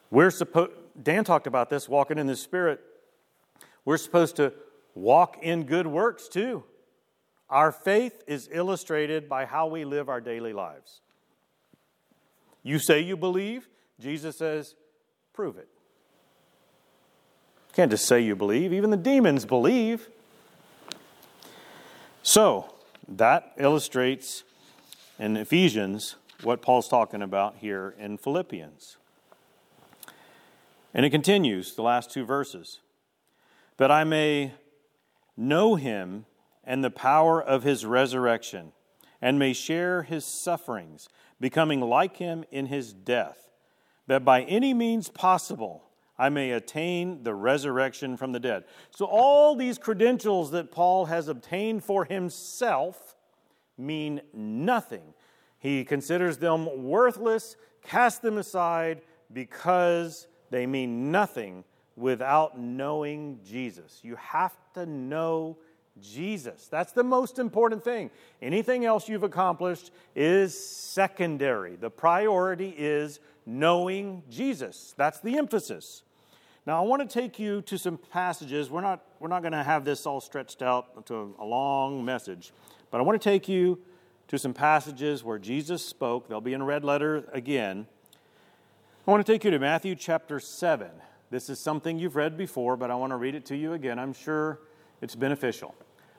we're 0.10 0.32
supposed 0.32 0.72
Dan 1.02 1.24
talked 1.24 1.48
about 1.48 1.70
this, 1.70 1.88
walking 1.88 2.18
in 2.18 2.28
the 2.28 2.36
spirit. 2.36 2.82
We're 3.86 3.98
supposed 3.98 4.36
to 4.38 4.54
walk 4.94 5.38
in 5.42 5.64
good 5.64 5.88
works 5.88 6.28
too. 6.28 6.64
Our 7.50 7.72
faith 7.72 8.24
is 8.28 8.50
illustrated 8.52 9.28
by 9.28 9.46
how 9.46 9.68
we 9.68 9.84
live 9.84 10.10
our 10.10 10.22
daily 10.22 10.54
lives. 10.54 11.02
You 12.64 12.80
say 12.80 13.02
you 13.02 13.18
believe, 13.18 13.68
Jesus 14.02 14.36
says, 14.36 14.74
prove 15.32 15.58
it. 15.58 15.68
You 17.70 17.76
can't 17.76 17.92
just 17.92 18.06
say 18.06 18.20
you 18.20 18.36
believe, 18.36 18.74
even 18.74 18.90
the 18.90 18.98
demons 18.98 19.46
believe. 19.46 20.10
So, 22.24 22.74
that 23.08 23.54
illustrates 23.58 24.44
in 25.20 25.38
Ephesians 25.38 26.16
what 26.42 26.64
Paul's 26.64 26.88
talking 26.88 27.22
about 27.22 27.58
here 27.58 27.94
in 28.00 28.18
Philippians. 28.18 28.98
And 30.94 31.06
it 31.06 31.12
continues, 31.12 31.76
the 31.76 31.84
last 31.84 32.12
two 32.12 32.26
verses. 32.26 32.80
That 33.78 33.92
I 33.92 34.04
may 34.04 34.54
know 35.38 35.76
him 35.76 36.26
and 36.64 36.84
the 36.84 36.92
power 36.92 37.42
of 37.42 37.64
his 37.64 37.86
resurrection, 37.86 38.72
and 39.22 39.38
may 39.38 39.54
share 39.54 40.04
his 40.04 40.26
sufferings, 40.26 41.08
becoming 41.40 41.82
like 41.82 42.18
him 42.18 42.44
in 42.52 42.66
his 42.66 42.94
death 42.94 43.51
that 44.12 44.26
by 44.26 44.42
any 44.42 44.74
means 44.74 45.08
possible 45.08 45.86
I 46.20 46.28
may 46.28 46.52
attain 46.52 47.24
the 47.24 47.34
resurrection 47.34 48.18
from 48.18 48.34
the 48.34 48.42
dead. 48.42 48.66
So, 48.94 49.06
all 49.06 49.56
these 49.56 49.78
credentials 49.78 50.52
that 50.52 50.70
Paul 50.70 51.06
has 51.06 51.30
obtained 51.30 51.86
for 51.86 52.04
himself 52.04 53.16
mean 53.78 54.20
nothing. 54.34 55.14
He 55.60 55.86
considers 55.86 56.38
them 56.40 56.84
worthless, 56.84 57.56
cast 57.84 58.22
them 58.22 58.38
aside 58.38 59.02
because 59.32 60.28
they 60.50 60.68
mean 60.68 61.10
nothing 61.10 61.64
without 61.96 62.60
knowing 62.60 63.40
Jesus. 63.46 64.02
You 64.04 64.18
have 64.18 64.58
to 64.74 64.86
know 64.86 65.58
Jesus. 66.02 66.68
That's 66.68 66.92
the 66.92 67.04
most 67.04 67.40
important 67.40 67.82
thing. 67.82 68.12
Anything 68.42 68.84
else 68.84 69.08
you've 69.08 69.24
accomplished 69.24 69.92
is 70.16 70.58
secondary. 70.58 71.78
The 71.78 71.90
priority 71.90 72.76
is 72.78 73.22
knowing 73.46 74.24
Jesus. 74.30 74.94
That's 74.98 75.20
the 75.20 75.38
emphasis. 75.38 76.04
Now, 76.66 76.78
I 76.78 76.86
want 76.86 77.08
to 77.08 77.20
take 77.22 77.40
you 77.40 77.62
to 77.64 77.78
some 77.78 77.98
passages. 77.98 78.70
We're 78.70 78.82
not, 78.82 79.04
we're 79.20 79.30
not 79.30 79.42
going 79.42 79.54
to 79.54 79.64
have 79.64 79.84
this 79.84 80.06
all 80.06 80.22
stretched 80.22 80.62
out 80.62 81.06
to 81.08 81.36
a 81.40 81.46
long 81.46 82.06
message, 82.06 82.54
but 82.92 83.00
I 83.00 83.02
want 83.02 83.20
to 83.20 83.30
take 83.30 83.50
you 83.50 83.80
to 84.28 84.38
some 84.38 84.54
passages 84.54 85.24
where 85.24 85.40
Jesus 85.40 85.84
spoke. 85.84 86.30
They'll 86.30 86.40
be 86.40 86.54
in 86.54 86.62
red 86.64 86.86
letter 86.86 87.26
again. 87.34 87.88
I 89.08 89.12
want 89.12 89.26
to 89.26 89.32
take 89.32 89.44
you 89.44 89.50
to 89.52 89.60
Matthew 89.60 89.96
chapter 89.96 90.40
7. 90.40 90.90
This 91.32 91.50
is 91.50 91.60
something 91.60 91.98
you've 91.98 92.16
read 92.16 92.38
before, 92.38 92.78
but 92.78 92.92
I 92.92 92.96
want 92.96 93.12
to 93.12 93.18
read 93.18 93.34
it 93.34 93.46
to 93.48 93.58
you 93.58 93.74
again. 93.74 93.98
I'm 93.98 94.14
sure 94.14 94.60
it's 95.02 95.16
beneficial. 95.16 95.74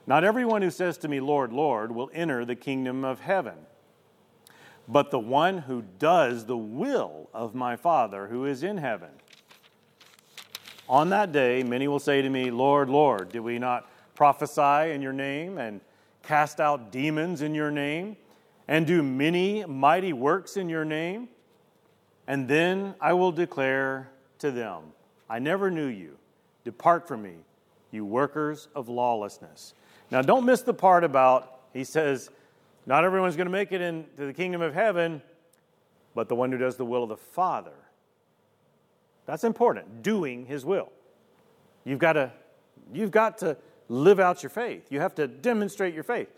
Not 0.05 0.25
everyone 0.25 0.61
who 0.61 0.69
says 0.69 0.97
to 0.99 1.07
me, 1.07 1.21
Lord, 1.21 1.53
Lord, 1.53 1.93
will 1.93 2.11
enter 2.13 2.43
the 2.43 2.55
kingdom 2.55 3.05
of 3.05 3.21
heaven, 3.21 3.55
but 4.87 5.11
the 5.11 5.19
one 5.19 5.59
who 5.59 5.83
does 5.99 6.45
the 6.45 6.57
will 6.57 7.29
of 7.33 7.55
my 7.55 7.75
Father 7.75 8.27
who 8.27 8.45
is 8.45 8.63
in 8.63 8.77
heaven. 8.77 9.09
On 10.89 11.09
that 11.09 11.31
day, 11.31 11.63
many 11.63 11.87
will 11.87 11.99
say 11.99 12.21
to 12.21 12.29
me, 12.29 12.51
Lord, 12.51 12.89
Lord, 12.89 13.29
did 13.29 13.39
we 13.39 13.57
not 13.59 13.89
prophesy 14.15 14.91
in 14.91 15.01
your 15.01 15.13
name 15.13 15.57
and 15.57 15.81
cast 16.23 16.59
out 16.59 16.91
demons 16.91 17.41
in 17.41 17.55
your 17.55 17.71
name 17.71 18.17
and 18.67 18.85
do 18.85 19.01
many 19.01 19.65
mighty 19.65 20.13
works 20.13 20.57
in 20.57 20.69
your 20.69 20.85
name? 20.85 21.29
And 22.27 22.47
then 22.47 22.95
I 22.99 23.13
will 23.13 23.31
declare 23.31 24.09
to 24.39 24.51
them, 24.51 24.83
I 25.29 25.39
never 25.39 25.71
knew 25.71 25.87
you. 25.87 26.17
Depart 26.63 27.07
from 27.07 27.23
me, 27.23 27.35
you 27.91 28.05
workers 28.05 28.67
of 28.75 28.87
lawlessness. 28.89 29.73
Now, 30.11 30.21
don't 30.21 30.45
miss 30.45 30.61
the 30.61 30.73
part 30.73 31.03
about, 31.03 31.61
he 31.73 31.83
says, 31.83 32.29
not 32.85 33.03
everyone's 33.03 33.35
going 33.35 33.47
to 33.47 33.51
make 33.51 33.71
it 33.71 33.81
into 33.81 34.25
the 34.25 34.33
kingdom 34.33 34.61
of 34.61 34.73
heaven, 34.73 35.21
but 36.15 36.29
the 36.29 36.35
one 36.35 36.51
who 36.51 36.57
does 36.57 36.75
the 36.75 36.85
will 36.85 37.03
of 37.03 37.09
the 37.09 37.17
Father. 37.17 37.73
That's 39.25 39.43
important, 39.43 40.03
doing 40.03 40.45
his 40.45 40.65
will. 40.65 40.91
You've 41.85 41.99
got 41.99 42.13
to, 42.13 42.31
you've 42.93 43.11
got 43.11 43.37
to 43.39 43.57
live 43.89 44.19
out 44.19 44.43
your 44.43 44.49
faith. 44.49 44.91
You 44.91 44.99
have 44.99 45.15
to 45.15 45.27
demonstrate 45.27 45.93
your 45.93 46.03
faith. 46.03 46.29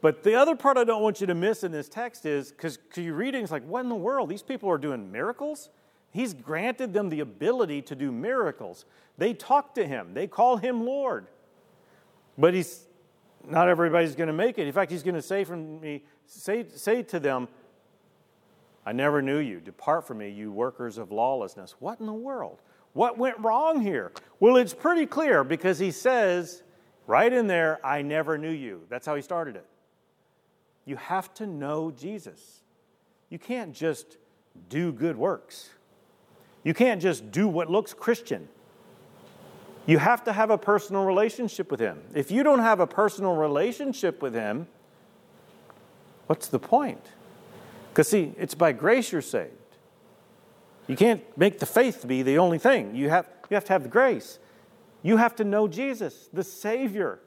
But 0.00 0.22
the 0.22 0.34
other 0.34 0.54
part 0.54 0.76
I 0.76 0.84
don't 0.84 1.02
want 1.02 1.20
you 1.20 1.26
to 1.26 1.34
miss 1.34 1.64
in 1.64 1.72
this 1.72 1.88
text 1.88 2.24
is 2.24 2.52
because 2.52 2.78
you're 2.94 3.14
reading, 3.14 3.42
it's 3.42 3.52
like, 3.52 3.66
what 3.66 3.80
in 3.80 3.88
the 3.88 3.96
world? 3.96 4.28
These 4.28 4.42
people 4.42 4.70
are 4.70 4.78
doing 4.78 5.10
miracles? 5.10 5.70
He's 6.12 6.34
granted 6.34 6.92
them 6.92 7.08
the 7.08 7.20
ability 7.20 7.82
to 7.82 7.94
do 7.94 8.12
miracles. 8.12 8.84
They 9.18 9.34
talk 9.34 9.74
to 9.74 9.86
him, 9.86 10.14
they 10.14 10.26
call 10.26 10.56
him 10.56 10.84
Lord. 10.84 11.26
But 12.36 12.54
he's 12.54 12.84
not 13.50 13.68
everybody's 13.68 14.14
going 14.14 14.28
to 14.28 14.32
make 14.32 14.58
it. 14.58 14.66
In 14.66 14.72
fact, 14.72 14.90
he's 14.90 15.02
going 15.02 15.14
to 15.14 15.22
say 15.22 15.44
from 15.44 15.80
me, 15.80 16.04
say, 16.26 16.66
say 16.74 17.02
to 17.04 17.20
them, 17.20 17.48
I 18.84 18.92
never 18.92 19.20
knew 19.20 19.38
you. 19.38 19.60
Depart 19.60 20.06
from 20.06 20.18
me, 20.18 20.30
you 20.30 20.50
workers 20.50 20.98
of 20.98 21.12
lawlessness. 21.12 21.74
What 21.78 22.00
in 22.00 22.06
the 22.06 22.12
world? 22.12 22.58
What 22.94 23.18
went 23.18 23.38
wrong 23.40 23.80
here? 23.80 24.12
Well, 24.40 24.56
it's 24.56 24.74
pretty 24.74 25.06
clear 25.06 25.44
because 25.44 25.78
he 25.78 25.90
says 25.90 26.62
right 27.06 27.32
in 27.32 27.46
there, 27.46 27.84
I 27.84 28.02
never 28.02 28.38
knew 28.38 28.50
you. 28.50 28.82
That's 28.88 29.06
how 29.06 29.14
he 29.14 29.22
started 29.22 29.56
it. 29.56 29.66
You 30.84 30.96
have 30.96 31.34
to 31.34 31.46
know 31.46 31.90
Jesus. 31.90 32.62
You 33.28 33.38
can't 33.38 33.74
just 33.74 34.16
do 34.68 34.90
good 34.90 35.16
works. 35.16 35.70
You 36.64 36.74
can't 36.74 37.00
just 37.00 37.30
do 37.30 37.46
what 37.46 37.70
looks 37.70 37.92
Christian. 37.92 38.48
You 39.88 39.96
have 39.96 40.22
to 40.24 40.34
have 40.34 40.50
a 40.50 40.58
personal 40.58 41.06
relationship 41.06 41.70
with 41.70 41.80
Him. 41.80 42.02
If 42.14 42.30
you 42.30 42.42
don't 42.42 42.58
have 42.58 42.78
a 42.78 42.86
personal 42.86 43.34
relationship 43.34 44.20
with 44.20 44.34
Him, 44.34 44.68
what's 46.26 46.48
the 46.48 46.58
point? 46.58 47.04
Because, 47.90 48.08
see, 48.08 48.34
it's 48.36 48.54
by 48.54 48.72
grace 48.72 49.10
you're 49.10 49.22
saved. 49.22 49.54
You 50.88 50.94
can't 50.94 51.22
make 51.38 51.58
the 51.58 51.66
faith 51.66 52.06
be 52.06 52.22
the 52.22 52.36
only 52.36 52.58
thing. 52.58 52.94
You 52.94 53.08
have, 53.08 53.26
you 53.48 53.54
have 53.54 53.64
to 53.64 53.72
have 53.72 53.82
the 53.82 53.88
grace. 53.88 54.38
You 55.02 55.16
have 55.16 55.34
to 55.36 55.44
know 55.44 55.66
Jesus, 55.66 56.28
the 56.34 56.44
Savior. 56.44 57.20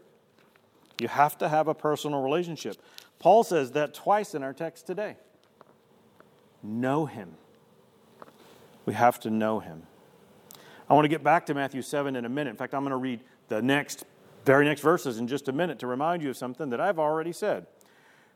You 1.00 1.08
have 1.08 1.40
to 1.40 1.50
have 1.50 1.68
a 1.68 1.74
personal 1.74 2.22
relationship. 2.22 2.78
Paul 3.18 3.44
says 3.44 3.72
that 3.72 3.96
twice 3.96 4.36
in 4.36 4.44
our 4.44 4.54
text 4.54 4.86
today. 4.86 5.18
Know 6.62 7.08
Him. 7.08 7.34
We 8.86 8.94
have 8.94 9.20
to 9.22 9.30
know 9.30 9.60
him. 9.60 9.84
I 10.92 10.94
want 10.94 11.06
to 11.06 11.10
get 11.10 11.24
back 11.24 11.46
to 11.46 11.54
Matthew 11.54 11.82
7 11.82 12.18
in 12.18 12.26
a 12.26 12.30
minute. 12.30 12.50
In 12.50 12.58
fact, 12.58 12.74
I'm 12.74 12.82
going 12.82 12.92
to 12.92 12.98
read 12.98 13.22
the 13.48 13.62
next, 13.62 14.04
very 14.44 14.66
next 14.66 14.82
verses 14.82 15.20
in 15.20 15.26
just 15.26 15.48
a 15.48 15.54
minute 15.54 15.80
to 15.80 15.88
remind 15.88 16.22
you 16.22 16.32
of 16.32 16.36
something 16.36 16.70
that 16.70 16.82
I've 16.82 17.00
already 17.00 17.32
said. 17.32 17.66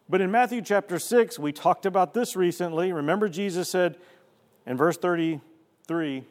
But 0.08 0.22
in 0.22 0.32
Matthew 0.32 0.62
chapter 0.62 0.97
6, 0.97 1.38
we 1.38 1.51
talked 1.51 1.86
about 1.86 2.14
this 2.14 2.38
recently. 2.38 2.93
Remember, 2.93 3.28
Jesus 3.28 3.70
said 3.70 3.97
in 4.66 4.78
verse 4.78 4.95
33 4.95 6.24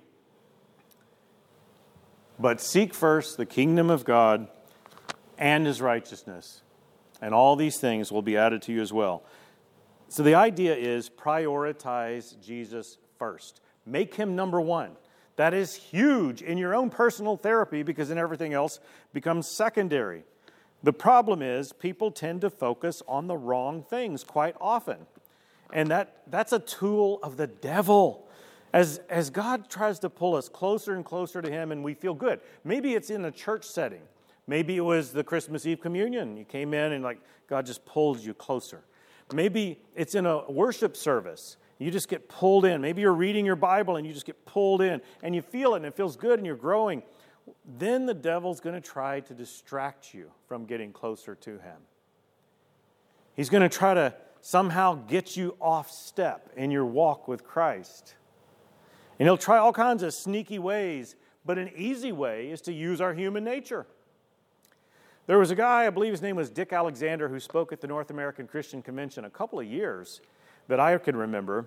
But 2.39 2.59
seek 2.59 2.95
first 2.95 3.37
the 3.37 3.45
kingdom 3.45 3.91
of 3.91 4.07
God 4.07 4.49
and 5.37 5.67
his 5.67 5.83
righteousness, 5.83 6.63
and 7.21 7.35
all 7.35 7.55
these 7.55 7.77
things 7.77 8.11
will 8.11 8.23
be 8.23 8.39
added 8.39 8.63
to 8.63 8.73
you 8.73 8.81
as 8.81 8.95
well. 8.95 9.25
So 10.09 10.23
the 10.23 10.37
idea 10.37 10.75
is 10.75 11.11
prioritize 11.11 12.43
Jesus 12.43 12.97
first. 13.19 13.61
Make 13.85 14.15
him 14.15 14.35
number 14.35 14.59
one. 14.59 14.97
That 15.37 15.55
is 15.55 15.75
huge 15.75 16.43
in 16.43 16.59
your 16.59 16.75
own 16.75 16.91
personal 16.91 17.37
therapy 17.37 17.83
because 17.83 18.09
then 18.09 18.19
everything 18.19 18.53
else 18.53 18.81
becomes 19.13 19.49
secondary. 19.49 20.25
The 20.83 20.93
problem 20.93 21.43
is 21.43 21.73
people 21.73 22.11
tend 22.11 22.43
to 22.43 22.51
focus 22.51 23.03
on 23.09 23.27
the 23.27 23.37
wrong 23.37 23.83
things 23.83 24.23
quite 24.23 24.55
often. 24.61 24.99
And 25.73 25.91
that, 25.91 26.23
that's 26.29 26.53
a 26.53 26.59
tool 26.59 27.19
of 27.23 27.37
the 27.37 27.47
devil. 27.47 28.29
As, 28.73 29.01
as 29.09 29.31
God 29.31 29.71
tries 29.71 29.99
to 30.01 30.11
pull 30.11 30.37
us 30.37 30.49
closer 30.49 30.95
and 30.95 31.05
closer 31.05 31.41
to 31.41 31.51
Him 31.51 31.73
and 31.73 31.83
we 31.83 31.95
feel 31.95 32.15
good. 32.15 32.41
Maybe 32.65 32.95
it's 32.95 33.11
in 33.11 33.25
a 33.25 33.31
church 33.31 33.65
setting. 33.65 34.03
Maybe 34.47 34.77
it 34.77 34.83
was 34.83 35.13
the 35.13 35.25
Christmas 35.25 35.65
Eve 35.65 35.81
communion. 35.81 36.37
You 36.37 36.45
came 36.45 36.75
in 36.75 36.93
and 36.93 37.03
like 37.03 37.19
God 37.49 37.67
just 37.67 37.85
pulled 37.87 38.21
you 38.21 38.35
closer. 38.35 38.83
Maybe 39.33 39.81
it's 39.97 40.15
in 40.15 40.27
a 40.27 40.51
worship 40.51 40.97
service 40.97 41.57
you 41.79 41.91
just 41.91 42.09
get 42.09 42.29
pulled 42.29 42.65
in. 42.65 42.81
Maybe 42.81 43.03
you're 43.03 43.13
reading 43.13 43.45
your 43.45 43.57
Bible 43.57 43.97
and 43.97 44.07
you 44.07 44.13
just 44.13 44.27
get 44.27 44.45
pulled 44.47 44.81
in 44.81 45.01
and 45.23 45.35
you 45.35 45.43
feel 45.43 45.75
it 45.75 45.79
and 45.79 45.87
it 45.87 45.97
feels 45.97 46.17
good 46.17 46.39
and 46.39 46.47
you're 46.47 46.57
growing. 46.57 47.03
Then 47.79 48.07
the 48.07 48.15
devil's 48.15 48.61
going 48.61 48.75
to 48.75 48.81
try 48.81 49.21
to 49.21 49.35
distract 49.35 50.15
you 50.15 50.31
from 50.47 50.65
getting 50.65 50.93
closer 50.93 51.35
to 51.37 51.51
him. 51.59 51.77
He's 53.35 53.51
going 53.51 53.69
to 53.69 53.69
try 53.69 53.95
to 53.95 54.15
somehow 54.41 54.95
get 54.95 55.37
you 55.37 55.57
off 55.61 55.91
step 55.91 56.51
in 56.57 56.71
your 56.71 56.85
walk 56.85 57.27
with 57.27 57.45
Christ. 57.45 58.15
And 59.19 59.27
he'll 59.27 59.37
try 59.37 59.59
all 59.59 59.73
kinds 59.73 60.03
of 60.03 60.15
sneaky 60.15 60.59
ways, 60.59 61.17
but 61.45 61.59
an 61.59 61.71
easy 61.77 62.13
way 62.13 62.51
is 62.51 62.61
to 62.63 62.73
use 62.73 63.01
our 63.01 63.15
human 63.15 63.43
nature. 63.43 63.87
There 65.27 65.39
was 65.39 65.51
a 65.51 65.55
guy, 65.55 65.87
I 65.87 65.91
believe 65.91 66.13
his 66.13 66.21
name 66.21 66.37
was 66.37 66.51
Dick 66.51 66.73
Alexander, 66.73 67.29
who 67.29 67.41
spoke 67.41 67.73
at 67.73 67.81
the 67.81 67.87
North 67.87 68.11
American 68.11 68.47
Christian 68.47 68.83
Convention 68.83 69.25
a 69.25 69.31
couple 69.31 69.59
of 69.59 69.67
years 69.67 70.21
that 70.69 70.81
I 70.81 70.97
can 70.99 71.17
remember. 71.17 71.67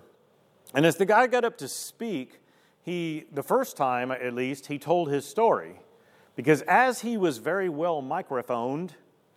And 0.74 0.84
as 0.84 0.96
the 0.96 1.06
guy 1.06 1.26
got 1.26 1.44
up 1.44 1.56
to 1.58 1.68
speak, 1.68 2.40
he, 2.82 3.24
the 3.32 3.42
first 3.42 3.76
time 3.76 4.10
at 4.10 4.34
least, 4.34 4.66
he 4.66 4.78
told 4.78 5.10
his 5.10 5.24
story. 5.24 5.80
Because 6.36 6.62
as 6.62 7.00
he 7.00 7.16
was 7.16 7.38
very 7.38 7.68
well 7.68 8.00
microphoned, 8.00 8.94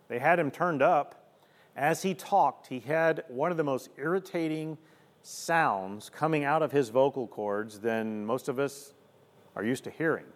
they 0.08 0.18
had 0.18 0.38
him 0.38 0.50
turned 0.50 0.82
up. 0.82 1.36
As 1.76 2.02
he 2.02 2.14
talked, 2.14 2.68
he 2.68 2.80
had 2.80 3.24
one 3.28 3.50
of 3.50 3.56
the 3.56 3.64
most 3.64 3.88
irritating 3.96 4.78
sounds 5.22 6.10
coming 6.10 6.44
out 6.44 6.62
of 6.62 6.72
his 6.72 6.90
vocal 6.90 7.26
cords 7.26 7.80
than 7.80 8.26
most 8.26 8.48
of 8.48 8.58
us 8.58 8.92
are 9.56 9.64
used 9.64 9.84
to 9.84 9.90
hearing. 9.90 10.26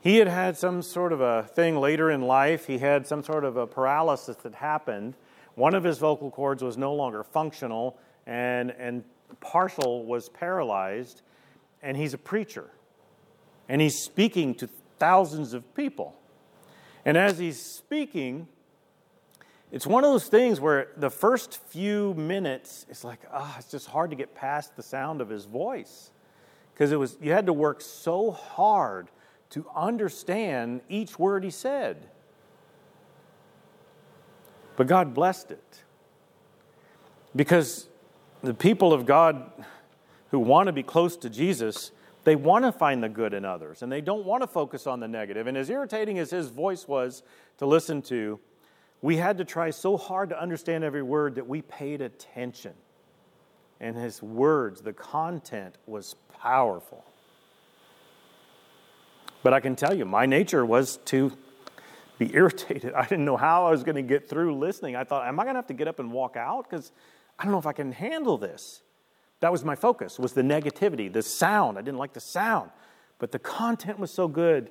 He 0.00 0.16
had 0.16 0.28
had 0.28 0.56
some 0.56 0.82
sort 0.82 1.12
of 1.12 1.20
a 1.20 1.42
thing 1.42 1.76
later 1.76 2.10
in 2.10 2.22
life. 2.22 2.66
He 2.66 2.78
had 2.78 3.06
some 3.06 3.22
sort 3.22 3.44
of 3.44 3.56
a 3.56 3.66
paralysis 3.66 4.36
that 4.36 4.54
happened 4.54 5.14
one 5.58 5.74
of 5.74 5.82
his 5.82 5.98
vocal 5.98 6.30
cords 6.30 6.62
was 6.62 6.78
no 6.78 6.94
longer 6.94 7.24
functional, 7.24 7.98
and, 8.26 8.70
and 8.78 9.02
partial 9.40 10.06
was 10.06 10.28
paralyzed, 10.28 11.22
and 11.82 11.96
he's 11.96 12.14
a 12.14 12.18
preacher. 12.18 12.70
And 13.68 13.80
he's 13.80 13.98
speaking 13.98 14.54
to 14.54 14.68
thousands 14.98 15.54
of 15.54 15.74
people. 15.74 16.14
And 17.04 17.16
as 17.16 17.38
he's 17.38 17.60
speaking, 17.60 18.46
it's 19.72 19.84
one 19.84 20.04
of 20.04 20.12
those 20.12 20.28
things 20.28 20.60
where 20.60 20.92
the 20.96 21.10
first 21.10 21.60
few 21.66 22.14
minutes, 22.14 22.86
it's 22.88 23.02
like, 23.02 23.18
ah, 23.32 23.52
oh, 23.52 23.56
it's 23.58 23.70
just 23.70 23.88
hard 23.88 24.10
to 24.10 24.16
get 24.16 24.36
past 24.36 24.76
the 24.76 24.82
sound 24.82 25.20
of 25.20 25.28
his 25.28 25.44
voice. 25.44 26.12
Because 26.72 26.92
it 26.92 26.96
was 27.00 27.18
you 27.20 27.32
had 27.32 27.46
to 27.46 27.52
work 27.52 27.80
so 27.80 28.30
hard 28.30 29.08
to 29.50 29.66
understand 29.74 30.82
each 30.88 31.18
word 31.18 31.42
he 31.42 31.50
said. 31.50 32.08
But 34.78 34.86
God 34.86 35.12
blessed 35.12 35.50
it. 35.50 35.82
Because 37.34 37.88
the 38.42 38.54
people 38.54 38.92
of 38.92 39.06
God 39.06 39.50
who 40.30 40.38
want 40.38 40.68
to 40.68 40.72
be 40.72 40.84
close 40.84 41.16
to 41.16 41.28
Jesus, 41.28 41.90
they 42.22 42.36
want 42.36 42.64
to 42.64 42.70
find 42.70 43.02
the 43.02 43.08
good 43.08 43.34
in 43.34 43.44
others 43.44 43.82
and 43.82 43.90
they 43.90 44.00
don't 44.00 44.24
want 44.24 44.44
to 44.44 44.46
focus 44.46 44.86
on 44.86 45.00
the 45.00 45.08
negative. 45.08 45.48
And 45.48 45.56
as 45.56 45.68
irritating 45.68 46.20
as 46.20 46.30
his 46.30 46.48
voice 46.50 46.86
was 46.86 47.24
to 47.58 47.66
listen 47.66 48.02
to, 48.02 48.38
we 49.02 49.16
had 49.16 49.36
to 49.38 49.44
try 49.44 49.70
so 49.70 49.96
hard 49.96 50.28
to 50.28 50.40
understand 50.40 50.84
every 50.84 51.02
word 51.02 51.34
that 51.34 51.48
we 51.48 51.60
paid 51.60 52.00
attention. 52.00 52.74
And 53.80 53.96
his 53.96 54.22
words, 54.22 54.80
the 54.82 54.92
content 54.92 55.74
was 55.86 56.14
powerful. 56.40 57.04
But 59.42 59.54
I 59.54 59.58
can 59.58 59.74
tell 59.74 59.92
you, 59.92 60.04
my 60.04 60.24
nature 60.24 60.64
was 60.64 60.98
to 61.06 61.36
be 62.18 62.34
irritated. 62.34 62.92
I 62.96 63.02
didn't 63.02 63.24
know 63.24 63.36
how 63.36 63.66
I 63.66 63.70
was 63.70 63.82
going 63.82 63.96
to 63.96 64.02
get 64.02 64.28
through 64.28 64.58
listening. 64.58 64.96
I 64.96 65.04
thought, 65.04 65.26
am 65.26 65.38
I 65.40 65.44
going 65.44 65.54
to 65.54 65.58
have 65.58 65.66
to 65.68 65.74
get 65.74 65.88
up 65.88 65.98
and 65.98 66.12
walk 66.12 66.36
out? 66.36 66.68
Because 66.68 66.92
I 67.38 67.44
don't 67.44 67.52
know 67.52 67.58
if 67.58 67.66
I 67.66 67.72
can 67.72 67.92
handle 67.92 68.36
this. 68.36 68.82
That 69.40 69.52
was 69.52 69.64
my 69.64 69.76
focus, 69.76 70.18
was 70.18 70.32
the 70.32 70.42
negativity, 70.42 71.12
the 71.12 71.22
sound. 71.22 71.78
I 71.78 71.82
didn't 71.82 71.98
like 71.98 72.12
the 72.12 72.20
sound. 72.20 72.70
but 73.20 73.32
the 73.32 73.38
content 73.38 73.98
was 73.98 74.10
so 74.12 74.28
good. 74.28 74.70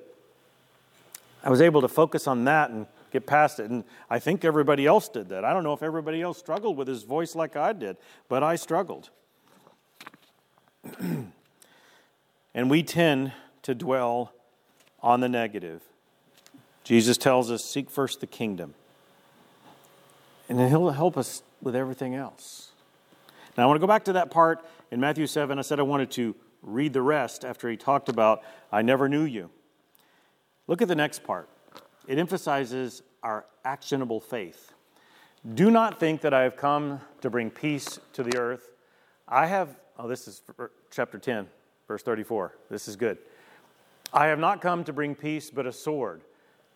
I 1.42 1.50
was 1.50 1.60
able 1.60 1.82
to 1.82 1.88
focus 1.88 2.26
on 2.26 2.44
that 2.44 2.70
and 2.70 2.86
get 3.10 3.26
past 3.26 3.60
it. 3.60 3.70
And 3.70 3.84
I 4.10 4.18
think 4.18 4.44
everybody 4.44 4.86
else 4.86 5.08
did 5.08 5.28
that. 5.30 5.44
I 5.44 5.52
don't 5.52 5.64
know 5.64 5.72
if 5.72 5.82
everybody 5.82 6.20
else 6.22 6.38
struggled 6.38 6.76
with 6.76 6.88
his 6.88 7.02
voice 7.02 7.34
like 7.34 7.56
I 7.56 7.72
did, 7.72 7.96
but 8.28 8.42
I 8.42 8.56
struggled. 8.56 9.10
and 12.54 12.70
we 12.70 12.82
tend 12.82 13.32
to 13.62 13.74
dwell 13.74 14.32
on 15.02 15.20
the 15.20 15.28
negative. 15.28 15.82
Jesus 16.88 17.18
tells 17.18 17.50
us, 17.50 17.62
seek 17.62 17.90
first 17.90 18.20
the 18.20 18.26
kingdom. 18.26 18.72
And 20.48 20.58
then 20.58 20.70
he'll 20.70 20.88
help 20.88 21.18
us 21.18 21.42
with 21.60 21.76
everything 21.76 22.14
else. 22.14 22.70
Now, 23.58 23.64
I 23.64 23.66
want 23.66 23.76
to 23.76 23.80
go 23.80 23.86
back 23.86 24.04
to 24.04 24.14
that 24.14 24.30
part 24.30 24.64
in 24.90 24.98
Matthew 24.98 25.26
7. 25.26 25.58
I 25.58 25.60
said 25.60 25.80
I 25.80 25.82
wanted 25.82 26.10
to 26.12 26.34
read 26.62 26.94
the 26.94 27.02
rest 27.02 27.44
after 27.44 27.68
he 27.68 27.76
talked 27.76 28.08
about, 28.08 28.42
I 28.72 28.80
never 28.80 29.06
knew 29.06 29.24
you. 29.24 29.50
Look 30.66 30.80
at 30.80 30.88
the 30.88 30.94
next 30.94 31.24
part. 31.24 31.50
It 32.06 32.18
emphasizes 32.18 33.02
our 33.22 33.44
actionable 33.66 34.18
faith. 34.18 34.72
Do 35.54 35.70
not 35.70 36.00
think 36.00 36.22
that 36.22 36.32
I 36.32 36.40
have 36.40 36.56
come 36.56 37.02
to 37.20 37.28
bring 37.28 37.50
peace 37.50 38.00
to 38.14 38.22
the 38.22 38.38
earth. 38.38 38.70
I 39.28 39.44
have, 39.44 39.76
oh, 39.98 40.08
this 40.08 40.26
is 40.26 40.40
chapter 40.90 41.18
10, 41.18 41.48
verse 41.86 42.02
34. 42.02 42.54
This 42.70 42.88
is 42.88 42.96
good. 42.96 43.18
I 44.10 44.28
have 44.28 44.38
not 44.38 44.62
come 44.62 44.84
to 44.84 44.92
bring 44.94 45.14
peace, 45.14 45.50
but 45.50 45.66
a 45.66 45.72
sword. 45.72 46.22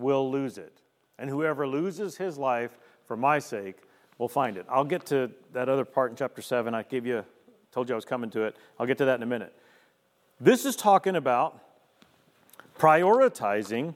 will 0.00 0.30
lose 0.30 0.58
it. 0.58 0.80
And 1.18 1.28
whoever 1.28 1.66
loses 1.66 2.16
his 2.16 2.38
life 2.38 2.78
for 3.06 3.16
my 3.16 3.38
sake 3.38 3.76
will 4.18 4.28
find 4.28 4.56
it. 4.56 4.66
I'll 4.68 4.84
get 4.84 5.06
to 5.06 5.30
that 5.52 5.68
other 5.68 5.84
part 5.84 6.10
in 6.10 6.16
chapter 6.16 6.42
7. 6.42 6.74
I 6.74 6.82
gave 6.82 7.06
you 7.06 7.24
told 7.72 7.88
you 7.88 7.94
I 7.94 7.96
was 7.96 8.04
coming 8.04 8.30
to 8.30 8.42
it. 8.42 8.56
I'll 8.78 8.86
get 8.86 8.98
to 8.98 9.04
that 9.06 9.16
in 9.16 9.22
a 9.22 9.26
minute. 9.26 9.54
This 10.40 10.64
is 10.64 10.74
talking 10.74 11.16
about 11.16 11.60
prioritizing 12.78 13.94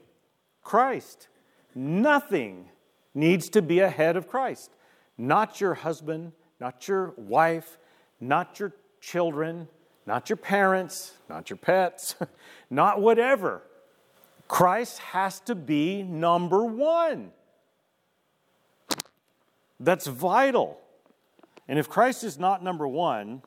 Christ. 0.63 1.27
Nothing 1.73 2.69
needs 3.13 3.49
to 3.49 3.61
be 3.61 3.79
ahead 3.79 4.15
of 4.15 4.27
Christ. 4.27 4.71
Not 5.17 5.59
your 5.59 5.73
husband, 5.73 6.33
not 6.59 6.87
your 6.87 7.13
wife, 7.17 7.77
not 8.19 8.59
your 8.59 8.73
children, 9.01 9.67
not 10.05 10.29
your 10.29 10.37
parents, 10.37 11.13
not 11.29 11.49
your 11.49 11.57
pets, 11.57 12.15
not 12.69 13.01
whatever. 13.01 13.61
Christ 14.47 14.99
has 14.99 15.39
to 15.41 15.55
be 15.55 16.03
number 16.03 16.63
one. 16.63 17.31
That's 19.79 20.07
vital. 20.07 20.79
And 21.67 21.79
if 21.79 21.89
Christ 21.89 22.23
is 22.23 22.37
not 22.37 22.63
number 22.63 22.87
one, 22.87 23.41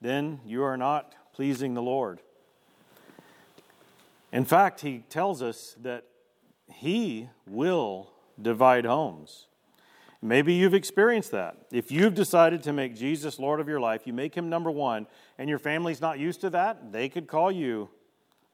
then 0.00 0.40
you 0.46 0.62
are 0.62 0.76
not 0.76 1.14
pleasing 1.32 1.74
the 1.74 1.82
Lord. 1.82 2.20
In 4.32 4.44
fact, 4.44 4.80
he 4.80 5.04
tells 5.08 5.42
us 5.42 5.76
that 5.82 6.04
he 6.72 7.28
will 7.46 8.10
divide 8.40 8.84
homes. 8.84 9.46
Maybe 10.20 10.54
you've 10.54 10.74
experienced 10.74 11.32
that. 11.32 11.56
If 11.70 11.92
you've 11.92 12.14
decided 12.14 12.62
to 12.62 12.72
make 12.72 12.96
Jesus 12.96 13.38
Lord 13.38 13.60
of 13.60 13.68
your 13.68 13.80
life, 13.80 14.06
you 14.06 14.12
make 14.12 14.34
him 14.34 14.48
number 14.48 14.70
one, 14.70 15.06
and 15.38 15.50
your 15.50 15.58
family's 15.58 16.00
not 16.00 16.18
used 16.18 16.40
to 16.40 16.50
that, 16.50 16.92
they 16.92 17.08
could 17.08 17.26
call 17.26 17.52
you 17.52 17.90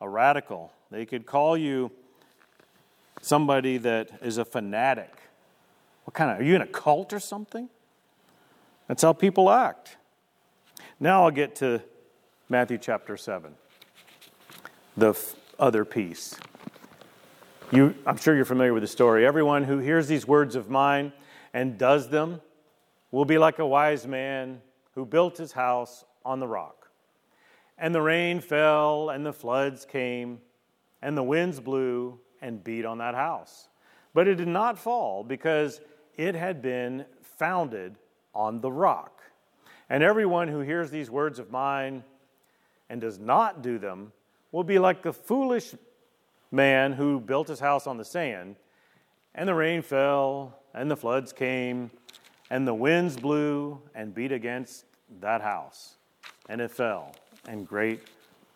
a 0.00 0.08
radical. 0.08 0.72
They 0.90 1.06
could 1.06 1.24
call 1.24 1.56
you 1.56 1.92
somebody 3.20 3.78
that 3.78 4.10
is 4.22 4.38
a 4.38 4.44
fanatic. 4.44 5.12
What 6.04 6.14
kind 6.14 6.30
of, 6.30 6.40
are 6.40 6.42
you 6.42 6.56
in 6.56 6.62
a 6.62 6.66
cult 6.66 7.12
or 7.12 7.20
something? 7.20 7.68
That's 8.88 9.02
how 9.02 9.12
people 9.12 9.50
act. 9.50 9.96
Now 10.98 11.24
I'll 11.24 11.30
get 11.30 11.54
to 11.56 11.80
Matthew 12.48 12.78
chapter 12.78 13.16
7, 13.16 13.54
the 14.96 15.10
f- 15.10 15.36
other 15.58 15.84
piece. 15.84 16.36
You, 17.70 17.94
I'm 18.04 18.16
sure 18.16 18.34
you're 18.34 18.44
familiar 18.44 18.74
with 18.74 18.82
the 18.82 18.88
story. 18.88 19.24
Everyone 19.24 19.62
who 19.62 19.78
hears 19.78 20.08
these 20.08 20.26
words 20.26 20.56
of 20.56 20.68
mine 20.68 21.12
and 21.54 21.78
does 21.78 22.08
them 22.08 22.40
will 23.12 23.24
be 23.24 23.38
like 23.38 23.60
a 23.60 23.66
wise 23.66 24.06
man 24.06 24.60
who 24.94 25.04
built 25.06 25.38
his 25.38 25.52
house 25.52 26.04
on 26.24 26.40
the 26.40 26.48
rock. 26.48 26.88
And 27.78 27.94
the 27.94 28.02
rain 28.02 28.40
fell, 28.40 29.10
and 29.10 29.24
the 29.24 29.32
floods 29.32 29.84
came, 29.84 30.40
and 31.02 31.16
the 31.16 31.22
winds 31.22 31.60
blew 31.60 32.18
and 32.40 32.62
beat 32.62 32.84
on 32.84 32.98
that 32.98 33.14
house. 33.14 33.68
But 34.14 34.28
it 34.28 34.36
did 34.36 34.48
not 34.48 34.78
fall 34.78 35.24
because 35.24 35.80
it 36.16 36.34
had 36.34 36.62
been 36.62 37.04
founded 37.22 37.96
on 38.34 38.60
the 38.60 38.72
rock. 38.72 39.22
And 39.88 40.02
everyone 40.02 40.48
who 40.48 40.60
hears 40.60 40.90
these 40.90 41.10
words 41.10 41.38
of 41.38 41.50
mine 41.50 42.04
and 42.88 43.00
does 43.00 43.18
not 43.18 43.62
do 43.62 43.78
them 43.78 44.12
will 44.52 44.64
be 44.64 44.78
like 44.78 45.02
the 45.02 45.12
foolish 45.12 45.74
man 46.50 46.92
who 46.92 47.20
built 47.20 47.48
his 47.48 47.60
house 47.60 47.86
on 47.86 47.96
the 47.96 48.04
sand, 48.04 48.56
and 49.34 49.48
the 49.48 49.54
rain 49.54 49.82
fell, 49.82 50.58
and 50.74 50.90
the 50.90 50.96
floods 50.96 51.32
came, 51.32 51.90
and 52.50 52.66
the 52.66 52.74
winds 52.74 53.16
blew 53.16 53.80
and 53.94 54.14
beat 54.14 54.32
against 54.32 54.84
that 55.20 55.40
house, 55.40 55.94
and 56.48 56.60
it 56.60 56.70
fell, 56.70 57.14
and 57.46 57.66
great 57.66 58.00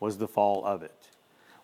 was 0.00 0.18
the 0.18 0.26
fall 0.26 0.64
of 0.64 0.82
it. 0.82 1.03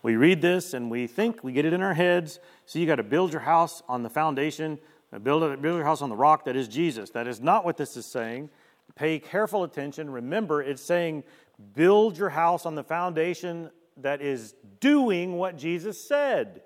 We 0.03 0.16
read 0.16 0.40
this 0.40 0.72
and 0.74 0.90
we 0.90 1.07
think, 1.07 1.44
we 1.44 1.53
get 1.53 1.64
it 1.64 1.72
in 1.72 1.82
our 1.82 1.94
heads. 1.94 2.40
So 2.66 2.78
you 2.78 2.86
got 2.86 2.96
to 2.96 3.03
build 3.03 3.32
your 3.32 3.42
house 3.42 3.82
on 3.88 4.03
the 4.03 4.11
foundation, 4.11 4.78
build, 5.22 5.42
it, 5.42 5.61
build 5.61 5.76
your 5.76 5.84
house 5.84 6.03
on 6.03 6.09
the 6.09 6.16
rock 6.16 6.44
that 6.46 6.57
is 6.57 6.68
Jesus. 6.68 7.11
That 7.11 7.26
is 7.26 7.40
not 7.40 7.64
what 7.64 7.76
this 7.76 7.96
is 7.96 8.07
saying. 8.07 8.51
Pay 8.94 9.18
careful 9.18 9.64
attention. 9.64 10.11
Remember, 10.11 10.62
it's 10.62 10.82
saying, 10.82 11.24
build 11.74 12.16
your 12.16 12.30
house 12.30 12.66
on 12.66 12.74
the 12.74 12.82
foundation 12.82 13.70
that 13.98 14.22
is 14.22 14.55
doing 14.80 15.36
what 15.36 15.57
Jesus 15.57 16.01
said. 16.01 16.62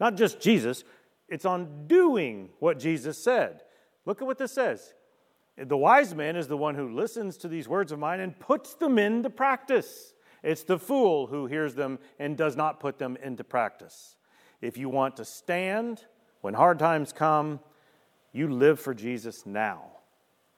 Not 0.00 0.16
just 0.16 0.40
Jesus, 0.40 0.84
it's 1.28 1.44
on 1.44 1.86
doing 1.86 2.50
what 2.58 2.78
Jesus 2.78 3.22
said. 3.22 3.62
Look 4.04 4.20
at 4.20 4.26
what 4.26 4.38
this 4.38 4.52
says. 4.52 4.94
The 5.56 5.76
wise 5.76 6.14
man 6.14 6.36
is 6.36 6.48
the 6.48 6.56
one 6.56 6.74
who 6.74 6.94
listens 6.94 7.36
to 7.38 7.48
these 7.48 7.66
words 7.66 7.90
of 7.92 7.98
mine 7.98 8.20
and 8.20 8.38
puts 8.38 8.74
them 8.74 8.98
into 8.98 9.30
practice. 9.30 10.12
It's 10.42 10.62
the 10.62 10.78
fool 10.78 11.26
who 11.26 11.46
hears 11.46 11.74
them 11.74 11.98
and 12.18 12.36
does 12.36 12.56
not 12.56 12.80
put 12.80 12.98
them 12.98 13.16
into 13.22 13.44
practice. 13.44 14.16
If 14.60 14.76
you 14.76 14.88
want 14.88 15.16
to 15.16 15.24
stand 15.24 16.04
when 16.40 16.54
hard 16.54 16.78
times 16.78 17.12
come, 17.12 17.60
you 18.32 18.48
live 18.48 18.78
for 18.78 18.94
Jesus 18.94 19.46
now. 19.46 19.92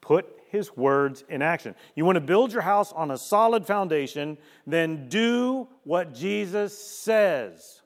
Put 0.01 0.27
his 0.51 0.77
words 0.77 1.25
in 1.29 1.43
action. 1.43 1.75
You 1.95 2.05
want 2.05 2.17
to 2.17 2.21
build 2.21 2.53
your 2.53 2.63
house 2.63 2.93
on 2.93 3.11
a 3.11 3.19
solid 3.19 3.67
foundation, 3.67 4.39
then 4.67 5.09
do 5.09 5.69
what 5.85 6.15
Jesus 6.15 6.77
says. 6.77 7.83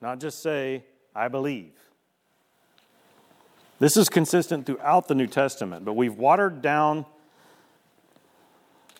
Not 0.00 0.20
just 0.20 0.42
say, 0.42 0.84
I 1.14 1.28
believe. 1.28 1.72
This 3.78 3.96
is 3.96 4.08
consistent 4.08 4.64
throughout 4.66 5.08
the 5.08 5.14
New 5.14 5.26
Testament, 5.26 5.84
but 5.84 5.94
we've 5.94 6.16
watered 6.16 6.62
down 6.62 7.04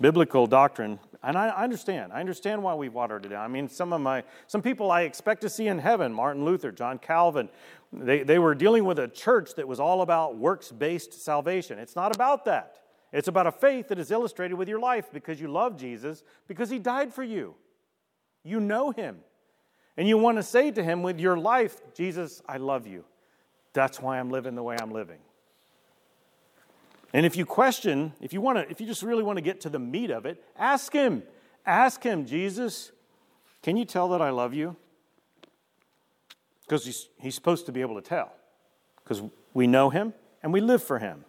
biblical 0.01 0.47
doctrine. 0.47 0.99
And 1.23 1.37
I, 1.37 1.49
understand. 1.49 2.13
I 2.13 2.21
understand 2.21 2.63
why 2.63 2.75
we've 2.75 2.95
watered 2.95 3.27
it 3.27 3.31
down. 3.31 3.45
I 3.45 3.49
mean, 3.49 3.69
some 3.69 3.93
of 3.93 4.01
my 4.01 4.23
some 4.47 4.63
people 4.63 4.91
I 4.91 5.03
expect 5.03 5.41
to 5.43 5.49
see 5.49 5.67
in 5.67 5.79
heaven, 5.79 6.13
Martin 6.13 6.45
Luther, 6.45 6.71
John 6.71 6.99
Calvin, 6.99 7.49
they, 7.93 8.23
they 8.23 8.39
were 8.39 8.55
dealing 8.55 8.85
with 8.85 8.99
a 8.99 9.09
church 9.09 9.55
that 9.57 9.67
was 9.67 9.81
all 9.81 10.03
about 10.03 10.37
works-based 10.37 11.13
salvation. 11.25 11.79
It's 11.79 11.97
not 11.97 12.15
about 12.15 12.45
that. 12.45 12.77
It's 13.13 13.29
about 13.29 13.47
a 13.47 13.53
faith 13.53 13.89
that 13.89 13.99
is 13.99 14.11
illustrated 14.11 14.55
with 14.55 14.69
your 14.69 14.79
life 14.79 15.07
because 15.13 15.41
you 15.41 15.49
love 15.49 15.77
Jesus, 15.77 16.23
because 16.49 16.69
he 16.71 16.79
died 16.79 17.13
for 17.13 17.23
you. 17.23 17.55
You 18.45 18.61
know 18.61 18.91
him. 18.91 19.19
And 19.97 20.07
you 20.07 20.19
want 20.19 20.37
to 20.37 20.43
say 20.43 20.71
to 20.71 20.83
him 20.83 21.03
with 21.03 21.19
your 21.19 21.39
life, 21.39 21.81
Jesus, 21.95 22.43
I 22.47 22.59
love 22.59 22.87
you. 22.87 23.05
That's 23.73 24.01
why 24.01 24.19
I'm 24.19 24.31
living 24.31 24.55
the 24.55 24.63
way 24.63 24.77
I'm 24.81 24.93
living. 24.93 25.19
And 27.13 27.25
if 27.25 27.37
you 27.37 27.47
question, 27.47 28.13
if 28.21 28.33
you 28.33 28.41
want 28.41 28.59
to, 28.59 28.71
if 28.71 28.81
you 28.81 28.87
just 28.87 29.03
really 29.03 29.23
want 29.23 29.37
to 29.37 29.43
get 29.43 29.61
to 29.63 29.71
the 29.71 29.79
meat 29.79 30.11
of 30.11 30.27
it, 30.27 30.43
ask 30.59 30.93
him. 30.93 31.23
Ask 31.65 32.03
him, 32.03 32.27
Jesus, 32.27 32.93
can 33.63 33.77
you 33.77 33.85
tell 33.85 34.09
that 34.11 34.23
I 34.23 34.31
love 34.31 34.55
you? 34.55 34.77
Because 36.63 36.85
he's, 36.85 37.09
he's 37.19 37.35
supposed 37.35 37.67
to 37.67 37.73
be 37.73 37.81
able 37.81 37.97
to 37.97 38.03
tell. 38.03 38.33
Because 39.03 39.23
we 39.55 39.67
know 39.67 39.91
him 39.91 40.15
and 40.43 40.53
we 40.53 40.61
live 40.61 40.83
for 40.83 40.99
him. 40.99 41.25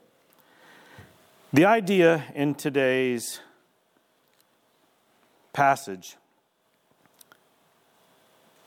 The 1.54 1.66
idea 1.66 2.24
in 2.36 2.56
today's 2.56 3.40
passage 5.54 6.18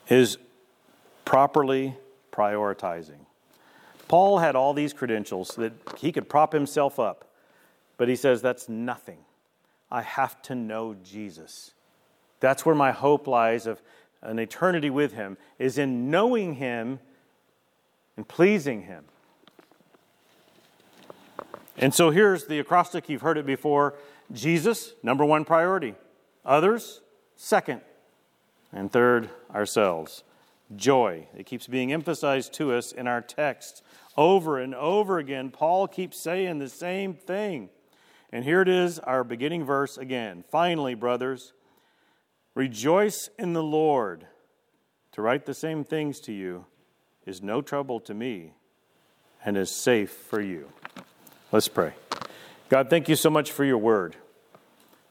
is 0.09 0.39
properly 1.25 1.97
prioritizing. 2.33 3.27
Paul 4.11 4.39
had 4.41 4.57
all 4.57 4.75
these 4.75 4.93
credentials 4.93 5.55
that 5.55 5.73
he 5.99 6.11
could 6.11 6.29
prop 6.29 6.53
himself 6.53 6.99
up, 6.99 7.31
but 7.97 8.09
he 8.09 8.17
says 8.17 8.43
that's 8.43 8.69
nothing. 8.69 9.19
I 9.89 10.03
have 10.03 10.43
to 10.43 10.57
know 10.57 10.97
Jesus. 11.05 11.71
That's 12.41 12.67
where 12.67 12.75
my 12.75 12.91
hope 12.91 13.29
lies 13.29 13.69
of 13.69 13.81
an 14.21 14.41
eternity 14.41 14.91
with 14.91 15.13
him 15.13 15.39
is 15.61 15.79
in 15.79 16.11
knowing 16.11 16.55
him 16.55 16.99
and 18.17 18.27
pleasing 18.27 18.83
him. 18.83 19.05
And 21.77 21.95
so 21.95 22.11
here's 22.11 22.47
the 22.47 22.59
acrostic. 22.59 23.09
You've 23.09 23.23
heard 23.23 23.39
it 23.39 23.47
before. 23.47 23.95
Jesus, 24.33 24.95
number 25.05 25.25
one 25.25 25.45
priority. 25.45 25.95
Others, 26.45 27.01
second. 27.37 27.81
And 28.73 28.91
third, 28.91 29.31
ourselves. 29.55 30.25
Joy. 30.75 31.29
It 31.37 31.47
keeps 31.47 31.66
being 31.66 31.93
emphasized 31.93 32.53
to 32.55 32.73
us 32.73 32.93
in 32.93 33.07
our 33.07 33.21
text. 33.21 33.83
Over 34.16 34.59
and 34.59 34.75
over 34.75 35.18
again, 35.18 35.51
Paul 35.51 35.89
keeps 35.89 36.23
saying 36.23 36.59
the 36.59 36.68
same 36.68 37.14
thing. 37.14 37.71
And 38.33 38.45
here 38.45 38.62
it 38.62 38.68
is, 38.68 38.99
our 39.01 39.25
beginning 39.25 39.64
verse 39.64 39.99
again. 39.99 40.45
Finally, 40.51 40.95
brothers, 40.95 41.53
rejoice 42.55 43.29
in 43.39 43.53
the 43.53 43.62
Lord. 43.62 44.27
To 45.12 45.23
write 45.23 45.47
the 45.47 45.55
same 45.55 45.83
things 45.83 46.21
to 46.21 46.33
you 46.33 46.66
is 47.27 47.43
no 47.43 47.61
trouble 47.61 47.99
to 48.01 48.14
me 48.14 48.55
and 49.45 49.57
is 49.57 49.71
safe 49.71 50.11
for 50.11 50.41
you. 50.41 50.68
Let's 51.51 51.68
pray. 51.68 51.95
God, 52.68 52.89
thank 52.89 53.09
you 53.09 53.16
so 53.16 53.31
much 53.31 53.51
for 53.51 53.64
your 53.64 53.79
word. 53.79 54.14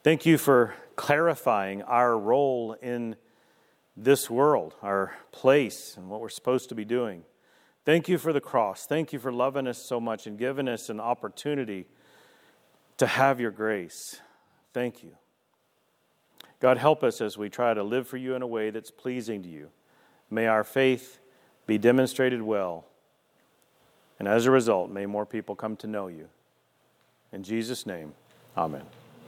Thank 0.02 0.24
you 0.24 0.38
for 0.38 0.74
clarifying 0.96 1.82
our 1.82 2.18
role 2.18 2.74
in 2.80 3.16
this 4.02 4.30
world, 4.30 4.74
our 4.82 5.14
place, 5.32 5.96
and 5.96 6.08
what 6.08 6.20
we're 6.20 6.28
supposed 6.28 6.68
to 6.70 6.74
be 6.74 6.84
doing. 6.84 7.24
Thank 7.84 8.08
you 8.08 8.18
for 8.18 8.32
the 8.32 8.40
cross. 8.40 8.86
Thank 8.86 9.12
you 9.12 9.18
for 9.18 9.32
loving 9.32 9.66
us 9.66 9.78
so 9.78 10.00
much 10.00 10.26
and 10.26 10.38
giving 10.38 10.68
us 10.68 10.88
an 10.90 11.00
opportunity 11.00 11.86
to 12.98 13.06
have 13.06 13.40
your 13.40 13.50
grace. 13.50 14.20
Thank 14.72 15.02
you. 15.02 15.16
God, 16.60 16.76
help 16.78 17.02
us 17.02 17.20
as 17.20 17.38
we 17.38 17.48
try 17.48 17.72
to 17.72 17.82
live 17.82 18.06
for 18.06 18.16
you 18.18 18.34
in 18.34 18.42
a 18.42 18.46
way 18.46 18.70
that's 18.70 18.90
pleasing 18.90 19.42
to 19.42 19.48
you. 19.48 19.70
May 20.30 20.46
our 20.46 20.64
faith 20.64 21.18
be 21.66 21.78
demonstrated 21.78 22.42
well 22.42 22.86
and 24.20 24.28
as 24.28 24.44
a 24.44 24.50
result, 24.50 24.90
may 24.90 25.06
more 25.06 25.24
people 25.24 25.56
come 25.56 25.76
to 25.76 25.86
know 25.86 26.06
you. 26.06 26.28
In 27.32 27.42
Jesus' 27.42 27.86
name, 27.86 28.12
amen. 28.56 28.84